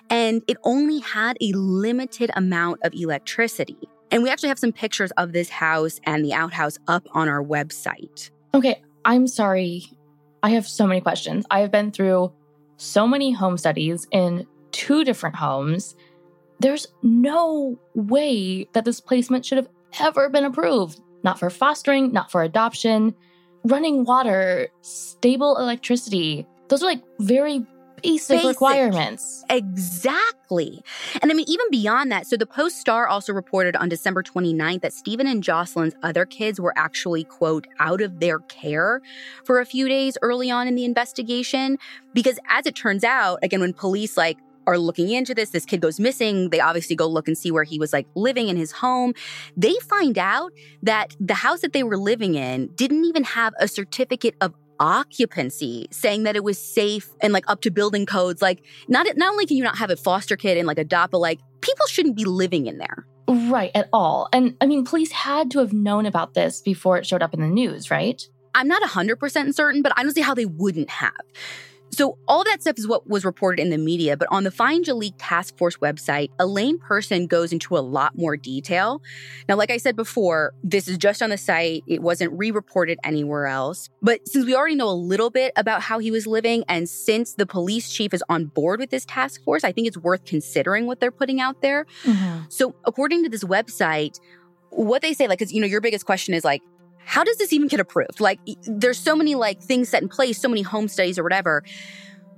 And 0.09 0.41
it 0.47 0.55
only 0.63 0.99
had 0.99 1.35
a 1.41 1.51
limited 1.51 2.31
amount 2.37 2.79
of 2.83 2.93
electricity. 2.93 3.89
And 4.09 4.23
we 4.23 4.29
actually 4.29 4.49
have 4.49 4.59
some 4.59 4.71
pictures 4.71 5.11
of 5.17 5.33
this 5.33 5.49
house 5.49 5.99
and 6.05 6.23
the 6.23 6.33
outhouse 6.33 6.77
up 6.87 7.05
on 7.11 7.27
our 7.27 7.43
website. 7.43 8.31
Okay, 8.53 8.81
I'm 9.07 9.25
sorry. 9.25 9.85
I 10.43 10.49
have 10.49 10.67
so 10.67 10.85
many 10.85 10.99
questions. 10.99 11.45
I 11.49 11.61
have 11.61 11.71
been 11.71 11.91
through 11.91 12.33
so 12.75 13.07
many 13.07 13.31
home 13.31 13.57
studies 13.57 14.05
in 14.11 14.45
two 14.71 15.05
different 15.05 15.37
homes. 15.37 15.95
There's 16.59 16.87
no 17.01 17.79
way 17.95 18.67
that 18.73 18.83
this 18.83 18.99
placement 18.99 19.45
should 19.45 19.59
have 19.59 19.69
ever 20.01 20.27
been 20.29 20.43
approved. 20.43 20.99
Not 21.23 21.39
for 21.39 21.49
fostering, 21.49 22.11
not 22.11 22.29
for 22.29 22.43
adoption. 22.43 23.15
Running 23.63 24.03
water, 24.03 24.67
stable 24.81 25.57
electricity. 25.57 26.45
Those 26.67 26.83
are 26.83 26.87
like 26.87 27.03
very 27.19 27.65
basic, 28.01 28.37
basic, 28.37 28.47
requirements. 28.47 29.43
Exactly. 29.49 30.81
And 31.21 31.31
I 31.31 31.35
mean, 31.35 31.45
even 31.47 31.65
beyond 31.71 32.11
that, 32.11 32.27
so 32.27 32.37
the 32.37 32.45
Post 32.45 32.79
Star 32.79 33.07
also 33.07 33.33
reported 33.33 33.75
on 33.75 33.89
December 33.89 34.23
29th 34.23 34.81
that 34.81 34.93
Stephen 34.93 35.27
and 35.27 35.43
Jocelyn's 35.43 35.95
other 36.03 36.25
kids 36.25 36.59
were 36.59 36.73
actually, 36.77 37.23
quote, 37.23 37.67
out 37.79 38.01
of 38.01 38.19
their 38.19 38.39
care 38.39 39.01
for 39.45 39.59
a 39.59 39.65
few 39.65 39.87
days 39.87 40.17
early 40.21 40.49
on 40.49 40.67
in 40.67 40.75
the 40.75 40.85
investigation. 40.85 41.77
Because 42.13 42.39
as 42.49 42.65
it 42.65 42.75
turns 42.75 43.03
out, 43.03 43.39
again, 43.43 43.59
when 43.59 43.73
police 43.73 44.17
like 44.17 44.37
are 44.67 44.77
looking 44.77 45.09
into 45.09 45.33
this. 45.33 45.49
This 45.51 45.65
kid 45.65 45.81
goes 45.81 45.99
missing. 45.99 46.49
They 46.49 46.59
obviously 46.59 46.95
go 46.95 47.07
look 47.07 47.27
and 47.27 47.37
see 47.37 47.51
where 47.51 47.63
he 47.63 47.79
was 47.79 47.93
like 47.93 48.05
living 48.15 48.49
in 48.49 48.57
his 48.57 48.73
home. 48.73 49.13
They 49.55 49.73
find 49.89 50.17
out 50.17 50.51
that 50.83 51.15
the 51.19 51.33
house 51.33 51.61
that 51.61 51.71
they 51.73 51.83
were 51.83 51.97
living 51.97 52.35
in 52.35 52.67
didn't 52.75 53.05
even 53.05 53.23
have 53.23 53.53
a 53.59 53.67
certificate 53.67 54.35
of 54.41 54.53
occupancy 54.79 55.87
saying 55.91 56.23
that 56.23 56.35
it 56.35 56.43
was 56.43 56.57
safe 56.57 57.09
and 57.21 57.33
like 57.33 57.49
up 57.49 57.61
to 57.61 57.71
building 57.71 58.05
codes. 58.05 58.41
Like 58.41 58.63
not 58.87 59.07
not 59.15 59.31
only 59.31 59.45
can 59.45 59.57
you 59.57 59.63
not 59.63 59.77
have 59.77 59.89
a 59.89 59.95
foster 59.95 60.35
kid 60.35 60.57
and 60.57 60.67
like 60.67 60.77
adopt 60.77 61.11
but 61.11 61.19
like 61.19 61.39
people 61.61 61.85
shouldn't 61.87 62.15
be 62.15 62.25
living 62.25 62.67
in 62.67 62.77
there. 62.77 63.05
Right 63.27 63.71
at 63.75 63.89
all. 63.91 64.29
And 64.33 64.55
i 64.61 64.65
mean 64.65 64.85
police 64.85 65.11
had 65.11 65.51
to 65.51 65.59
have 65.59 65.73
known 65.73 66.05
about 66.05 66.33
this 66.33 66.61
before 66.61 66.97
it 66.97 67.05
showed 67.05 67.21
up 67.21 67.33
in 67.33 67.41
the 67.41 67.47
news 67.47 67.91
right? 67.91 68.21
I'm 68.55 68.67
not 68.67 68.81
100% 68.81 69.53
certain 69.53 69.81
but 69.83 69.93
i 69.95 70.01
don't 70.01 70.15
see 70.15 70.21
how 70.21 70.33
they 70.33 70.45
wouldn't 70.45 70.89
have 70.89 71.13
so, 71.97 72.19
all 72.27 72.43
that 72.43 72.61
stuff 72.61 72.77
is 72.77 72.87
what 72.87 73.09
was 73.09 73.25
reported 73.25 73.59
in 73.59 73.71
the 73.71 73.77
media, 73.79 74.15
but 74.15 74.27
on 74.29 74.43
the 74.43 74.51
Find 74.51 74.85
Jaliek 74.85 75.15
Task 75.17 75.57
Force 75.57 75.77
website, 75.77 76.29
Elaine 76.37 76.77
Person 76.77 77.25
goes 77.25 77.51
into 77.51 77.75
a 77.75 77.79
lot 77.79 78.15
more 78.15 78.37
detail. 78.37 79.01
Now, 79.49 79.55
like 79.55 79.71
I 79.71 79.77
said 79.77 79.95
before, 79.95 80.53
this 80.63 80.87
is 80.87 80.99
just 80.99 81.23
on 81.23 81.31
the 81.31 81.39
site, 81.39 81.83
it 81.87 82.03
wasn't 82.03 82.37
re 82.37 82.51
reported 82.51 82.99
anywhere 83.03 83.47
else. 83.47 83.89
But 84.03 84.27
since 84.27 84.45
we 84.45 84.55
already 84.55 84.75
know 84.75 84.89
a 84.89 84.93
little 84.93 85.31
bit 85.31 85.53
about 85.55 85.81
how 85.81 85.97
he 85.97 86.11
was 86.11 86.27
living, 86.27 86.63
and 86.69 86.87
since 86.87 87.33
the 87.33 87.47
police 87.47 87.91
chief 87.91 88.13
is 88.13 88.23
on 88.29 88.45
board 88.45 88.79
with 88.79 88.91
this 88.91 89.03
task 89.03 89.43
force, 89.43 89.63
I 89.63 89.71
think 89.71 89.87
it's 89.87 89.97
worth 89.97 90.23
considering 90.23 90.85
what 90.85 90.99
they're 90.99 91.09
putting 91.09 91.41
out 91.41 91.63
there. 91.63 91.87
Mm-hmm. 92.03 92.43
So, 92.49 92.75
according 92.85 93.23
to 93.23 93.29
this 93.29 93.43
website, 93.43 94.19
what 94.69 95.01
they 95.01 95.13
say, 95.13 95.27
like, 95.27 95.39
because, 95.39 95.51
you 95.51 95.61
know, 95.61 95.67
your 95.67 95.81
biggest 95.81 96.05
question 96.05 96.35
is 96.35 96.43
like, 96.43 96.61
how 97.07 97.23
does 97.23 97.37
this 97.37 97.53
even 97.53 97.69
get 97.69 97.79
approved? 97.79 98.19
Like, 98.19 98.39
there's 98.63 98.99
so 98.99 99.15
many 99.15 99.33
like 99.33 99.61
things 99.61 99.87
set 99.87 100.01
in 100.01 100.09
place, 100.09 100.37
so 100.37 100.49
many 100.49 100.61
home 100.61 100.89
studies 100.89 101.17
or 101.17 101.23
whatever. 101.23 101.63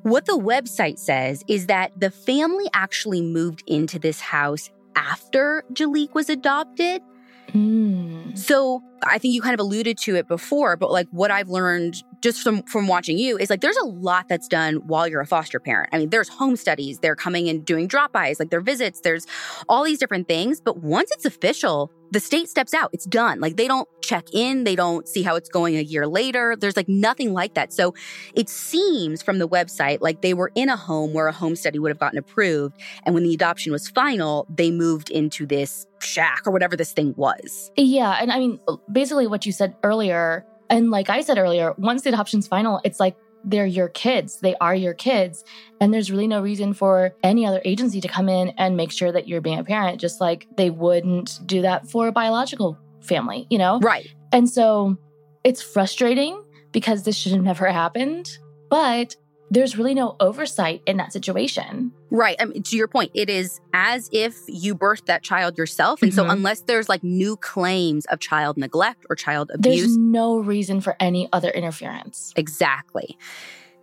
What 0.04 0.28
the 0.28 0.38
website 0.38 1.00
says 1.00 1.44
is 1.48 1.66
that 1.66 2.00
the 2.00 2.12
family 2.12 2.66
actually 2.74 3.24
moved 3.24 3.64
into 3.66 3.98
this 3.98 4.22
house 4.22 4.70
after 4.96 5.64
Jaliek 5.74 6.14
was 6.14 6.30
adopted. 6.30 7.02
Mm. 7.48 8.38
So 8.38 8.84
I 9.04 9.18
think 9.18 9.34
you 9.34 9.42
kind 9.42 9.56
of 9.56 9.60
alluded 9.60 9.98
to 10.00 10.16
it 10.16 10.28
before, 10.28 10.78
but 10.78 10.92
like 10.92 11.08
what 11.10 11.32
I've 11.32 11.50
learned 11.50 12.04
just 12.22 12.42
from 12.42 12.64
from 12.64 12.88
watching 12.88 13.18
you 13.18 13.38
is 13.38 13.50
like 13.50 13.62
there's 13.62 13.78
a 13.78 13.86
lot 13.86 14.28
that's 14.28 14.48
done 14.48 14.76
while 14.88 15.08
you're 15.08 15.22
a 15.22 15.26
foster 15.28 15.60
parent. 15.60 15.90
I 15.94 16.00
mean, 16.00 16.10
there's 16.10 16.30
home 16.30 16.56
studies, 16.56 17.00
they're 17.00 17.16
coming 17.16 17.50
and 17.50 17.66
doing 17.66 17.88
drop-bys, 17.88 18.40
like 18.40 18.50
their 18.50 18.62
visits, 18.62 19.02
there's 19.02 19.26
all 19.68 19.84
these 19.84 20.00
different 20.00 20.28
things, 20.28 20.60
but 20.62 20.78
once 20.78 21.12
it's 21.12 21.26
official, 21.26 21.92
the 22.12 22.20
state 22.20 22.50
steps 22.50 22.74
out. 22.74 22.90
It's 22.94 23.06
done. 23.06 23.40
Like 23.40 23.56
they 23.56 23.68
don't 23.68 23.88
check 24.02 24.26
in, 24.34 24.64
they 24.64 24.76
don't 24.76 25.08
see 25.08 25.22
how 25.22 25.36
it's 25.36 25.50
going 25.50 25.78
a 25.78 25.82
year 25.82 26.08
later. 26.08 26.56
There's 26.60 26.76
like 26.76 26.90
nothing 26.90 27.34
like 27.34 27.54
that. 27.54 27.72
So 27.72 27.94
it 28.34 28.50
seems 28.50 29.22
from 29.22 29.40
the 29.40 29.48
website 29.48 30.00
like 30.02 30.22
they 30.22 30.34
were 30.34 30.52
in 30.56 30.70
a 30.70 30.76
home 30.76 31.14
where 31.14 31.28
a 31.28 31.32
home 31.32 31.56
study 31.56 31.80
would 31.80 31.90
have 31.90 32.00
gotten 32.00 32.18
approved. 32.18 32.80
And 33.04 33.14
when 33.14 33.24
the 33.24 33.34
adoption 33.34 33.72
was 33.72 33.88
final, 33.88 34.48
they 34.50 34.72
moved 34.72 35.10
into 35.12 35.46
this 35.46 35.86
shack 36.02 36.44
or 36.46 36.52
whatever 36.52 36.76
this 36.76 36.94
thing 36.94 37.14
was. 37.18 37.72
Yeah. 37.78 38.18
And 38.20 38.32
I 38.32 38.40
mean, 38.40 38.60
basically 38.92 39.28
what 39.28 39.46
you 39.46 39.52
said 39.52 39.76
earlier 39.84 40.46
And 40.70 40.92
like 40.92 41.10
I 41.10 41.22
said 41.22 41.38
earlier, 41.38 41.74
once 41.78 42.04
the 42.04 42.10
adoption's 42.10 42.48
final, 42.48 42.80
it's 42.84 43.00
like 43.00 43.18
they're 43.44 43.66
your 43.66 43.90
kids. 43.90 44.40
They 44.40 44.56
are 44.56 44.76
your 44.76 44.94
kids. 44.94 45.44
And 45.80 45.94
there's 45.94 46.12
really 46.12 46.28
no 46.28 46.42
reason 46.42 46.74
for 46.74 47.16
any 47.24 47.46
other 47.46 47.62
agency 47.66 48.02
to 48.02 48.08
come 48.08 48.30
in 48.30 48.50
and 48.58 48.76
make 48.76 48.92
sure 48.92 49.12
that 49.12 49.28
you're 49.28 49.42
being 49.42 49.60
a 49.60 49.64
parent, 49.64 50.02
just 50.02 50.20
like 50.20 50.48
they 50.58 50.70
wouldn't 50.70 51.40
do 51.46 51.62
that 51.62 51.90
for 51.90 52.08
a 52.08 52.12
biological 52.12 52.78
family, 53.02 53.48
you 53.50 53.58
know? 53.58 53.80
Right. 53.80 54.08
And 54.32 54.50
so 54.50 54.98
it's 55.44 55.62
frustrating 55.62 56.44
because 56.72 57.04
this 57.04 57.16
should 57.16 57.32
have 57.32 57.42
never 57.42 57.68
happened. 57.68 58.38
But 58.70 59.16
there's 59.50 59.78
really 59.78 59.96
no 59.96 60.16
oversight 60.20 60.84
in 60.86 60.98
that 60.98 61.14
situation. 61.14 61.92
Right. 62.12 62.36
I 62.40 62.46
mean, 62.46 62.64
to 62.64 62.78
your 62.78 62.88
point, 62.88 63.12
it 63.14 63.30
is 63.30 63.60
as 63.74 64.10
if 64.12 64.40
you 64.48 64.76
birthed 64.76 65.06
that 65.06 65.24
child 65.24 65.58
yourself. 65.58 66.02
And 66.02 66.12
mm-hmm. 66.12 66.28
so, 66.28 66.30
unless 66.30 66.62
there's 66.62 66.90
like 66.90 67.04
new 67.04 67.38
claims 67.38 68.06
of 68.08 68.20
child 68.20 68.58
neglect 68.58 69.06
or 69.10 69.16
child 69.16 69.52
abuse, 69.54 69.82
there's 69.82 69.98
no 69.98 70.40
reason 70.40 70.82
for 70.82 70.96
any 71.00 71.30
other 71.32 71.50
interference. 71.50 72.34
Exactly. 72.36 73.18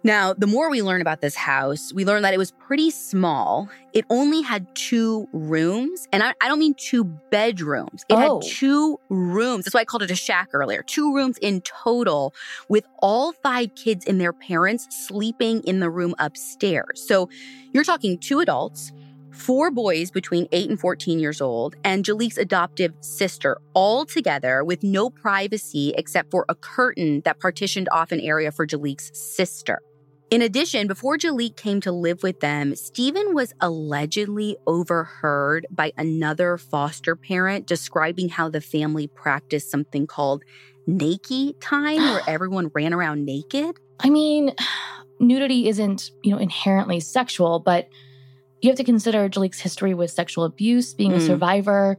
Now, 0.07 0.34
the 0.34 0.46
more 0.46 0.70
we 0.70 0.82
learn 0.82 1.00
about 1.00 1.20
this 1.20 1.34
house, 1.34 1.92
we 1.92 2.04
learn 2.04 2.22
that 2.22 2.32
it 2.32 2.38
was 2.38 2.52
pretty 2.52 2.92
small. 2.92 3.68
It 3.92 4.04
only 4.09 4.40
had 4.40 4.72
two 4.76 5.28
rooms, 5.32 6.07
and 6.12 6.22
I, 6.22 6.32
I 6.40 6.46
don't 6.46 6.61
mean 6.61 6.74
two 6.74 7.02
bedrooms. 7.02 8.04
It 8.09 8.14
oh. 8.14 8.40
had 8.40 8.48
two 8.48 9.00
rooms. 9.09 9.64
That's 9.64 9.74
why 9.74 9.80
I 9.80 9.84
called 9.84 10.04
it 10.04 10.12
a 10.12 10.14
shack 10.14 10.50
earlier. 10.52 10.84
Two 10.84 11.12
rooms 11.12 11.38
in 11.38 11.61
total, 11.62 12.36
with 12.68 12.86
all 13.00 13.32
five 13.32 13.74
kids 13.74 14.07
and 14.07 14.20
their 14.20 14.32
parents 14.32 14.86
sleeping 15.09 15.61
in 15.64 15.80
the 15.80 15.90
room 15.90 16.14
upstairs. 16.20 17.04
So 17.04 17.28
you're 17.72 17.82
talking 17.82 18.16
two 18.16 18.38
adults, 18.38 18.92
four 19.32 19.72
boys 19.72 20.12
between 20.12 20.46
8 20.52 20.70
and 20.70 20.78
14 20.78 21.18
years 21.18 21.40
old, 21.40 21.74
and 21.82 22.04
Jaliek's 22.04 22.38
adoptive 22.38 22.94
sister, 23.00 23.59
all 23.74 24.07
together 24.07 24.62
with 24.62 24.84
no 24.84 25.11
privacy 25.11 25.94
except 25.98 26.30
for 26.30 26.44
a 26.48 26.54
curtain 26.54 27.22
that 27.24 27.40
partitioned 27.40 27.88
off 27.90 28.12
an 28.12 28.20
area 28.20 28.52
for 28.52 28.68
Jaliek's 28.68 29.11
sister. 29.12 29.80
In 30.29 30.43
addition, 30.43 30.89
before 30.89 31.16
Jaliek 31.16 31.57
came 31.57 31.81
to 31.83 31.93
live 31.93 32.24
with 32.24 32.41
them, 32.41 32.74
Stephen 32.74 33.33
was 33.33 33.55
allegedly 33.61 34.57
overheard 34.66 35.66
by 35.70 35.93
another 35.97 36.59
foster 36.59 37.14
parent 37.14 37.66
describing 37.66 38.29
how 38.29 38.49
the 38.49 38.61
family 38.61 39.07
practiced 39.07 39.70
something 39.70 40.07
called 40.09 40.43
naked 40.87 41.61
time, 41.61 41.99
where 41.99 42.22
everyone 42.27 42.72
ran 42.74 42.93
around 42.93 43.24
naked. 43.24 43.77
I 44.01 44.11
mean, 44.11 44.53
nudity 45.20 45.68
isn't, 45.68 46.11
you 46.24 46.33
know, 46.33 46.39
inherently 46.39 46.99
sexual, 46.99 47.61
but 47.61 47.89
you 48.61 48.68
have 48.68 48.79
to 48.79 48.85
consider 48.85 49.29
Jaliek's 49.29 49.61
history 49.61 49.95
with 49.95 50.11
sexual 50.11 50.45
abuse, 50.45 50.93
being 50.93 51.12
mm. 51.12 51.16
a 51.16 51.20
survivor, 51.20 51.99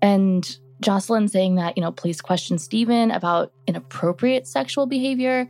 and 0.00 0.58
Jocelyn 0.80 1.28
saying 1.28 1.54
that, 1.56 1.76
you 1.76 1.80
know, 1.80 1.92
police 1.92 2.20
question 2.20 2.58
Stephen 2.58 3.12
about 3.12 3.52
inappropriate 3.68 4.48
sexual 4.48 4.86
behavior. 4.86 5.46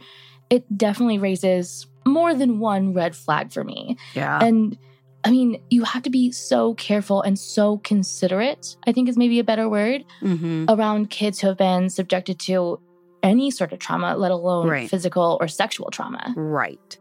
It 0.50 0.76
definitely 0.76 1.18
raises 1.18 1.86
more 2.06 2.34
than 2.34 2.58
one 2.58 2.94
red 2.94 3.14
flag 3.14 3.52
for 3.52 3.64
me. 3.64 3.96
Yeah. 4.14 4.38
And 4.42 4.78
I 5.24 5.30
mean, 5.30 5.62
you 5.70 5.84
have 5.84 6.02
to 6.02 6.10
be 6.10 6.32
so 6.32 6.74
careful 6.74 7.22
and 7.22 7.38
so 7.38 7.78
considerate, 7.78 8.76
I 8.86 8.92
think 8.92 9.08
is 9.08 9.16
maybe 9.16 9.38
a 9.38 9.44
better 9.44 9.68
word, 9.68 10.04
mm-hmm. 10.20 10.66
around 10.68 11.10
kids 11.10 11.40
who 11.40 11.48
have 11.48 11.58
been 11.58 11.88
subjected 11.90 12.40
to 12.40 12.80
any 13.22 13.50
sort 13.50 13.72
of 13.72 13.78
trauma, 13.78 14.16
let 14.16 14.32
alone 14.32 14.68
right. 14.68 14.90
physical 14.90 15.38
or 15.40 15.46
sexual 15.46 15.90
trauma. 15.90 16.34
Right. 16.36 16.98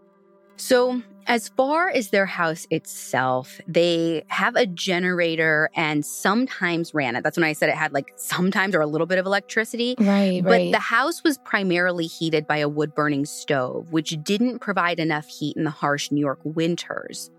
So, 0.57 1.01
as 1.27 1.49
far 1.49 1.89
as 1.89 2.09
their 2.09 2.25
house 2.25 2.67
itself, 2.69 3.59
they 3.67 4.23
have 4.27 4.55
a 4.55 4.65
generator 4.65 5.69
and 5.75 6.05
sometimes 6.05 6.93
ran 6.93 7.15
it. 7.15 7.23
That's 7.23 7.37
when 7.37 7.43
I 7.43 7.53
said 7.53 7.69
it 7.69 7.75
had 7.75 7.93
like 7.93 8.11
sometimes 8.15 8.75
or 8.75 8.81
a 8.81 8.87
little 8.87 9.07
bit 9.07 9.17
of 9.17 9.25
electricity. 9.25 9.95
Right, 9.99 10.43
but 10.43 10.51
right. 10.51 10.71
the 10.71 10.79
house 10.79 11.23
was 11.23 11.37
primarily 11.39 12.05
heated 12.05 12.47
by 12.47 12.57
a 12.57 12.69
wood 12.69 12.93
burning 12.95 13.25
stove, 13.25 13.91
which 13.91 14.17
didn't 14.23 14.59
provide 14.59 14.99
enough 14.99 15.27
heat 15.27 15.57
in 15.57 15.63
the 15.63 15.71
harsh 15.71 16.11
New 16.11 16.21
York 16.21 16.39
winters. 16.43 17.29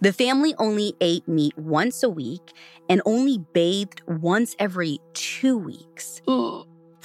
The 0.00 0.12
family 0.12 0.54
only 0.58 0.94
ate 1.00 1.26
meat 1.26 1.58
once 1.58 2.04
a 2.04 2.08
week 2.08 2.52
and 2.88 3.02
only 3.04 3.38
bathed 3.52 4.00
once 4.06 4.54
every 4.58 5.00
two 5.12 5.58
weeks. 5.58 6.20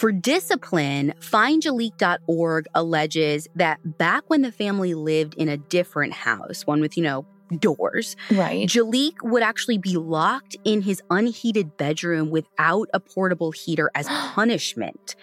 For 0.04 0.12
discipline, 0.12 1.14
findjaliek.org 1.22 2.66
alleges 2.76 3.48
that 3.56 3.98
back 3.98 4.26
when 4.28 4.42
the 4.42 4.52
family 4.52 4.96
lived 4.96 5.34
in 5.36 5.48
a 5.48 5.56
different 5.56 6.12
house, 6.12 6.68
one 6.68 6.82
with, 6.82 6.98
you 6.98 7.04
know, 7.04 7.26
doors, 7.58 8.18
right. 8.30 8.68
Jaliek 8.68 9.14
would 9.24 9.44
actually 9.44 9.78
be 9.78 9.96
locked 9.96 10.58
in 10.66 10.82
his 10.82 11.02
unheated 11.10 11.78
bedroom 11.78 12.32
without 12.32 12.90
a 12.94 13.00
portable 13.00 13.52
heater 13.52 13.90
as 13.96 14.06
punishment. 14.10 15.16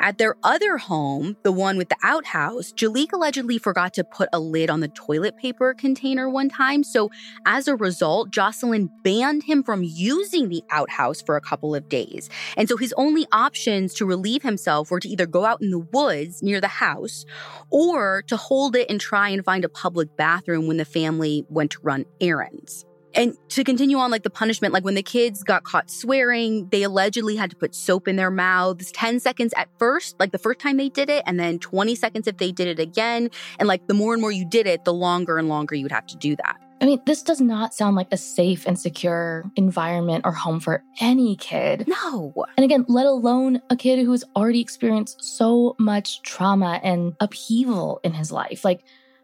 At 0.00 0.18
their 0.18 0.36
other 0.42 0.78
home, 0.78 1.36
the 1.42 1.52
one 1.52 1.76
with 1.76 1.88
the 1.88 1.96
outhouse, 2.02 2.72
Jaliek 2.72 3.12
allegedly 3.12 3.58
forgot 3.58 3.94
to 3.94 4.04
put 4.04 4.28
a 4.32 4.40
lid 4.40 4.70
on 4.70 4.80
the 4.80 4.88
toilet 4.88 5.36
paper 5.36 5.74
container 5.74 6.28
one 6.28 6.48
time. 6.48 6.84
So, 6.84 7.10
as 7.46 7.68
a 7.68 7.76
result, 7.76 8.30
Jocelyn 8.30 8.90
banned 9.04 9.44
him 9.44 9.62
from 9.62 9.82
using 9.82 10.48
the 10.48 10.62
outhouse 10.70 11.22
for 11.22 11.36
a 11.36 11.40
couple 11.40 11.74
of 11.74 11.88
days. 11.88 12.28
And 12.56 12.68
so, 12.68 12.76
his 12.76 12.94
only 12.96 13.26
options 13.32 13.94
to 13.94 14.06
relieve 14.06 14.42
himself 14.42 14.90
were 14.90 15.00
to 15.00 15.08
either 15.08 15.26
go 15.26 15.44
out 15.44 15.62
in 15.62 15.70
the 15.70 15.78
woods 15.78 16.42
near 16.42 16.60
the 16.60 16.68
house 16.68 17.24
or 17.70 18.22
to 18.28 18.36
hold 18.36 18.76
it 18.76 18.90
and 18.90 19.00
try 19.00 19.28
and 19.28 19.44
find 19.44 19.64
a 19.64 19.68
public 19.68 20.16
bathroom 20.16 20.66
when 20.66 20.76
the 20.76 20.84
family 20.84 21.44
went 21.48 21.72
to 21.72 21.78
run 21.82 22.04
errands. 22.20 22.84
And 23.14 23.36
to 23.50 23.64
continue 23.64 23.98
on, 23.98 24.10
like 24.10 24.22
the 24.22 24.30
punishment, 24.30 24.72
like 24.74 24.84
when 24.84 24.94
the 24.94 25.02
kids 25.02 25.42
got 25.42 25.64
caught 25.64 25.90
swearing, 25.90 26.68
they 26.70 26.82
allegedly 26.82 27.36
had 27.36 27.50
to 27.50 27.56
put 27.56 27.74
soap 27.74 28.08
in 28.08 28.16
their 28.16 28.30
mouths 28.30 28.90
10 28.92 29.20
seconds 29.20 29.52
at 29.56 29.68
first, 29.78 30.18
like 30.18 30.32
the 30.32 30.38
first 30.38 30.58
time 30.58 30.76
they 30.76 30.88
did 30.88 31.08
it, 31.10 31.22
and 31.26 31.38
then 31.38 31.58
20 31.58 31.94
seconds 31.94 32.26
if 32.26 32.38
they 32.38 32.52
did 32.52 32.68
it 32.68 32.78
again. 32.78 33.30
And 33.58 33.68
like 33.68 33.86
the 33.86 33.94
more 33.94 34.12
and 34.12 34.20
more 34.20 34.32
you 34.32 34.48
did 34.48 34.66
it, 34.66 34.84
the 34.84 34.94
longer 34.94 35.38
and 35.38 35.48
longer 35.48 35.74
you 35.74 35.84
would 35.84 35.92
have 35.92 36.06
to 36.06 36.16
do 36.16 36.36
that. 36.36 36.58
I 36.82 36.84
mean, 36.84 37.00
this 37.06 37.22
does 37.22 37.40
not 37.40 37.72
sound 37.72 37.94
like 37.94 38.08
a 38.10 38.16
safe 38.16 38.66
and 38.66 38.76
secure 38.76 39.44
environment 39.54 40.26
or 40.26 40.32
home 40.32 40.58
for 40.58 40.82
any 41.00 41.36
kid. 41.36 41.86
No. 41.86 42.34
And 42.56 42.64
again, 42.64 42.84
let 42.88 43.06
alone 43.06 43.62
a 43.70 43.76
kid 43.76 44.04
who's 44.04 44.24
already 44.34 44.60
experienced 44.60 45.22
so 45.22 45.76
much 45.78 46.22
trauma 46.22 46.80
and 46.82 47.14
upheaval 47.20 48.00
in 48.02 48.14
his 48.14 48.32
life. 48.32 48.64
Like, 48.64 48.82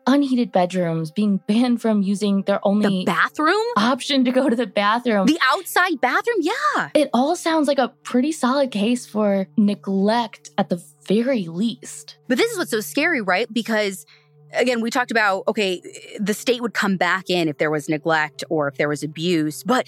unheated 0.09 0.51
bedrooms, 0.51 1.11
being 1.11 1.37
banned 1.47 1.81
from 1.81 2.03
using 2.03 2.43
their 2.43 2.59
only 2.67 2.89
the 2.89 3.05
bathroom 3.05 3.65
option 3.77 4.25
to 4.25 4.33
go 4.33 4.49
to 4.49 4.57
the 4.57 4.67
bathroom. 4.67 5.27
The 5.27 5.39
outside 5.53 6.01
bathroom? 6.01 6.39
Yeah. 6.41 6.91
It 6.95 7.11
all 7.13 7.37
sounds 7.37 7.69
like 7.69 7.79
a 7.79 7.89
pretty 8.03 8.33
solid 8.33 8.71
case 8.71 9.07
for 9.07 9.47
neglect 9.57 10.51
at 10.59 10.69
the 10.69 10.83
very 11.07 11.47
least. 11.47 12.19
But 12.27 12.39
this 12.39 12.51
is 12.51 12.59
what's 12.59 12.71
so 12.71 12.81
scary, 12.81 13.21
right? 13.21 13.47
Because 13.53 14.05
again, 14.53 14.81
we 14.81 14.91
talked 14.91 15.11
about 15.11 15.45
okay, 15.49 15.83
the 16.19 16.35
state 16.35 16.61
would 16.61 16.75
come 16.75 16.97
back 16.97 17.31
in 17.31 17.49
if 17.49 17.59
there 17.59 17.71
was 17.71 17.89
neglect 17.89 18.45
or 18.49 18.69
if 18.69 18.77
there 18.77 18.89
was 18.89 19.03
abuse, 19.03 19.63
but 19.63 19.87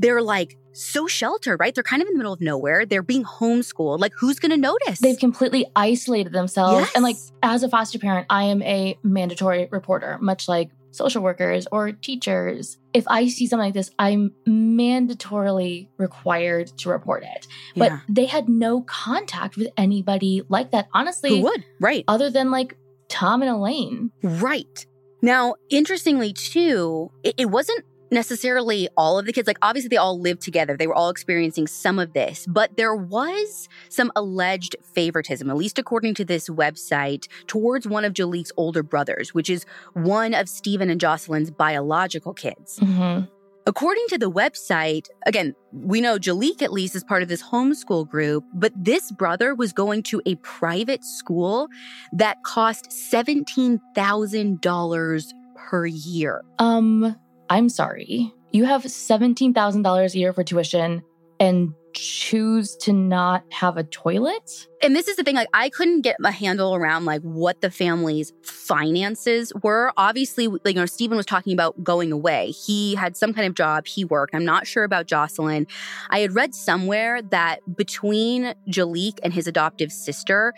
they're 0.00 0.22
like 0.22 0.56
so 0.72 1.06
sheltered, 1.06 1.58
right? 1.60 1.74
They're 1.74 1.84
kind 1.84 2.00
of 2.00 2.08
in 2.08 2.14
the 2.14 2.18
middle 2.18 2.32
of 2.32 2.40
nowhere. 2.40 2.86
They're 2.86 3.02
being 3.02 3.24
homeschooled. 3.24 3.98
Like, 3.98 4.12
who's 4.18 4.38
going 4.38 4.52
to 4.52 4.56
notice? 4.56 4.98
They've 5.00 5.18
completely 5.18 5.66
isolated 5.76 6.32
themselves. 6.32 6.86
Yes. 6.86 6.92
And, 6.94 7.04
like, 7.04 7.16
as 7.42 7.62
a 7.62 7.68
foster 7.68 7.98
parent, 7.98 8.26
I 8.30 8.44
am 8.44 8.62
a 8.62 8.98
mandatory 9.02 9.68
reporter, 9.70 10.18
much 10.20 10.48
like 10.48 10.70
social 10.92 11.22
workers 11.22 11.66
or 11.70 11.92
teachers. 11.92 12.78
If 12.94 13.04
I 13.08 13.28
see 13.28 13.46
something 13.46 13.66
like 13.66 13.74
this, 13.74 13.90
I'm 13.98 14.32
mandatorily 14.48 15.88
required 15.98 16.68
to 16.78 16.88
report 16.88 17.24
it. 17.24 17.46
But 17.76 17.92
yeah. 17.92 18.00
they 18.08 18.26
had 18.26 18.48
no 18.48 18.82
contact 18.82 19.56
with 19.56 19.68
anybody 19.76 20.42
like 20.48 20.70
that. 20.70 20.88
Honestly, 20.94 21.30
who 21.30 21.42
would? 21.42 21.64
Right. 21.80 22.04
Other 22.08 22.30
than 22.30 22.50
like 22.50 22.76
Tom 23.08 23.42
and 23.42 23.50
Elaine. 23.50 24.12
Right. 24.22 24.86
Now, 25.22 25.56
interestingly, 25.68 26.32
too, 26.32 27.10
it, 27.22 27.34
it 27.36 27.50
wasn't 27.50 27.84
necessarily 28.10 28.88
all 28.96 29.18
of 29.18 29.26
the 29.26 29.32
kids. 29.32 29.46
Like, 29.46 29.58
obviously, 29.62 29.88
they 29.88 29.96
all 29.96 30.20
lived 30.20 30.42
together. 30.42 30.76
They 30.76 30.86
were 30.86 30.94
all 30.94 31.10
experiencing 31.10 31.66
some 31.66 31.98
of 31.98 32.12
this, 32.12 32.46
but 32.48 32.76
there 32.76 32.94
was 32.94 33.68
some 33.88 34.12
alleged 34.16 34.76
favoritism, 34.82 35.48
at 35.50 35.56
least 35.56 35.78
according 35.78 36.14
to 36.14 36.24
this 36.24 36.48
website, 36.48 37.28
towards 37.46 37.86
one 37.86 38.04
of 38.04 38.12
Jaliek's 38.12 38.52
older 38.56 38.82
brothers, 38.82 39.34
which 39.34 39.50
is 39.50 39.64
one 39.94 40.34
of 40.34 40.48
Stephen 40.48 40.90
and 40.90 41.00
Jocelyn's 41.00 41.50
biological 41.50 42.34
kids. 42.34 42.78
Mm-hmm. 42.80 43.26
According 43.66 44.06
to 44.08 44.18
the 44.18 44.30
website, 44.30 45.08
again, 45.26 45.54
we 45.72 46.00
know 46.00 46.18
Jaliek 46.18 46.62
at 46.62 46.72
least 46.72 46.96
is 46.96 47.04
part 47.04 47.22
of 47.22 47.28
this 47.28 47.42
homeschool 47.42 48.08
group, 48.08 48.42
but 48.54 48.72
this 48.74 49.12
brother 49.12 49.54
was 49.54 49.72
going 49.72 50.02
to 50.04 50.22
a 50.26 50.36
private 50.36 51.04
school 51.04 51.68
that 52.12 52.42
cost 52.42 52.88
$17,000 52.88 55.24
per 55.54 55.86
year. 55.86 56.42
Um, 56.58 57.16
I'm 57.50 57.68
sorry, 57.68 58.32
you 58.52 58.64
have 58.64 58.84
$17,000 58.84 60.14
a 60.14 60.18
year 60.18 60.32
for 60.32 60.44
tuition 60.44 61.02
and 61.40 61.74
choose 61.94 62.76
to 62.76 62.92
not 62.92 63.44
have 63.50 63.76
a 63.76 63.82
toilet? 63.82 64.68
And 64.82 64.94
this 64.94 65.08
is 65.08 65.16
the 65.16 65.24
thing 65.24 65.34
like 65.34 65.48
I 65.52 65.68
couldn't 65.70 66.02
get 66.02 66.16
a 66.22 66.30
handle 66.30 66.74
around 66.74 67.06
like 67.06 67.22
what 67.22 67.60
the 67.60 67.70
family's 67.70 68.32
finances 68.44 69.52
were. 69.62 69.92
Obviously, 69.96 70.46
like 70.46 70.60
you 70.66 70.74
know 70.74 70.86
Stephen 70.86 71.16
was 71.16 71.26
talking 71.26 71.52
about 71.52 71.82
going 71.82 72.12
away. 72.12 72.52
He 72.52 72.94
had 72.94 73.16
some 73.16 73.34
kind 73.34 73.46
of 73.46 73.54
job, 73.54 73.86
he 73.86 74.04
worked. 74.04 74.34
I'm 74.34 74.44
not 74.44 74.66
sure 74.66 74.84
about 74.84 75.06
Jocelyn. 75.06 75.66
I 76.10 76.20
had 76.20 76.34
read 76.34 76.54
somewhere 76.54 77.20
that 77.22 77.60
between 77.76 78.54
Jaliek 78.68 79.18
and 79.22 79.32
his 79.32 79.46
adoptive 79.46 79.90
sister, 79.90 80.54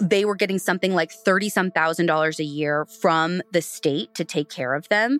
they 0.00 0.24
were 0.24 0.34
getting 0.34 0.58
something 0.58 0.94
like 0.94 1.10
30 1.10 1.48
some 1.48 1.70
thousand 1.70 2.06
dollars 2.06 2.38
a 2.38 2.44
year 2.44 2.86
from 3.00 3.42
the 3.52 3.62
state 3.62 4.14
to 4.14 4.24
take 4.24 4.48
care 4.48 4.74
of 4.74 4.88
them, 4.88 5.18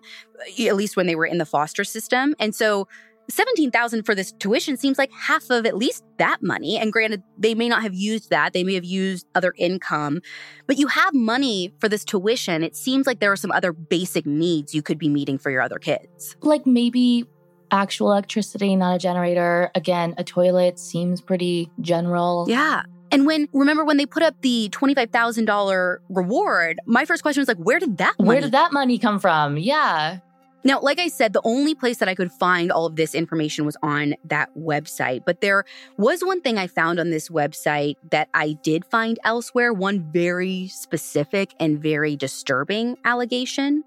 eh, 0.57 0.67
at 0.67 0.75
least 0.75 0.95
when 0.95 1.07
they 1.07 1.15
were 1.15 1.25
in 1.25 1.37
the 1.37 1.45
foster 1.45 1.83
system. 1.83 2.35
And 2.39 2.55
so 2.55 2.87
17,000 3.29 4.03
for 4.03 4.15
this 4.15 4.31
tuition 4.33 4.75
seems 4.75 4.97
like 4.97 5.11
half 5.11 5.49
of 5.49 5.65
at 5.65 5.77
least 5.77 6.03
that 6.17 6.41
money. 6.41 6.77
And 6.77 6.91
granted, 6.91 7.21
they 7.37 7.53
may 7.53 7.69
not 7.69 7.83
have 7.83 7.93
used 7.93 8.31
that. 8.31 8.53
They 8.53 8.63
may 8.63 8.73
have 8.73 8.83
used 8.83 9.27
other 9.35 9.53
income, 9.57 10.21
but 10.65 10.77
you 10.77 10.87
have 10.87 11.13
money 11.13 11.73
for 11.79 11.87
this 11.87 12.03
tuition. 12.03 12.63
It 12.63 12.75
seems 12.75 13.05
like 13.05 13.19
there 13.19 13.31
are 13.31 13.37
some 13.37 13.51
other 13.51 13.71
basic 13.71 14.25
needs 14.25 14.73
you 14.73 14.81
could 14.81 14.97
be 14.97 15.09
meeting 15.09 15.37
for 15.37 15.51
your 15.51 15.61
other 15.61 15.77
kids. 15.77 16.35
Like 16.41 16.65
maybe 16.65 17.25
actual 17.71 18.11
electricity, 18.11 18.75
not 18.75 18.95
a 18.95 18.99
generator. 18.99 19.69
Again, 19.75 20.15
a 20.17 20.23
toilet 20.23 20.79
seems 20.79 21.21
pretty 21.21 21.69
general. 21.81 22.45
Yeah. 22.47 22.83
And 23.11 23.25
when 23.25 23.47
remember 23.53 23.83
when 23.83 23.97
they 23.97 24.05
put 24.05 24.23
up 24.23 24.35
the 24.41 24.69
$25,000 24.71 25.97
reward, 26.09 26.79
my 26.85 27.05
first 27.05 27.23
question 27.23 27.41
was 27.41 27.47
like 27.47 27.57
where 27.57 27.79
did 27.79 27.97
that 27.97 28.15
money 28.19 28.27
Where 28.27 28.41
did 28.41 28.51
that 28.51 28.71
money 28.71 28.97
come 28.97 29.19
from? 29.19 29.57
Yeah. 29.57 30.19
Now, 30.65 30.81
like 30.81 30.99
I 30.99 31.07
said, 31.07 31.31
the 31.31 31.41
only 31.45 31.73
place 31.73 31.99
that 31.99 32.09
I 32.09 32.15
could 32.15 32.33
find 32.33 32.69
all 32.69 32.85
of 32.85 32.97
this 32.97 33.15
information 33.15 33.65
was 33.65 33.77
on 33.81 34.15
that 34.25 34.49
website. 34.57 35.21
But 35.25 35.39
there 35.39 35.63
was 35.97 36.21
one 36.21 36.41
thing 36.41 36.57
I 36.57 36.67
found 36.67 36.99
on 36.99 37.11
this 37.11 37.29
website 37.29 37.95
that 38.11 38.27
I 38.33 38.57
did 38.61 38.83
find 38.83 39.17
elsewhere, 39.23 39.71
one 39.71 40.11
very 40.11 40.67
specific 40.67 41.55
and 41.61 41.81
very 41.81 42.17
disturbing 42.17 42.97
allegation. 43.05 43.83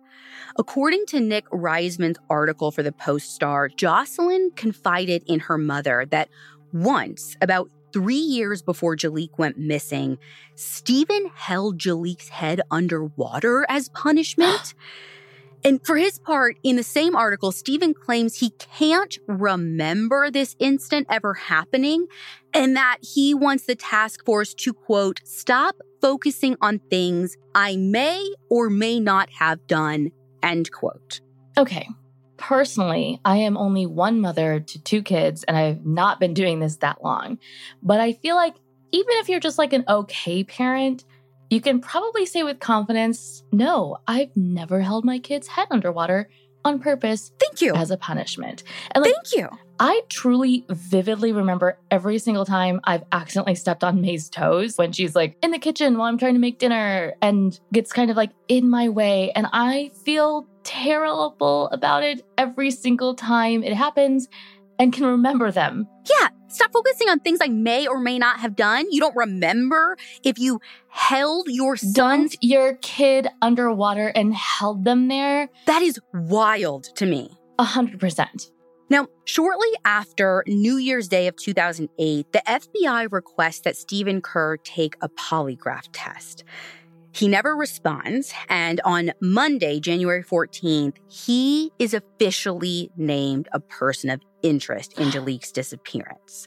According 0.58 1.04
to 1.08 1.20
Nick 1.20 1.48
Reisman's 1.50 2.18
article 2.30 2.70
for 2.70 2.82
the 2.82 2.92
Post 2.92 3.34
Star, 3.34 3.68
Jocelyn 3.68 4.50
confided 4.56 5.24
in 5.26 5.40
her 5.40 5.58
mother 5.58 6.06
that 6.10 6.30
once, 6.72 7.36
about 7.42 7.70
three 7.92 8.14
years 8.14 8.62
before 8.62 8.96
Jaliek 8.96 9.38
went 9.38 9.58
missing, 9.58 10.18
Stephen 10.54 11.30
held 11.34 11.78
Jaliek's 11.78 12.28
head 12.28 12.60
underwater 12.70 13.66
as 13.68 13.88
punishment. 13.90 14.74
And 15.64 15.80
for 15.86 15.96
his 15.96 16.18
part, 16.18 16.56
in 16.64 16.74
the 16.74 16.82
same 16.82 17.14
article, 17.14 17.52
Stephen 17.52 17.94
claims 17.94 18.40
he 18.40 18.50
can't 18.50 19.16
remember 19.28 20.28
this 20.28 20.56
incident 20.58 21.06
ever 21.08 21.34
happening 21.34 22.08
and 22.52 22.74
that 22.74 22.98
he 23.00 23.32
wants 23.32 23.66
the 23.66 23.76
task 23.76 24.24
force 24.24 24.54
to, 24.54 24.72
quote, 24.72 25.20
stop 25.22 25.76
focusing 26.00 26.56
on 26.60 26.80
things 26.90 27.36
I 27.54 27.76
may 27.76 28.28
or 28.50 28.70
may 28.70 28.98
not 28.98 29.30
have 29.30 29.64
done, 29.68 30.10
end 30.42 30.72
quote. 30.72 31.20
Okay. 31.56 31.88
Personally, 32.36 33.20
I 33.24 33.36
am 33.38 33.56
only 33.56 33.86
one 33.86 34.20
mother 34.20 34.60
to 34.60 34.82
two 34.82 35.02
kids, 35.02 35.44
and 35.44 35.56
I've 35.56 35.84
not 35.84 36.18
been 36.18 36.34
doing 36.34 36.60
this 36.60 36.76
that 36.78 37.02
long. 37.02 37.38
But 37.82 38.00
I 38.00 38.14
feel 38.14 38.36
like 38.36 38.54
even 38.92 39.14
if 39.18 39.28
you're 39.28 39.40
just 39.40 39.58
like 39.58 39.72
an 39.72 39.84
okay 39.88 40.44
parent, 40.44 41.04
you 41.50 41.60
can 41.60 41.80
probably 41.80 42.26
say 42.26 42.42
with 42.42 42.60
confidence, 42.60 43.44
no, 43.52 43.98
I've 44.06 44.34
never 44.36 44.80
held 44.80 45.04
my 45.04 45.18
kid's 45.18 45.46
head 45.46 45.68
underwater 45.70 46.30
on 46.64 46.78
purpose. 46.78 47.32
Thank 47.38 47.60
you. 47.60 47.74
As 47.74 47.90
a 47.90 47.96
punishment. 47.96 48.62
And 48.92 49.04
like, 49.04 49.14
Thank 49.14 49.36
you. 49.36 49.58
I 49.84 50.02
truly 50.08 50.64
vividly 50.68 51.32
remember 51.32 51.76
every 51.90 52.20
single 52.20 52.44
time 52.44 52.80
I've 52.84 53.02
accidentally 53.10 53.56
stepped 53.56 53.82
on 53.82 54.00
May's 54.00 54.28
toes 54.28 54.78
when 54.78 54.92
she's 54.92 55.16
like 55.16 55.36
in 55.42 55.50
the 55.50 55.58
kitchen 55.58 55.98
while 55.98 56.06
I'm 56.06 56.18
trying 56.18 56.34
to 56.34 56.38
make 56.38 56.60
dinner 56.60 57.14
and 57.20 57.58
gets 57.72 57.92
kind 57.92 58.08
of 58.08 58.16
like 58.16 58.30
in 58.46 58.70
my 58.70 58.88
way. 58.88 59.32
And 59.32 59.48
I 59.52 59.90
feel 60.04 60.46
terrible 60.62 61.68
about 61.70 62.04
it 62.04 62.24
every 62.38 62.70
single 62.70 63.16
time 63.16 63.64
it 63.64 63.74
happens 63.74 64.28
and 64.78 64.92
can 64.92 65.04
remember 65.04 65.50
them. 65.50 65.88
Yeah, 66.08 66.28
stop 66.46 66.72
focusing 66.72 67.08
on 67.08 67.18
things 67.18 67.40
I 67.42 67.48
may 67.48 67.88
or 67.88 67.98
may 67.98 68.20
not 68.20 68.38
have 68.38 68.54
done. 68.54 68.86
You 68.88 69.00
don't 69.00 69.16
remember 69.16 69.96
if 70.22 70.38
you 70.38 70.60
held 70.90 71.48
your 71.48 71.74
Dumped 71.92 72.36
your 72.40 72.76
kid 72.76 73.26
underwater 73.42 74.12
and 74.14 74.32
held 74.32 74.84
them 74.84 75.08
there. 75.08 75.48
That 75.66 75.82
is 75.82 75.98
wild 76.14 76.84
to 76.94 77.04
me. 77.04 77.36
A 77.58 77.64
hundred 77.64 77.98
percent. 77.98 78.52
Now, 78.92 79.06
shortly 79.24 79.70
after 79.86 80.44
New 80.46 80.76
Year's 80.76 81.08
Day 81.08 81.26
of 81.26 81.34
2008, 81.36 82.30
the 82.30 82.42
FBI 82.46 83.10
requests 83.10 83.60
that 83.60 83.74
Stephen 83.74 84.20
Kerr 84.20 84.58
take 84.58 84.96
a 85.00 85.08
polygraph 85.08 85.88
test. 85.94 86.44
He 87.10 87.26
never 87.26 87.56
responds, 87.56 88.34
and 88.50 88.82
on 88.84 89.12
Monday, 89.18 89.80
January 89.80 90.22
14th, 90.22 90.98
he 91.08 91.72
is 91.78 91.94
officially 91.94 92.90
named 92.94 93.48
a 93.54 93.60
person 93.60 94.10
of 94.10 94.20
interest 94.42 94.98
in 94.98 95.08
Jaliek's 95.10 95.52
disappearance. 95.52 96.46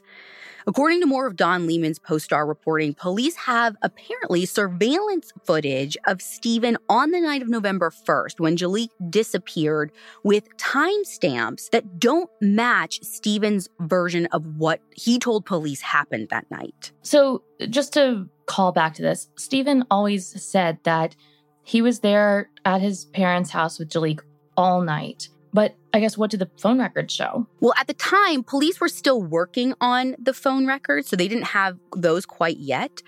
According 0.68 1.00
to 1.02 1.06
more 1.06 1.28
of 1.28 1.36
Don 1.36 1.68
Lehman's 1.68 2.00
Post 2.00 2.24
Star 2.24 2.44
reporting, 2.44 2.92
police 2.92 3.36
have 3.36 3.76
apparently 3.82 4.44
surveillance 4.46 5.32
footage 5.44 5.96
of 6.08 6.20
Stephen 6.20 6.76
on 6.88 7.12
the 7.12 7.20
night 7.20 7.40
of 7.40 7.48
November 7.48 7.90
1st 7.90 8.40
when 8.40 8.56
Jaliek 8.56 8.88
disappeared 9.08 9.92
with 10.24 10.48
timestamps 10.56 11.70
that 11.70 12.00
don't 12.00 12.28
match 12.40 12.98
Stephen's 13.04 13.68
version 13.78 14.26
of 14.32 14.44
what 14.56 14.80
he 14.90 15.20
told 15.20 15.46
police 15.46 15.82
happened 15.82 16.30
that 16.30 16.50
night. 16.50 16.90
So, 17.02 17.44
just 17.70 17.92
to 17.92 18.28
call 18.46 18.72
back 18.72 18.94
to 18.94 19.02
this, 19.02 19.28
Stephen 19.36 19.84
always 19.88 20.42
said 20.42 20.78
that 20.82 21.14
he 21.62 21.80
was 21.80 22.00
there 22.00 22.50
at 22.64 22.80
his 22.80 23.04
parents' 23.04 23.50
house 23.50 23.78
with 23.78 23.88
Jaliek 23.88 24.18
all 24.56 24.82
night. 24.82 25.28
But 25.52 25.76
I 25.96 26.00
guess 26.00 26.18
what 26.18 26.30
did 26.30 26.40
the 26.40 26.50
phone 26.58 26.78
records 26.78 27.14
show? 27.14 27.46
Well, 27.60 27.72
at 27.78 27.86
the 27.86 27.94
time, 27.94 28.44
police 28.44 28.78
were 28.80 28.88
still 28.88 29.22
working 29.22 29.72
on 29.80 30.14
the 30.18 30.34
phone 30.34 30.66
records, 30.66 31.08
so 31.08 31.16
they 31.16 31.26
didn't 31.26 31.44
have 31.46 31.78
those 31.96 32.26
quite 32.26 32.58
yet. 32.58 33.00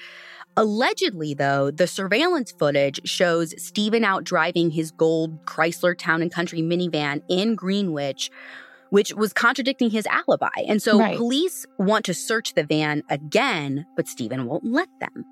Allegedly, 0.57 1.35
though, 1.35 1.71
the 1.71 1.87
surveillance 1.87 2.51
footage 2.51 3.07
shows 3.07 3.55
Stephen 3.63 4.05
out 4.05 4.25
driving 4.25 4.71
his 4.71 4.91
gold 4.91 5.45
Chrysler 5.45 5.97
Town 5.97 6.23
and 6.23 6.33
Country 6.33 6.61
minivan 6.63 7.21
in 7.29 7.55
Greenwich, 7.55 8.31
which 8.89 9.13
was 9.13 9.35
contradicting 9.35 9.91
his 9.91 10.07
alibi. 10.07 10.49
And 10.67 10.81
so 10.81 10.99
Right. 10.99 11.19
police 11.19 11.67
want 11.79 12.07
to 12.07 12.15
search 12.15 12.55
the 12.55 12.65
van 12.65 13.03
again, 13.11 13.85
but 13.97 14.09
Stephen 14.09 14.47
won't 14.47 14.65
let 14.65 14.89
them. 14.99 15.27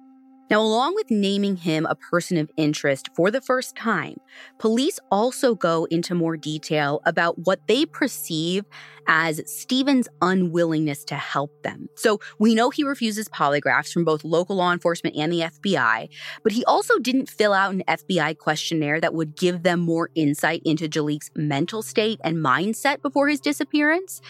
Now, 0.49 0.61
along 0.61 0.95
with 0.95 1.11
naming 1.11 1.57
him 1.57 1.87
a 1.87 1.97
person 1.97 2.37
of 2.37 2.51
interest 2.57 3.09
for 3.17 3.31
the 3.31 3.41
first 3.41 3.75
time, 3.75 4.17
police 4.59 5.01
also 5.11 5.55
go 5.55 5.87
into 5.91 6.15
more 6.15 6.37
detail 6.37 7.01
about 7.05 7.39
what 7.47 7.67
they 7.67 7.85
perceive 7.85 8.65
as 9.09 9.41
Stephen's 9.47 10.09
unwillingness 10.23 11.05
to 11.05 11.15
help 11.17 11.51
them. 11.63 11.89
So 11.97 12.21
we 12.39 12.55
know 12.55 12.71
he 12.71 12.85
refuses 12.85 13.29
polygraphs 13.29 13.93
from 13.93 14.05
both 14.05 14.25
local 14.25 14.57
law 14.57 14.73
enforcement 14.73 15.17
and 15.17 15.33
the 15.33 15.41
FBI, 15.41 16.09
but 16.43 16.53
he 16.53 16.65
also 16.65 16.99
didn't 16.99 17.31
fill 17.31 17.53
out 17.53 17.75
an 17.75 17.83
FBI 17.89 18.39
questionnaire 18.39 19.01
that 19.01 19.15
would 19.15 19.37
give 19.37 19.63
them 19.63 19.81
more 19.81 20.11
insight 20.15 20.63
into 20.65 20.89
Jaliek's 20.89 21.31
mental 21.35 21.83
state 21.83 22.21
and 22.23 22.37
mindset 22.37 23.03
before 23.03 23.29
his 23.29 23.41
disappearance. 23.41 24.21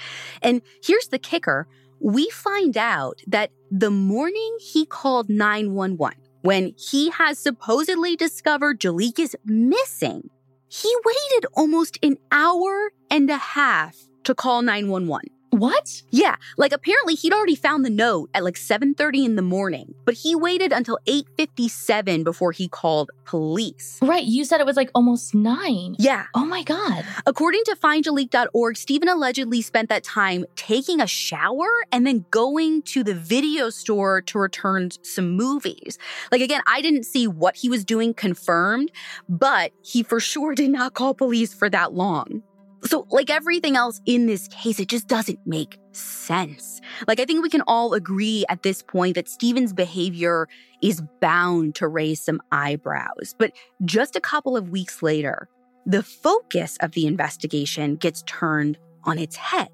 And 0.43 0.63
here's 0.83 1.09
the 1.09 1.19
kicker 1.19 1.67
we 2.01 2.29
find 2.31 2.77
out 2.77 3.21
that 3.27 3.51
the 3.71 3.91
morning 3.91 4.57
he 4.61 4.87
called 4.87 5.29
911, 5.29 6.19
when 6.43 6.75
he 6.79 7.11
has 7.11 7.39
supposedly 7.39 8.17
discovered 8.17 8.81
Jaliek 8.81 9.19
is 9.19 9.37
missing, 9.45 10.31
he 10.69 10.95
waited 11.05 11.47
almost 11.55 11.99
an 12.03 12.17
hour 12.31 12.93
and 13.11 13.31
a 13.31 13.37
half 13.37 13.97
to 14.25 14.35
call 14.35 14.63
911. 14.63 15.36
What? 15.51 16.03
Yeah, 16.11 16.37
like 16.57 16.73
apparently 16.73 17.15
he'd 17.15 17.33
already 17.33 17.57
found 17.57 17.85
the 17.85 17.91
note 17.91 18.31
at 18.35 18.45
like 18.45 18.57
7:30 18.57 19.25
in 19.25 19.37
the 19.37 19.43
morning, 19.43 19.95
but 20.05 20.15
he 20.15 20.35
waited 20.35 20.73
until 20.73 20.99
8:57 21.07 22.25
before 22.25 22.53
he 22.53 22.69
called 22.69 23.11
police. 23.25 23.99
Right, 24.03 24.25
you 24.25 24.45
said 24.45 24.61
it 24.61 24.67
was 24.67 24.77
like 24.77 24.91
almost 24.95 25.35
nine. 25.35 25.97
Yeah. 25.99 26.27
Oh 26.35 26.45
my 26.45 26.63
God. 26.63 27.05
According 27.27 27.63
to 27.65 27.77
findjaliek.org, 27.77 28.77
Stephen 28.77 29.09
allegedly 29.09 29.63
spent 29.63 29.89
that 29.89 30.05
time 30.05 30.45
taking 30.57 31.01
a 31.01 31.07
shower 31.07 31.67
and 31.93 32.07
then 32.07 32.25
going 32.31 32.83
to 32.83 33.03
the 33.03 33.15
video 33.15 33.71
store 33.71 34.21
to 34.23 34.39
return 34.39 34.91
some 35.03 35.31
movies. 35.33 35.99
Like, 36.31 36.41
again, 36.41 36.63
I 36.67 36.81
didn't 36.81 37.05
see 37.05 37.27
what 37.27 37.57
he 37.57 37.69
was 37.69 37.85
doing 37.85 38.15
confirmed, 38.15 38.91
but 39.29 39.73
he 39.83 40.03
for 40.03 40.21
sure 40.21 40.55
did 40.55 40.71
not 40.71 40.95
call 40.95 41.15
police 41.15 41.53
for 41.55 41.69
that 41.71 41.93
long. 41.93 42.43
So, 42.85 43.07
like 43.11 43.31
everything 43.31 43.77
else 43.77 44.01
in 44.07 44.27
this 44.27 44.49
case, 44.49 44.79
it 44.79 44.89
just 44.89 45.09
doesn't 45.09 45.41
make 45.47 45.79
sense. 45.93 46.81
Like, 47.09 47.21
I 47.21 47.25
think 47.25 47.43
we 47.43 47.49
can 47.49 47.63
all 47.67 47.95
agree 47.95 48.45
at 48.49 48.63
this 48.63 48.83
point 48.83 49.15
that 49.15 49.29
Stephen's 49.29 49.73
behavior 49.73 50.49
is 50.83 51.03
bound 51.21 51.75
to 51.77 51.89
raise 51.89 52.21
some 52.21 52.41
eyebrows. 52.53 53.35
But 53.39 53.53
just 53.85 54.15
a 54.15 54.21
couple 54.21 54.57
of 54.57 54.71
weeks 54.71 55.03
later, 55.03 55.49
the 55.87 56.03
focus 56.03 56.77
of 56.81 56.93
the 56.93 57.07
investigation 57.07 57.97
gets 57.97 58.23
turned 58.27 58.79
on 59.05 59.19
its 59.19 59.37
head. 59.37 59.71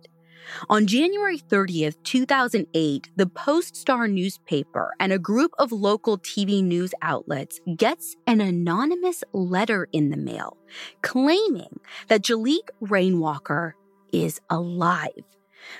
On 0.68 0.86
January 0.86 1.38
30th, 1.38 1.96
2008, 2.04 3.10
the 3.16 3.26
Post 3.26 3.76
Star 3.76 4.08
newspaper 4.08 4.94
and 5.00 5.12
a 5.12 5.18
group 5.18 5.52
of 5.58 5.72
local 5.72 6.18
TV 6.18 6.62
news 6.62 6.92
outlets 7.02 7.60
gets 7.76 8.16
an 8.26 8.40
anonymous 8.40 9.24
letter 9.32 9.88
in 9.92 10.10
the 10.10 10.16
mail 10.16 10.56
claiming 11.02 11.80
that 12.08 12.22
Jaliek 12.22 12.68
Rainwalker 12.80 13.74
is 14.12 14.40
alive. 14.50 15.24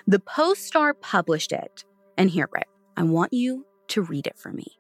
The 0.07 0.19
Post 0.21 0.65
Star 0.67 0.95
published 0.95 1.53
it, 1.53 1.85
and 2.17 2.31
here, 2.31 2.49
Rick, 2.53 2.69
I 2.97 3.03
want 3.03 3.33
you 3.33 3.67
to 3.89 4.03
read 4.03 4.27
it 4.27 4.39
for 4.39 4.53
me. 4.53 4.79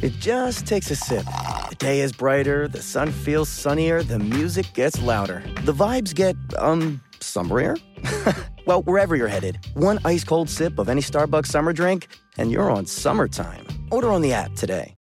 It 0.00 0.12
just 0.20 0.66
takes 0.66 0.90
a 0.92 0.96
sip. 0.96 1.24
The 1.70 1.76
day 1.76 2.00
is 2.00 2.12
brighter, 2.12 2.68
the 2.68 2.82
sun 2.82 3.10
feels 3.10 3.48
sunnier, 3.48 4.02
the 4.02 4.18
music 4.18 4.72
gets 4.72 5.02
louder. 5.02 5.42
The 5.64 5.74
vibes 5.74 6.14
get, 6.14 6.36
um, 6.56 7.02
summerier? 7.38 7.78
well, 8.66 8.82
wherever 8.82 9.14
you're 9.14 9.28
headed, 9.28 9.58
one 9.74 9.98
ice 10.04 10.24
cold 10.24 10.50
sip 10.50 10.78
of 10.78 10.88
any 10.88 11.00
Starbucks 11.00 11.46
summer 11.46 11.72
drink, 11.72 12.08
and 12.36 12.50
you're 12.50 12.70
on 12.70 12.86
summertime. 12.86 13.64
Order 13.90 14.10
on 14.10 14.22
the 14.22 14.32
app 14.32 14.54
today. 14.54 14.94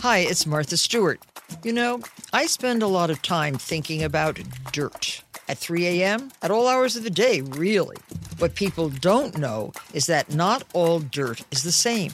Hi, 0.00 0.18
it's 0.18 0.46
Martha 0.46 0.76
Stewart. 0.76 1.20
You 1.62 1.72
know, 1.72 2.00
I 2.32 2.46
spend 2.46 2.82
a 2.82 2.86
lot 2.86 3.10
of 3.10 3.20
time 3.22 3.56
thinking 3.56 4.02
about 4.02 4.40
dirt. 4.72 5.22
At 5.48 5.58
3 5.58 5.86
a.m., 5.86 6.30
at 6.42 6.50
all 6.50 6.68
hours 6.68 6.94
of 6.96 7.02
the 7.02 7.10
day, 7.10 7.40
really. 7.40 7.96
What 8.38 8.54
people 8.54 8.88
don't 8.88 9.36
know 9.36 9.72
is 9.92 10.06
that 10.06 10.32
not 10.32 10.62
all 10.72 11.00
dirt 11.00 11.42
is 11.50 11.64
the 11.64 11.72
same. 11.72 12.12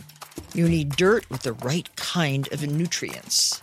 You 0.55 0.69
need 0.69 0.97
dirt 0.97 1.29
with 1.31 1.43
the 1.43 1.53
right 1.53 1.95
kind 1.97 2.51
of 2.53 2.67
nutrients. 2.67 3.63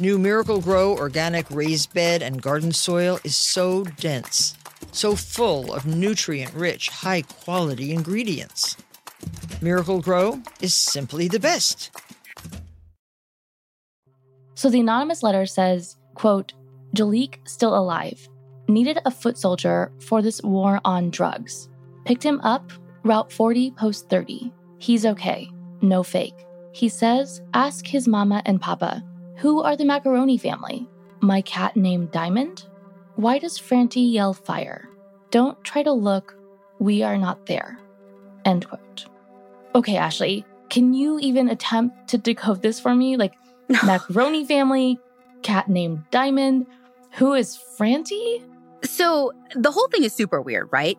New 0.00 0.18
Miracle-Gro 0.18 0.96
organic 0.96 1.50
raised 1.50 1.92
bed 1.92 2.22
and 2.22 2.40
garden 2.40 2.72
soil 2.72 3.20
is 3.22 3.36
so 3.36 3.84
dense, 3.84 4.56
so 4.92 5.14
full 5.14 5.72
of 5.72 5.86
nutrient 5.86 6.54
rich, 6.54 6.88
high 6.88 7.22
quality 7.22 7.92
ingredients. 7.92 8.76
Miracle-Gro 9.60 10.40
is 10.60 10.74
simply 10.74 11.28
the 11.28 11.38
best. 11.38 11.90
So 14.54 14.70
the 14.70 14.80
anonymous 14.80 15.22
letter 15.22 15.46
says, 15.46 15.96
quote, 16.14 16.54
Jaliek 16.96 17.46
still 17.46 17.76
alive. 17.76 18.28
Needed 18.68 18.98
a 19.04 19.10
foot 19.10 19.36
soldier 19.36 19.92
for 20.00 20.22
this 20.22 20.42
war 20.42 20.80
on 20.84 21.10
drugs. 21.10 21.68
Picked 22.04 22.24
him 22.24 22.40
up, 22.40 22.72
Route 23.04 23.32
40, 23.32 23.72
Post 23.72 24.08
30. 24.08 24.52
He's 24.78 25.04
okay 25.04 25.50
no 25.82 26.02
fake. 26.02 26.46
He 26.72 26.88
says, 26.88 27.42
Ask 27.54 27.86
his 27.86 28.06
mama 28.06 28.42
and 28.46 28.60
papa, 28.60 29.02
who 29.40 29.62
are 29.62 29.74
the 29.74 29.86
macaroni 29.86 30.36
family? 30.36 30.86
My 31.20 31.40
cat 31.40 31.74
named 31.74 32.10
Diamond? 32.10 32.66
Why 33.16 33.38
does 33.38 33.56
Franti 33.56 34.02
yell 34.02 34.34
fire? 34.34 34.86
Don't 35.30 35.62
try 35.64 35.82
to 35.82 35.92
look, 35.92 36.36
we 36.78 37.02
are 37.02 37.16
not 37.16 37.46
there. 37.46 37.78
End 38.44 38.68
quote. 38.68 39.06
Okay, 39.74 39.96
Ashley, 39.96 40.44
can 40.68 40.92
you 40.92 41.18
even 41.20 41.48
attempt 41.48 42.08
to 42.08 42.18
decode 42.18 42.60
this 42.60 42.78
for 42.78 42.94
me? 42.94 43.16
Like, 43.16 43.32
macaroni 43.84 44.44
family, 44.44 44.98
cat 45.42 45.70
named 45.70 46.04
Diamond, 46.10 46.66
who 47.12 47.32
is 47.32 47.56
Franti? 47.56 48.44
So 48.84 49.32
the 49.54 49.70
whole 49.70 49.88
thing 49.88 50.04
is 50.04 50.12
super 50.12 50.42
weird, 50.42 50.68
right? 50.70 50.98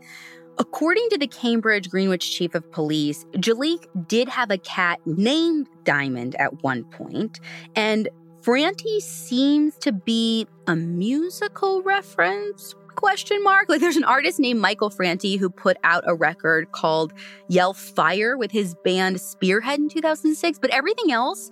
According 0.57 1.09
to 1.09 1.17
the 1.17 1.27
Cambridge 1.27 1.89
Greenwich 1.89 2.31
chief 2.31 2.55
of 2.55 2.71
police, 2.71 3.23
Jaliek 3.33 3.85
did 4.07 4.29
have 4.29 4.51
a 4.51 4.57
cat 4.57 4.99
named 5.05 5.67
Diamond 5.83 6.35
at 6.35 6.63
one 6.63 6.83
point, 6.85 7.39
and 7.75 8.09
Franti 8.41 8.99
seems 8.99 9.77
to 9.77 9.91
be 9.91 10.47
a 10.67 10.75
musical 10.75 11.83
reference? 11.83 12.73
Question 12.95 13.43
mark? 13.43 13.69
Like 13.69 13.81
there's 13.81 13.97
an 13.97 14.03
artist 14.03 14.39
named 14.39 14.59
michael 14.59 14.89
franti 14.89 15.37
who 15.37 15.49
put 15.49 15.77
out 15.83 16.03
a 16.07 16.15
record 16.15 16.71
called 16.71 17.13
yell 17.47 17.73
fire 17.73 18.37
with 18.37 18.51
his 18.51 18.75
band 18.83 19.21
spearhead 19.21 19.79
in 19.79 19.89
2006 19.89 20.59
but 20.59 20.69
everything 20.71 21.11
else 21.11 21.51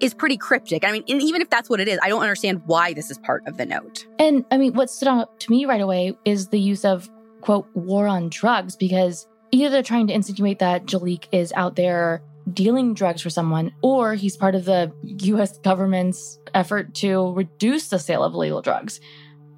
is 0.00 0.14
pretty 0.14 0.36
cryptic. 0.36 0.84
I 0.84 0.92
mean 0.92 1.04
even 1.06 1.42
if 1.42 1.50
that's 1.50 1.68
what 1.68 1.80
it 1.80 1.88
is 1.88 1.98
i 2.02 2.08
don't 2.08 2.22
understand 2.22 2.62
why 2.66 2.92
this 2.94 3.10
is 3.10 3.18
part 3.18 3.46
of 3.46 3.56
the 3.56 3.66
note. 3.66 4.06
And 4.18 4.44
i 4.50 4.56
mean 4.56 4.74
what 4.74 4.90
stood 4.90 5.08
out 5.08 5.40
to 5.40 5.50
me 5.50 5.66
right 5.66 5.80
away 5.80 6.16
is 6.24 6.48
the 6.48 6.60
use 6.60 6.84
of 6.84 7.10
quote, 7.40 7.68
war 7.74 8.06
on 8.06 8.28
drugs 8.28 8.76
because 8.76 9.26
either 9.50 9.70
they're 9.70 9.82
trying 9.82 10.06
to 10.08 10.12
insinuate 10.12 10.58
that 10.58 10.86
Jaliek 10.86 11.26
is 11.32 11.52
out 11.54 11.76
there 11.76 12.22
dealing 12.52 12.94
drugs 12.94 13.22
for 13.22 13.30
someone, 13.30 13.72
or 13.82 14.14
he's 14.14 14.36
part 14.36 14.54
of 14.54 14.64
the 14.64 14.92
US 15.04 15.58
government's 15.58 16.38
effort 16.54 16.94
to 16.96 17.32
reduce 17.32 17.88
the 17.88 17.98
sale 17.98 18.22
of 18.24 18.34
illegal 18.34 18.62
drugs. 18.62 19.00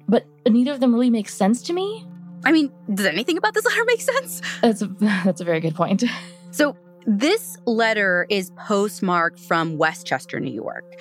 But 0.07 0.25
neither 0.47 0.71
of 0.71 0.79
them 0.79 0.93
really 0.93 1.09
makes 1.09 1.33
sense 1.33 1.61
to 1.63 1.73
me. 1.73 2.05
I 2.43 2.51
mean, 2.51 2.71
does 2.93 3.05
anything 3.05 3.37
about 3.37 3.53
this 3.53 3.65
letter 3.69 3.85
make 3.85 4.01
sense? 4.01 4.41
That's 4.61 4.81
a, 4.81 4.87
that's 4.99 5.41
a 5.41 5.45
very 5.45 5.59
good 5.59 5.75
point. 5.75 6.03
So, 6.53 6.75
this 7.07 7.55
letter 7.65 8.27
is 8.29 8.51
postmarked 8.57 9.39
from 9.39 9.77
Westchester, 9.77 10.37
New 10.37 10.51
York. 10.51 10.99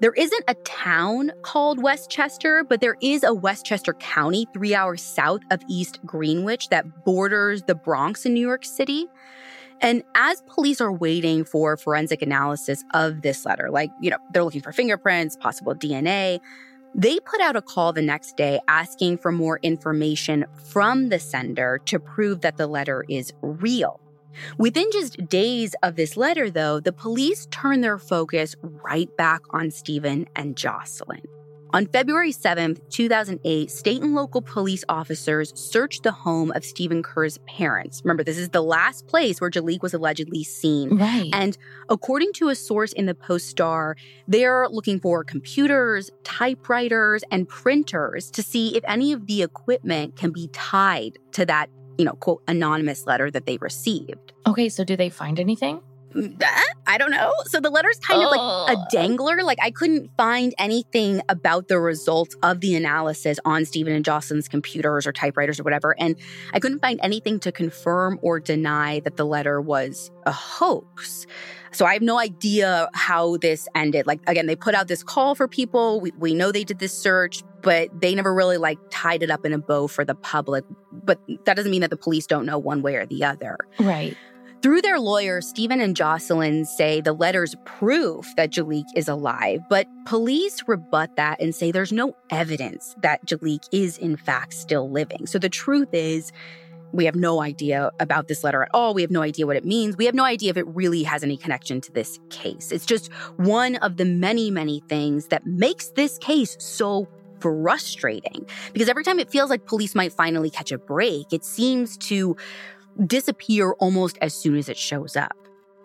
There 0.00 0.14
isn't 0.14 0.44
a 0.46 0.54
town 0.54 1.32
called 1.42 1.82
Westchester, 1.82 2.64
but 2.64 2.80
there 2.80 2.96
is 3.02 3.24
a 3.24 3.34
Westchester 3.34 3.94
County 3.94 4.46
three 4.54 4.74
hours 4.74 5.02
south 5.02 5.40
of 5.50 5.60
East 5.68 5.98
Greenwich 6.06 6.68
that 6.68 7.04
borders 7.04 7.62
the 7.64 7.74
Bronx 7.74 8.24
in 8.24 8.32
New 8.32 8.40
York 8.40 8.64
City. 8.64 9.08
And 9.80 10.02
as 10.14 10.42
police 10.42 10.80
are 10.80 10.92
waiting 10.92 11.44
for 11.44 11.76
forensic 11.76 12.22
analysis 12.22 12.84
of 12.92 13.22
this 13.22 13.46
letter, 13.46 13.70
like, 13.70 13.90
you 14.00 14.10
know, 14.10 14.18
they're 14.32 14.44
looking 14.44 14.60
for 14.60 14.72
fingerprints, 14.72 15.36
possible 15.36 15.74
DNA, 15.74 16.40
they 16.94 17.20
put 17.20 17.40
out 17.40 17.56
a 17.56 17.62
call 17.62 17.92
the 17.92 18.02
next 18.02 18.36
day 18.36 18.60
asking 18.66 19.18
for 19.18 19.30
more 19.30 19.60
information 19.62 20.44
from 20.64 21.08
the 21.08 21.18
sender 21.18 21.80
to 21.86 21.98
prove 22.00 22.40
that 22.40 22.56
the 22.56 22.66
letter 22.66 23.04
is 23.08 23.32
real. 23.42 24.00
Within 24.58 24.90
just 24.92 25.28
days 25.28 25.74
of 25.82 25.96
this 25.96 26.16
letter, 26.16 26.50
though, 26.50 26.80
the 26.80 26.92
police 26.92 27.46
turned 27.50 27.82
their 27.82 27.98
focus 27.98 28.54
right 28.62 29.14
back 29.16 29.40
on 29.50 29.70
Stephen 29.70 30.28
and 30.36 30.56
Jocelyn. 30.56 31.22
On 31.72 31.86
February 31.86 32.32
7th, 32.32 32.80
2008, 32.90 33.70
state 33.70 34.02
and 34.02 34.14
local 34.14 34.42
police 34.42 34.84
officers 34.88 35.52
searched 35.54 36.02
the 36.02 36.10
home 36.10 36.50
of 36.52 36.64
Stephen 36.64 37.00
Kerr's 37.00 37.38
parents. 37.46 38.02
Remember, 38.04 38.24
this 38.24 38.38
is 38.38 38.48
the 38.48 38.62
last 38.62 39.06
place 39.06 39.40
where 39.40 39.50
Jaliek 39.50 39.80
was 39.80 39.94
allegedly 39.94 40.42
seen. 40.42 40.98
Right. 40.98 41.30
And 41.32 41.56
according 41.88 42.32
to 42.34 42.48
a 42.48 42.56
source 42.56 42.92
in 42.92 43.06
the 43.06 43.14
Post 43.14 43.48
Star, 43.48 43.96
they're 44.26 44.68
looking 44.68 44.98
for 44.98 45.22
computers, 45.22 46.10
typewriters, 46.24 47.22
and 47.30 47.48
printers 47.48 48.32
to 48.32 48.42
see 48.42 48.76
if 48.76 48.82
any 48.88 49.12
of 49.12 49.26
the 49.26 49.42
equipment 49.42 50.16
can 50.16 50.32
be 50.32 50.48
tied 50.48 51.18
to 51.32 51.46
that 51.46 51.70
you 51.98 52.06
know, 52.06 52.14
quote, 52.14 52.42
anonymous 52.48 53.06
letter 53.06 53.30
that 53.30 53.44
they 53.44 53.58
received. 53.58 54.32
Okay, 54.46 54.70
so 54.70 54.84
do 54.84 54.96
they 54.96 55.10
find 55.10 55.38
anything? 55.38 55.82
I 56.86 56.98
don't 56.98 57.10
know. 57.10 57.32
So 57.44 57.60
the 57.60 57.70
letter's 57.70 57.98
kind 57.98 58.22
of 58.22 58.30
like 58.30 58.40
a 58.40 58.80
oh. 58.80 58.86
dangler. 58.90 59.42
Like 59.42 59.58
I 59.62 59.70
couldn't 59.70 60.10
find 60.16 60.54
anything 60.58 61.22
about 61.28 61.68
the 61.68 61.78
results 61.78 62.36
of 62.42 62.60
the 62.60 62.74
analysis 62.74 63.38
on 63.44 63.64
Stephen 63.64 63.92
and 63.92 64.04
Jocelyn's 64.04 64.48
computers 64.48 65.06
or 65.06 65.12
typewriters 65.12 65.60
or 65.60 65.62
whatever. 65.62 65.94
And 65.98 66.16
I 66.52 66.60
couldn't 66.60 66.80
find 66.80 66.98
anything 67.02 67.38
to 67.40 67.52
confirm 67.52 68.18
or 68.22 68.40
deny 68.40 69.00
that 69.00 69.16
the 69.16 69.24
letter 69.24 69.60
was 69.60 70.10
a 70.26 70.32
hoax. 70.32 71.26
So 71.72 71.86
I 71.86 71.92
have 71.92 72.02
no 72.02 72.18
idea 72.18 72.88
how 72.94 73.36
this 73.36 73.68
ended. 73.74 74.06
Like, 74.06 74.20
again, 74.26 74.46
they 74.46 74.56
put 74.56 74.74
out 74.74 74.88
this 74.88 75.02
call 75.02 75.34
for 75.34 75.46
people. 75.46 76.00
We, 76.00 76.10
we 76.18 76.34
know 76.34 76.50
they 76.50 76.64
did 76.64 76.80
this 76.80 76.92
search, 76.92 77.44
but 77.62 77.88
they 78.00 78.14
never 78.14 78.34
really 78.34 78.56
like 78.56 78.78
tied 78.90 79.22
it 79.22 79.30
up 79.30 79.44
in 79.44 79.52
a 79.52 79.58
bow 79.58 79.86
for 79.86 80.04
the 80.04 80.16
public. 80.16 80.64
But 80.90 81.20
that 81.44 81.56
doesn't 81.56 81.70
mean 81.70 81.82
that 81.82 81.90
the 81.90 81.96
police 81.96 82.26
don't 82.26 82.44
know 82.44 82.58
one 82.58 82.82
way 82.82 82.96
or 82.96 83.06
the 83.06 83.24
other. 83.24 83.56
Right. 83.78 84.16
Through 84.62 84.82
their 84.82 85.00
lawyer, 85.00 85.40
Stephen 85.40 85.80
and 85.80 85.96
Jocelyn 85.96 86.66
say 86.66 87.00
the 87.00 87.14
letter's 87.14 87.54
proof 87.64 88.30
that 88.36 88.50
Jaliek 88.50 88.84
is 88.94 89.08
alive, 89.08 89.60
but 89.70 89.86
police 90.04 90.62
rebut 90.66 91.16
that 91.16 91.40
and 91.40 91.54
say 91.54 91.72
there's 91.72 91.92
no 91.92 92.14
evidence 92.28 92.94
that 93.00 93.24
Jaliek 93.24 93.66
is 93.72 93.96
in 93.96 94.18
fact 94.18 94.52
still 94.52 94.90
living. 94.90 95.26
So 95.26 95.38
the 95.38 95.48
truth 95.48 95.88
is, 95.94 96.30
we 96.92 97.06
have 97.06 97.14
no 97.14 97.40
idea 97.40 97.90
about 98.00 98.28
this 98.28 98.44
letter 98.44 98.62
at 98.62 98.68
all. 98.74 98.92
We 98.92 99.00
have 99.00 99.10
no 99.10 99.22
idea 99.22 99.46
what 99.46 99.56
it 99.56 99.64
means. 99.64 99.96
We 99.96 100.04
have 100.04 100.14
no 100.14 100.24
idea 100.24 100.50
if 100.50 100.58
it 100.58 100.66
really 100.66 101.04
has 101.04 101.22
any 101.22 101.38
connection 101.38 101.80
to 101.80 101.92
this 101.92 102.18
case. 102.28 102.70
It's 102.70 102.84
just 102.84 103.10
one 103.36 103.76
of 103.76 103.96
the 103.96 104.04
many, 104.04 104.50
many 104.50 104.82
things 104.88 105.28
that 105.28 105.46
makes 105.46 105.88
this 105.92 106.18
case 106.18 106.56
so 106.58 107.08
frustrating 107.40 108.44
because 108.74 108.90
every 108.90 109.04
time 109.04 109.18
it 109.18 109.30
feels 109.30 109.48
like 109.48 109.64
police 109.66 109.94
might 109.94 110.12
finally 110.12 110.50
catch 110.50 110.70
a 110.72 110.78
break, 110.78 111.32
it 111.32 111.44
seems 111.44 111.96
to 111.96 112.36
disappear 113.06 113.72
almost 113.72 114.18
as 114.20 114.34
soon 114.34 114.56
as 114.56 114.68
it 114.68 114.76
shows 114.76 115.16
up. 115.16 115.36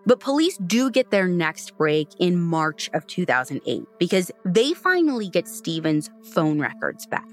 But 0.05 0.19
police 0.19 0.57
do 0.57 0.91
get 0.91 1.09
their 1.09 1.27
next 1.27 1.75
break 1.77 2.09
in 2.19 2.39
March 2.39 2.89
of 2.93 3.07
2008 3.07 3.83
because 3.97 4.31
they 4.45 4.73
finally 4.73 5.29
get 5.29 5.47
Stephen's 5.47 6.11
phone 6.33 6.59
records 6.59 7.07
back. 7.07 7.25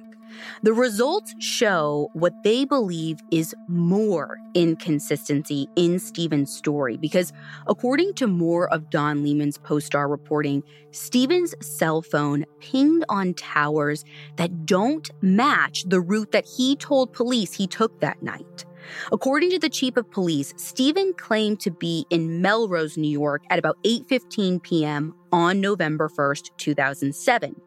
The 0.62 0.72
results 0.72 1.34
show 1.38 2.08
what 2.14 2.32
they 2.42 2.64
believe 2.64 3.18
is 3.30 3.54
more 3.68 4.38
inconsistency 4.54 5.68
in 5.76 5.98
Stephen's 5.98 6.54
story 6.54 6.96
because, 6.96 7.32
according 7.66 8.14
to 8.14 8.26
more 8.26 8.72
of 8.72 8.90
Don 8.90 9.22
Lehman's 9.22 9.58
Post 9.58 9.86
Star 9.86 10.08
reporting, 10.08 10.62
Stephen's 10.90 11.54
cell 11.60 12.02
phone 12.02 12.44
pinged 12.60 13.04
on 13.08 13.34
towers 13.34 14.04
that 14.36 14.66
don't 14.66 15.10
match 15.20 15.84
the 15.84 16.00
route 16.00 16.32
that 16.32 16.46
he 16.46 16.76
told 16.76 17.12
police 17.12 17.52
he 17.52 17.66
took 17.66 18.00
that 18.00 18.22
night. 18.22 18.64
According 19.12 19.50
to 19.50 19.58
the 19.58 19.68
chief 19.68 19.96
of 19.96 20.10
police, 20.10 20.54
Stephen 20.56 21.12
claimed 21.16 21.60
to 21.60 21.70
be 21.70 22.06
in 22.10 22.42
Melrose, 22.42 22.96
New 22.96 23.10
York 23.10 23.42
at 23.50 23.58
about 23.58 23.78
8:15 23.84 24.62
p.m. 24.62 25.14
on 25.32 25.60
November 25.60 26.08
1st, 26.08 26.50
2007. 26.56 27.60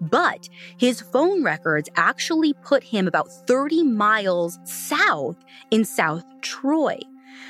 But 0.00 0.48
his 0.78 1.00
phone 1.00 1.44
records 1.44 1.88
actually 1.96 2.54
put 2.62 2.82
him 2.82 3.06
about 3.06 3.28
30 3.46 3.82
miles 3.82 4.58
south 4.64 5.36
in 5.70 5.84
South 5.84 6.24
Troy. 6.40 6.98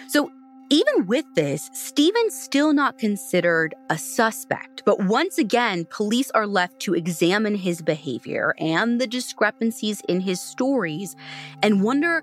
So 0.08 0.30
even 0.70 1.06
with 1.06 1.24
this, 1.34 1.70
Stephen's 1.72 2.38
still 2.38 2.74
not 2.74 2.98
considered 2.98 3.74
a 3.88 3.96
suspect. 3.96 4.82
But 4.84 5.02
once 5.04 5.38
again, 5.38 5.86
police 5.88 6.30
are 6.32 6.46
left 6.46 6.80
to 6.80 6.94
examine 6.94 7.54
his 7.54 7.80
behavior 7.80 8.54
and 8.58 9.00
the 9.00 9.06
discrepancies 9.06 10.02
in 10.08 10.20
his 10.20 10.42
stories 10.42 11.16
and 11.62 11.82
wonder 11.82 12.22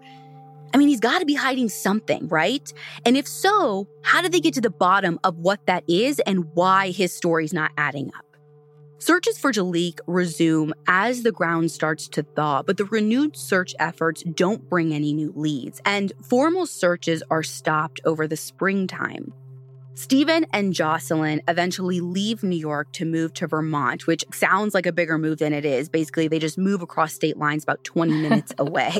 I 0.75 0.77
mean, 0.77 0.89
he's 0.89 0.99
got 0.99 1.19
to 1.19 1.25
be 1.25 1.35
hiding 1.35 1.69
something, 1.69 2.27
right? 2.27 2.73
And 3.05 3.15
if 3.15 3.29
so, 3.29 3.87
how 4.01 4.21
do 4.21 4.27
they 4.27 4.41
get 4.41 4.55
to 4.55 4.61
the 4.61 4.69
bottom 4.69 5.17
of 5.23 5.37
what 5.37 5.65
that 5.67 5.85
is 5.87 6.19
and 6.19 6.53
why 6.53 6.91
his 6.91 7.13
story's 7.13 7.53
not 7.53 7.71
adding 7.77 8.11
up? 8.17 8.25
Searches 8.97 9.37
for 9.37 9.53
Jaliek 9.53 10.01
resume 10.05 10.73
as 10.85 11.23
the 11.23 11.31
ground 11.31 11.71
starts 11.71 12.09
to 12.09 12.23
thaw, 12.23 12.61
but 12.61 12.75
the 12.75 12.83
renewed 12.83 13.37
search 13.37 13.73
efforts 13.79 14.21
don't 14.23 14.69
bring 14.69 14.93
any 14.93 15.13
new 15.13 15.31
leads, 15.33 15.79
and 15.85 16.11
formal 16.21 16.65
searches 16.65 17.23
are 17.31 17.41
stopped 17.41 18.01
over 18.03 18.27
the 18.27 18.35
springtime. 18.35 19.31
Stephen 19.97 20.45
and 20.51 20.73
Jocelyn 20.73 21.41
eventually 21.47 22.01
leave 22.01 22.43
New 22.43 22.57
York 22.57 22.91
to 22.93 23.05
move 23.05 23.33
to 23.35 23.47
Vermont, 23.47 24.05
which 24.07 24.25
sounds 24.33 24.73
like 24.73 24.85
a 24.85 24.91
bigger 24.91 25.17
move 25.17 25.39
than 25.39 25.53
it 25.53 25.63
is. 25.63 25.87
Basically, 25.87 26.27
they 26.27 26.37
just 26.37 26.57
move 26.57 26.81
across 26.81 27.13
state 27.13 27.37
lines 27.37 27.63
about 27.63 27.81
20 27.85 28.11
minutes 28.21 28.51
away. 28.59 28.91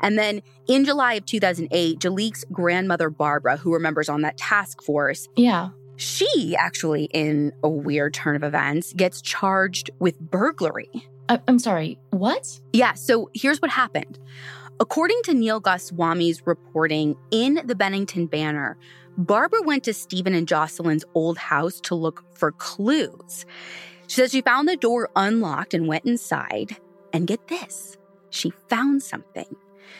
And 0.00 0.18
then 0.18 0.42
in 0.66 0.84
July 0.84 1.14
of 1.14 1.26
2008, 1.26 2.00
Jaliek's 2.00 2.44
grandmother, 2.50 3.10
Barbara, 3.10 3.56
who 3.56 3.72
remembers 3.72 4.08
on 4.08 4.22
that 4.22 4.36
task 4.36 4.82
force, 4.82 5.28
yeah, 5.36 5.70
she 5.96 6.56
actually, 6.58 7.04
in 7.12 7.52
a 7.62 7.68
weird 7.68 8.12
turn 8.14 8.34
of 8.34 8.42
events, 8.42 8.92
gets 8.92 9.22
charged 9.22 9.90
with 10.00 10.18
burglary. 10.18 10.90
I- 11.28 11.40
I'm 11.46 11.60
sorry, 11.60 11.96
what? 12.10 12.60
Yeah, 12.72 12.94
so 12.94 13.30
here's 13.34 13.62
what 13.62 13.70
happened. 13.70 14.18
According 14.80 15.20
to 15.26 15.34
Neal 15.34 15.60
Goswami's 15.60 16.44
reporting 16.44 17.14
in 17.30 17.60
the 17.64 17.76
Bennington 17.76 18.26
Banner, 18.26 18.76
Barbara 19.16 19.62
went 19.62 19.84
to 19.84 19.94
Stephen 19.94 20.34
and 20.34 20.48
Jocelyn's 20.48 21.04
old 21.14 21.38
house 21.38 21.80
to 21.82 21.94
look 21.94 22.24
for 22.34 22.52
clues. 22.52 23.46
She 24.06 24.16
says 24.16 24.32
she 24.32 24.42
found 24.42 24.68
the 24.68 24.76
door 24.76 25.10
unlocked 25.16 25.74
and 25.74 25.86
went 25.86 26.04
inside. 26.04 26.76
And 27.12 27.28
get 27.28 27.46
this, 27.46 27.96
she 28.30 28.50
found 28.68 29.02
something. 29.02 29.56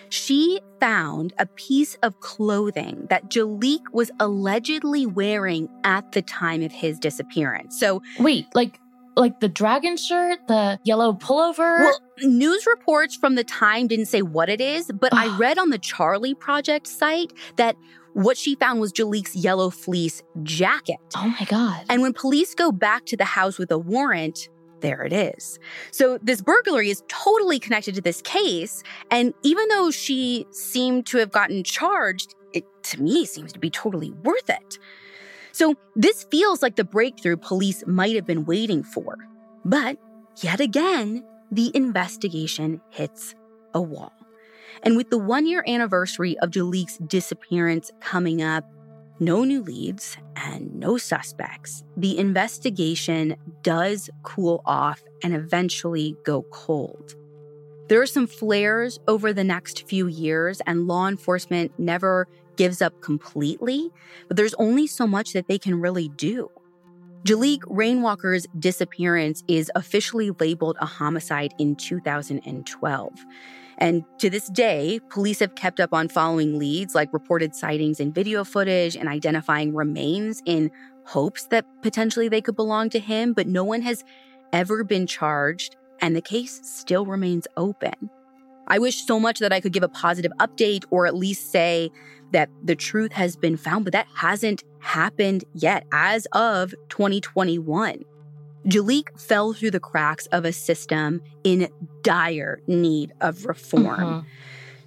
She 0.09 0.61
found 0.81 1.33
a 1.39 1.47
piece 1.47 1.95
of 2.03 2.19
clothing 2.21 3.07
that 3.09 3.31
Jaliek 3.31 3.83
was 3.93 4.11
allegedly 4.19 5.07
wearing 5.07 5.69
at 5.85 6.13
the 6.13 6.23
time 6.23 6.63
of 6.63 6.73
his 6.73 6.99
disappearance. 6.99 7.79
So, 7.79 8.03
wait, 8.19 8.47
like 8.55 8.81
like 9.17 9.41
the 9.41 9.49
dragon 9.49 9.97
shirt, 9.97 10.41
the 10.49 10.79
yellow 10.85 11.13
pullover? 11.13 11.79
Well, 11.79 12.01
news 12.19 12.67
reports 12.67 13.17
from 13.17 13.37
the 13.37 13.45
time 13.45 13.87
didn't 13.87 14.07
say 14.07 14.23
what 14.23 14.49
it 14.49 14.61
is, 14.61 14.91
but 14.93 15.15
I 15.15 15.29
ah. 15.29 15.37
read 15.39 15.59
on 15.59 15.71
the 15.71 15.79
Charlie 15.79 16.35
Project 16.35 16.87
site 16.87 17.33
that 17.57 17.77
what 18.15 18.39
she 18.39 18.55
found 18.55 18.81
was 18.81 18.93
Jaliek's 18.93 19.37
yellow 19.37 19.71
fleece 19.71 20.23
jacket. 20.43 20.97
Oh 21.17 21.35
my 21.39 21.45
God. 21.47 21.85
And 21.89 22.01
when 22.01 22.13
police 22.13 22.55
go 22.55 22.73
back 22.73 23.05
to 23.07 23.17
the 23.17 23.25
house 23.25 23.59
with 23.59 23.71
a 23.71 23.79
warrant, 23.79 24.49
there 24.81 25.03
it 25.03 25.13
is. 25.13 25.59
So 25.91 26.19
this 26.23 26.41
burglary 26.41 26.91
is 26.91 27.03
totally 27.09 27.59
connected 27.59 27.95
to 27.97 28.01
this 28.01 28.23
case. 28.23 28.83
And 29.11 29.35
even 29.43 29.69
though 29.69 29.91
she 29.91 30.47
seemed 30.51 31.07
to 31.07 31.19
have 31.19 31.31
gotten 31.31 31.65
charged, 31.65 32.35
it 32.53 32.65
to 32.85 33.03
me 33.03 33.27
seems 33.27 33.53
to 33.53 33.59
be 33.59 33.71
totally 33.71 34.13
worth 34.13 34.49
it. 34.49 34.79
So 35.53 35.75
this 35.97 36.25
feels 36.31 36.63
like 36.63 36.77
the 36.77 36.85
breakthrough 36.85 37.37
police 37.37 37.85
might 37.87 38.15
have 38.15 38.27
been 38.27 38.45
waiting 38.45 38.83
for. 38.83 39.17
But 39.65 39.99
yet 40.41 40.61
again, 40.61 41.25
the 41.51 41.71
investigation 41.75 42.81
hits 42.91 43.35
a 43.73 43.81
wall. 43.81 44.13
And 44.83 44.97
with 44.97 45.11
the 45.11 45.19
one 45.19 45.47
year 45.47 45.65
anniversary 45.67 46.39
of 46.39 46.51
Jaliek's 46.51 46.99
disappearance 46.99 47.91
coming 48.01 48.43
up, 48.43 48.65
no 49.21 49.45
new 49.45 49.63
leads 49.63 50.17
and 50.37 50.75
no 50.75 50.99
suspects, 50.99 51.85
the 51.97 52.19
investigation 52.19 53.37
does 53.63 54.11
cool 54.23 54.63
off 54.67 55.03
and 55.23 55.35
eventually 55.35 56.17
go 56.25 56.43
cold. 56.51 57.15
There 57.89 58.01
are 58.01 58.07
some 58.07 58.27
flares 58.27 58.99
over 59.07 59.33
the 59.33 59.45
next 59.45 59.87
few 59.87 60.07
years, 60.07 60.61
and 60.67 60.87
law 60.87 61.07
enforcement 61.07 61.73
never 61.79 62.27
gives 62.57 62.81
up 62.81 63.01
completely, 63.03 63.91
but 64.27 64.37
there's 64.37 64.55
only 64.55 64.87
so 64.87 65.07
much 65.07 65.33
that 65.35 65.49
they 65.49 65.59
can 65.59 65.81
really 65.81 66.09
do. 66.09 66.51
Jaliek 67.25 67.61
Rainwalker's 67.69 68.47
disappearance 68.59 69.43
is 69.49 69.71
officially 69.75 70.31
labeled 70.31 70.77
a 70.81 70.87
homicide 70.87 71.55
in 71.59 71.77
2012. 71.77 73.13
And 73.79 74.05
to 74.19 74.31
this 74.31 74.49
day, 74.49 75.01
police 75.11 75.41
have 75.41 75.55
kept 75.55 75.81
up 75.81 75.93
on 75.93 76.09
following 76.09 76.59
leads 76.59 76.95
like 76.95 77.13
reported 77.13 77.55
sightings 77.55 78.01
and 78.01 78.15
video 78.15 78.45
footage 78.45 78.97
and 78.97 79.09
identifying 79.09 79.75
remains 79.75 80.43
in 80.47 80.71
hopes 81.07 81.47
that 81.47 81.67
potentially 81.83 82.29
they 82.29 82.41
could 82.41 82.57
belong 82.57 82.91
to 82.91 82.99
him, 82.99 83.33
but 83.33 83.47
no 83.47 83.65
one 83.65 83.83
has 83.83 84.05
ever 84.53 84.85
been 84.85 85.07
charged, 85.07 85.77
and 86.01 86.15
the 86.15 86.21
case 86.21 86.61
still 86.63 87.05
remains 87.05 87.47
open. 87.57 88.11
I 88.67 88.79
wish 88.79 89.05
so 89.05 89.21
much 89.21 89.41
that 89.41 89.53
I 89.53 89.61
could 89.61 89.73
give 89.73 89.83
a 89.83 89.89
positive 89.89 90.33
update 90.41 90.85
or 90.91 91.07
at 91.07 91.15
least 91.15 91.51
say 91.51 91.91
that 92.33 92.49
the 92.63 92.75
truth 92.75 93.13
has 93.13 93.37
been 93.37 93.57
found, 93.57 93.85
but 93.85 93.93
that 93.93 94.07
hasn't 94.15 94.65
happened 94.81 95.45
yet 95.53 95.85
as 95.93 96.27
of 96.33 96.75
2021. 96.89 98.05
Jaliek 98.67 99.21
fell 99.21 99.53
through 99.53 99.73
the 99.73 99.81
cracks 99.81 100.27
of 100.27 100.45
a 100.45 100.53
system 100.53 101.23
in 101.43 101.69
dire 102.03 102.61
need 102.67 103.13
of 103.21 103.47
reform. 103.47 104.01
Mm-hmm. 104.01 104.29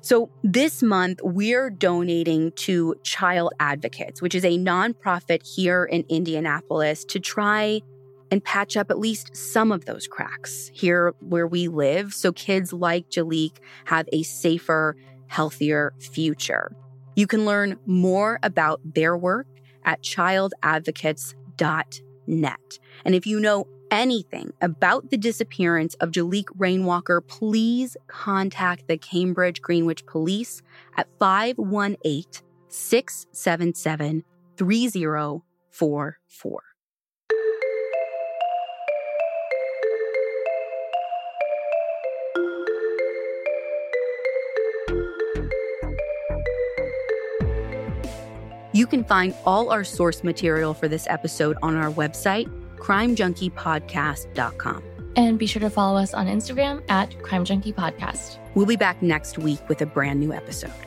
So, 0.01 0.29
this 0.43 0.81
month, 0.81 1.19
we're 1.21 1.69
donating 1.69 2.53
to 2.53 2.95
Child 3.03 3.53
Advocates, 3.59 4.21
which 4.21 4.35
is 4.35 4.45
a 4.45 4.57
nonprofit 4.57 5.45
here 5.45 5.83
in 5.83 6.05
Indianapolis, 6.07 7.03
to 7.05 7.19
try 7.19 7.81
and 8.31 8.43
patch 8.43 8.75
up 8.77 8.89
at 8.89 8.97
least 8.99 9.35
some 9.35 9.71
of 9.71 9.85
those 9.85 10.07
cracks 10.07 10.71
here 10.73 11.13
where 11.19 11.45
we 11.47 11.67
live 11.67 12.13
so 12.13 12.31
kids 12.31 12.73
like 12.73 13.09
Jaliek 13.09 13.57
have 13.85 14.07
a 14.11 14.23
safer, 14.23 14.97
healthier 15.27 15.93
future. 15.99 16.75
You 17.15 17.27
can 17.27 17.45
learn 17.45 17.77
more 17.85 18.39
about 18.43 18.81
their 18.83 19.17
work 19.17 19.47
at 19.85 20.03
childadvocates.net. 20.03 22.79
And 23.07 23.15
if 23.15 23.25
you 23.25 23.39
know 23.39 23.65
anything 23.89 24.51
about 24.61 25.09
the 25.09 25.17
disappearance 25.17 25.95
of 26.01 26.11
Jaliek 26.11 26.49
Rainwalker, 26.57 27.21
please 27.21 27.95
contact 28.07 28.89
the 28.89 28.97
Cambridge 28.97 29.61
Greenwich 29.61 30.05
Police 30.05 30.61
at 30.97 31.07
518 31.17 32.25
677 32.67 34.25
3044. 34.57 36.63
You 48.77 48.85
can 48.85 49.03
find 49.05 49.33
all 49.43 49.71
our 49.71 49.83
source 49.83 50.23
material 50.23 50.75
for 50.75 50.87
this 50.87 51.07
episode 51.09 51.57
on 51.63 51.75
our 51.75 51.91
website, 51.91 52.47
crimejunkiepodcast.com. 52.77 54.83
And 55.15 55.39
be 55.39 55.47
sure 55.47 55.61
to 55.61 55.69
follow 55.69 55.99
us 55.99 56.13
on 56.13 56.27
Instagram 56.27 56.83
at 56.89 57.21
Crime 57.23 57.43
Junkie 57.43 57.73
Podcast. 57.73 58.37
We'll 58.53 58.67
be 58.67 58.75
back 58.75 59.01
next 59.01 59.37
week 59.37 59.67
with 59.67 59.81
a 59.81 59.85
brand 59.85 60.19
new 60.19 60.31
episode. 60.31 60.86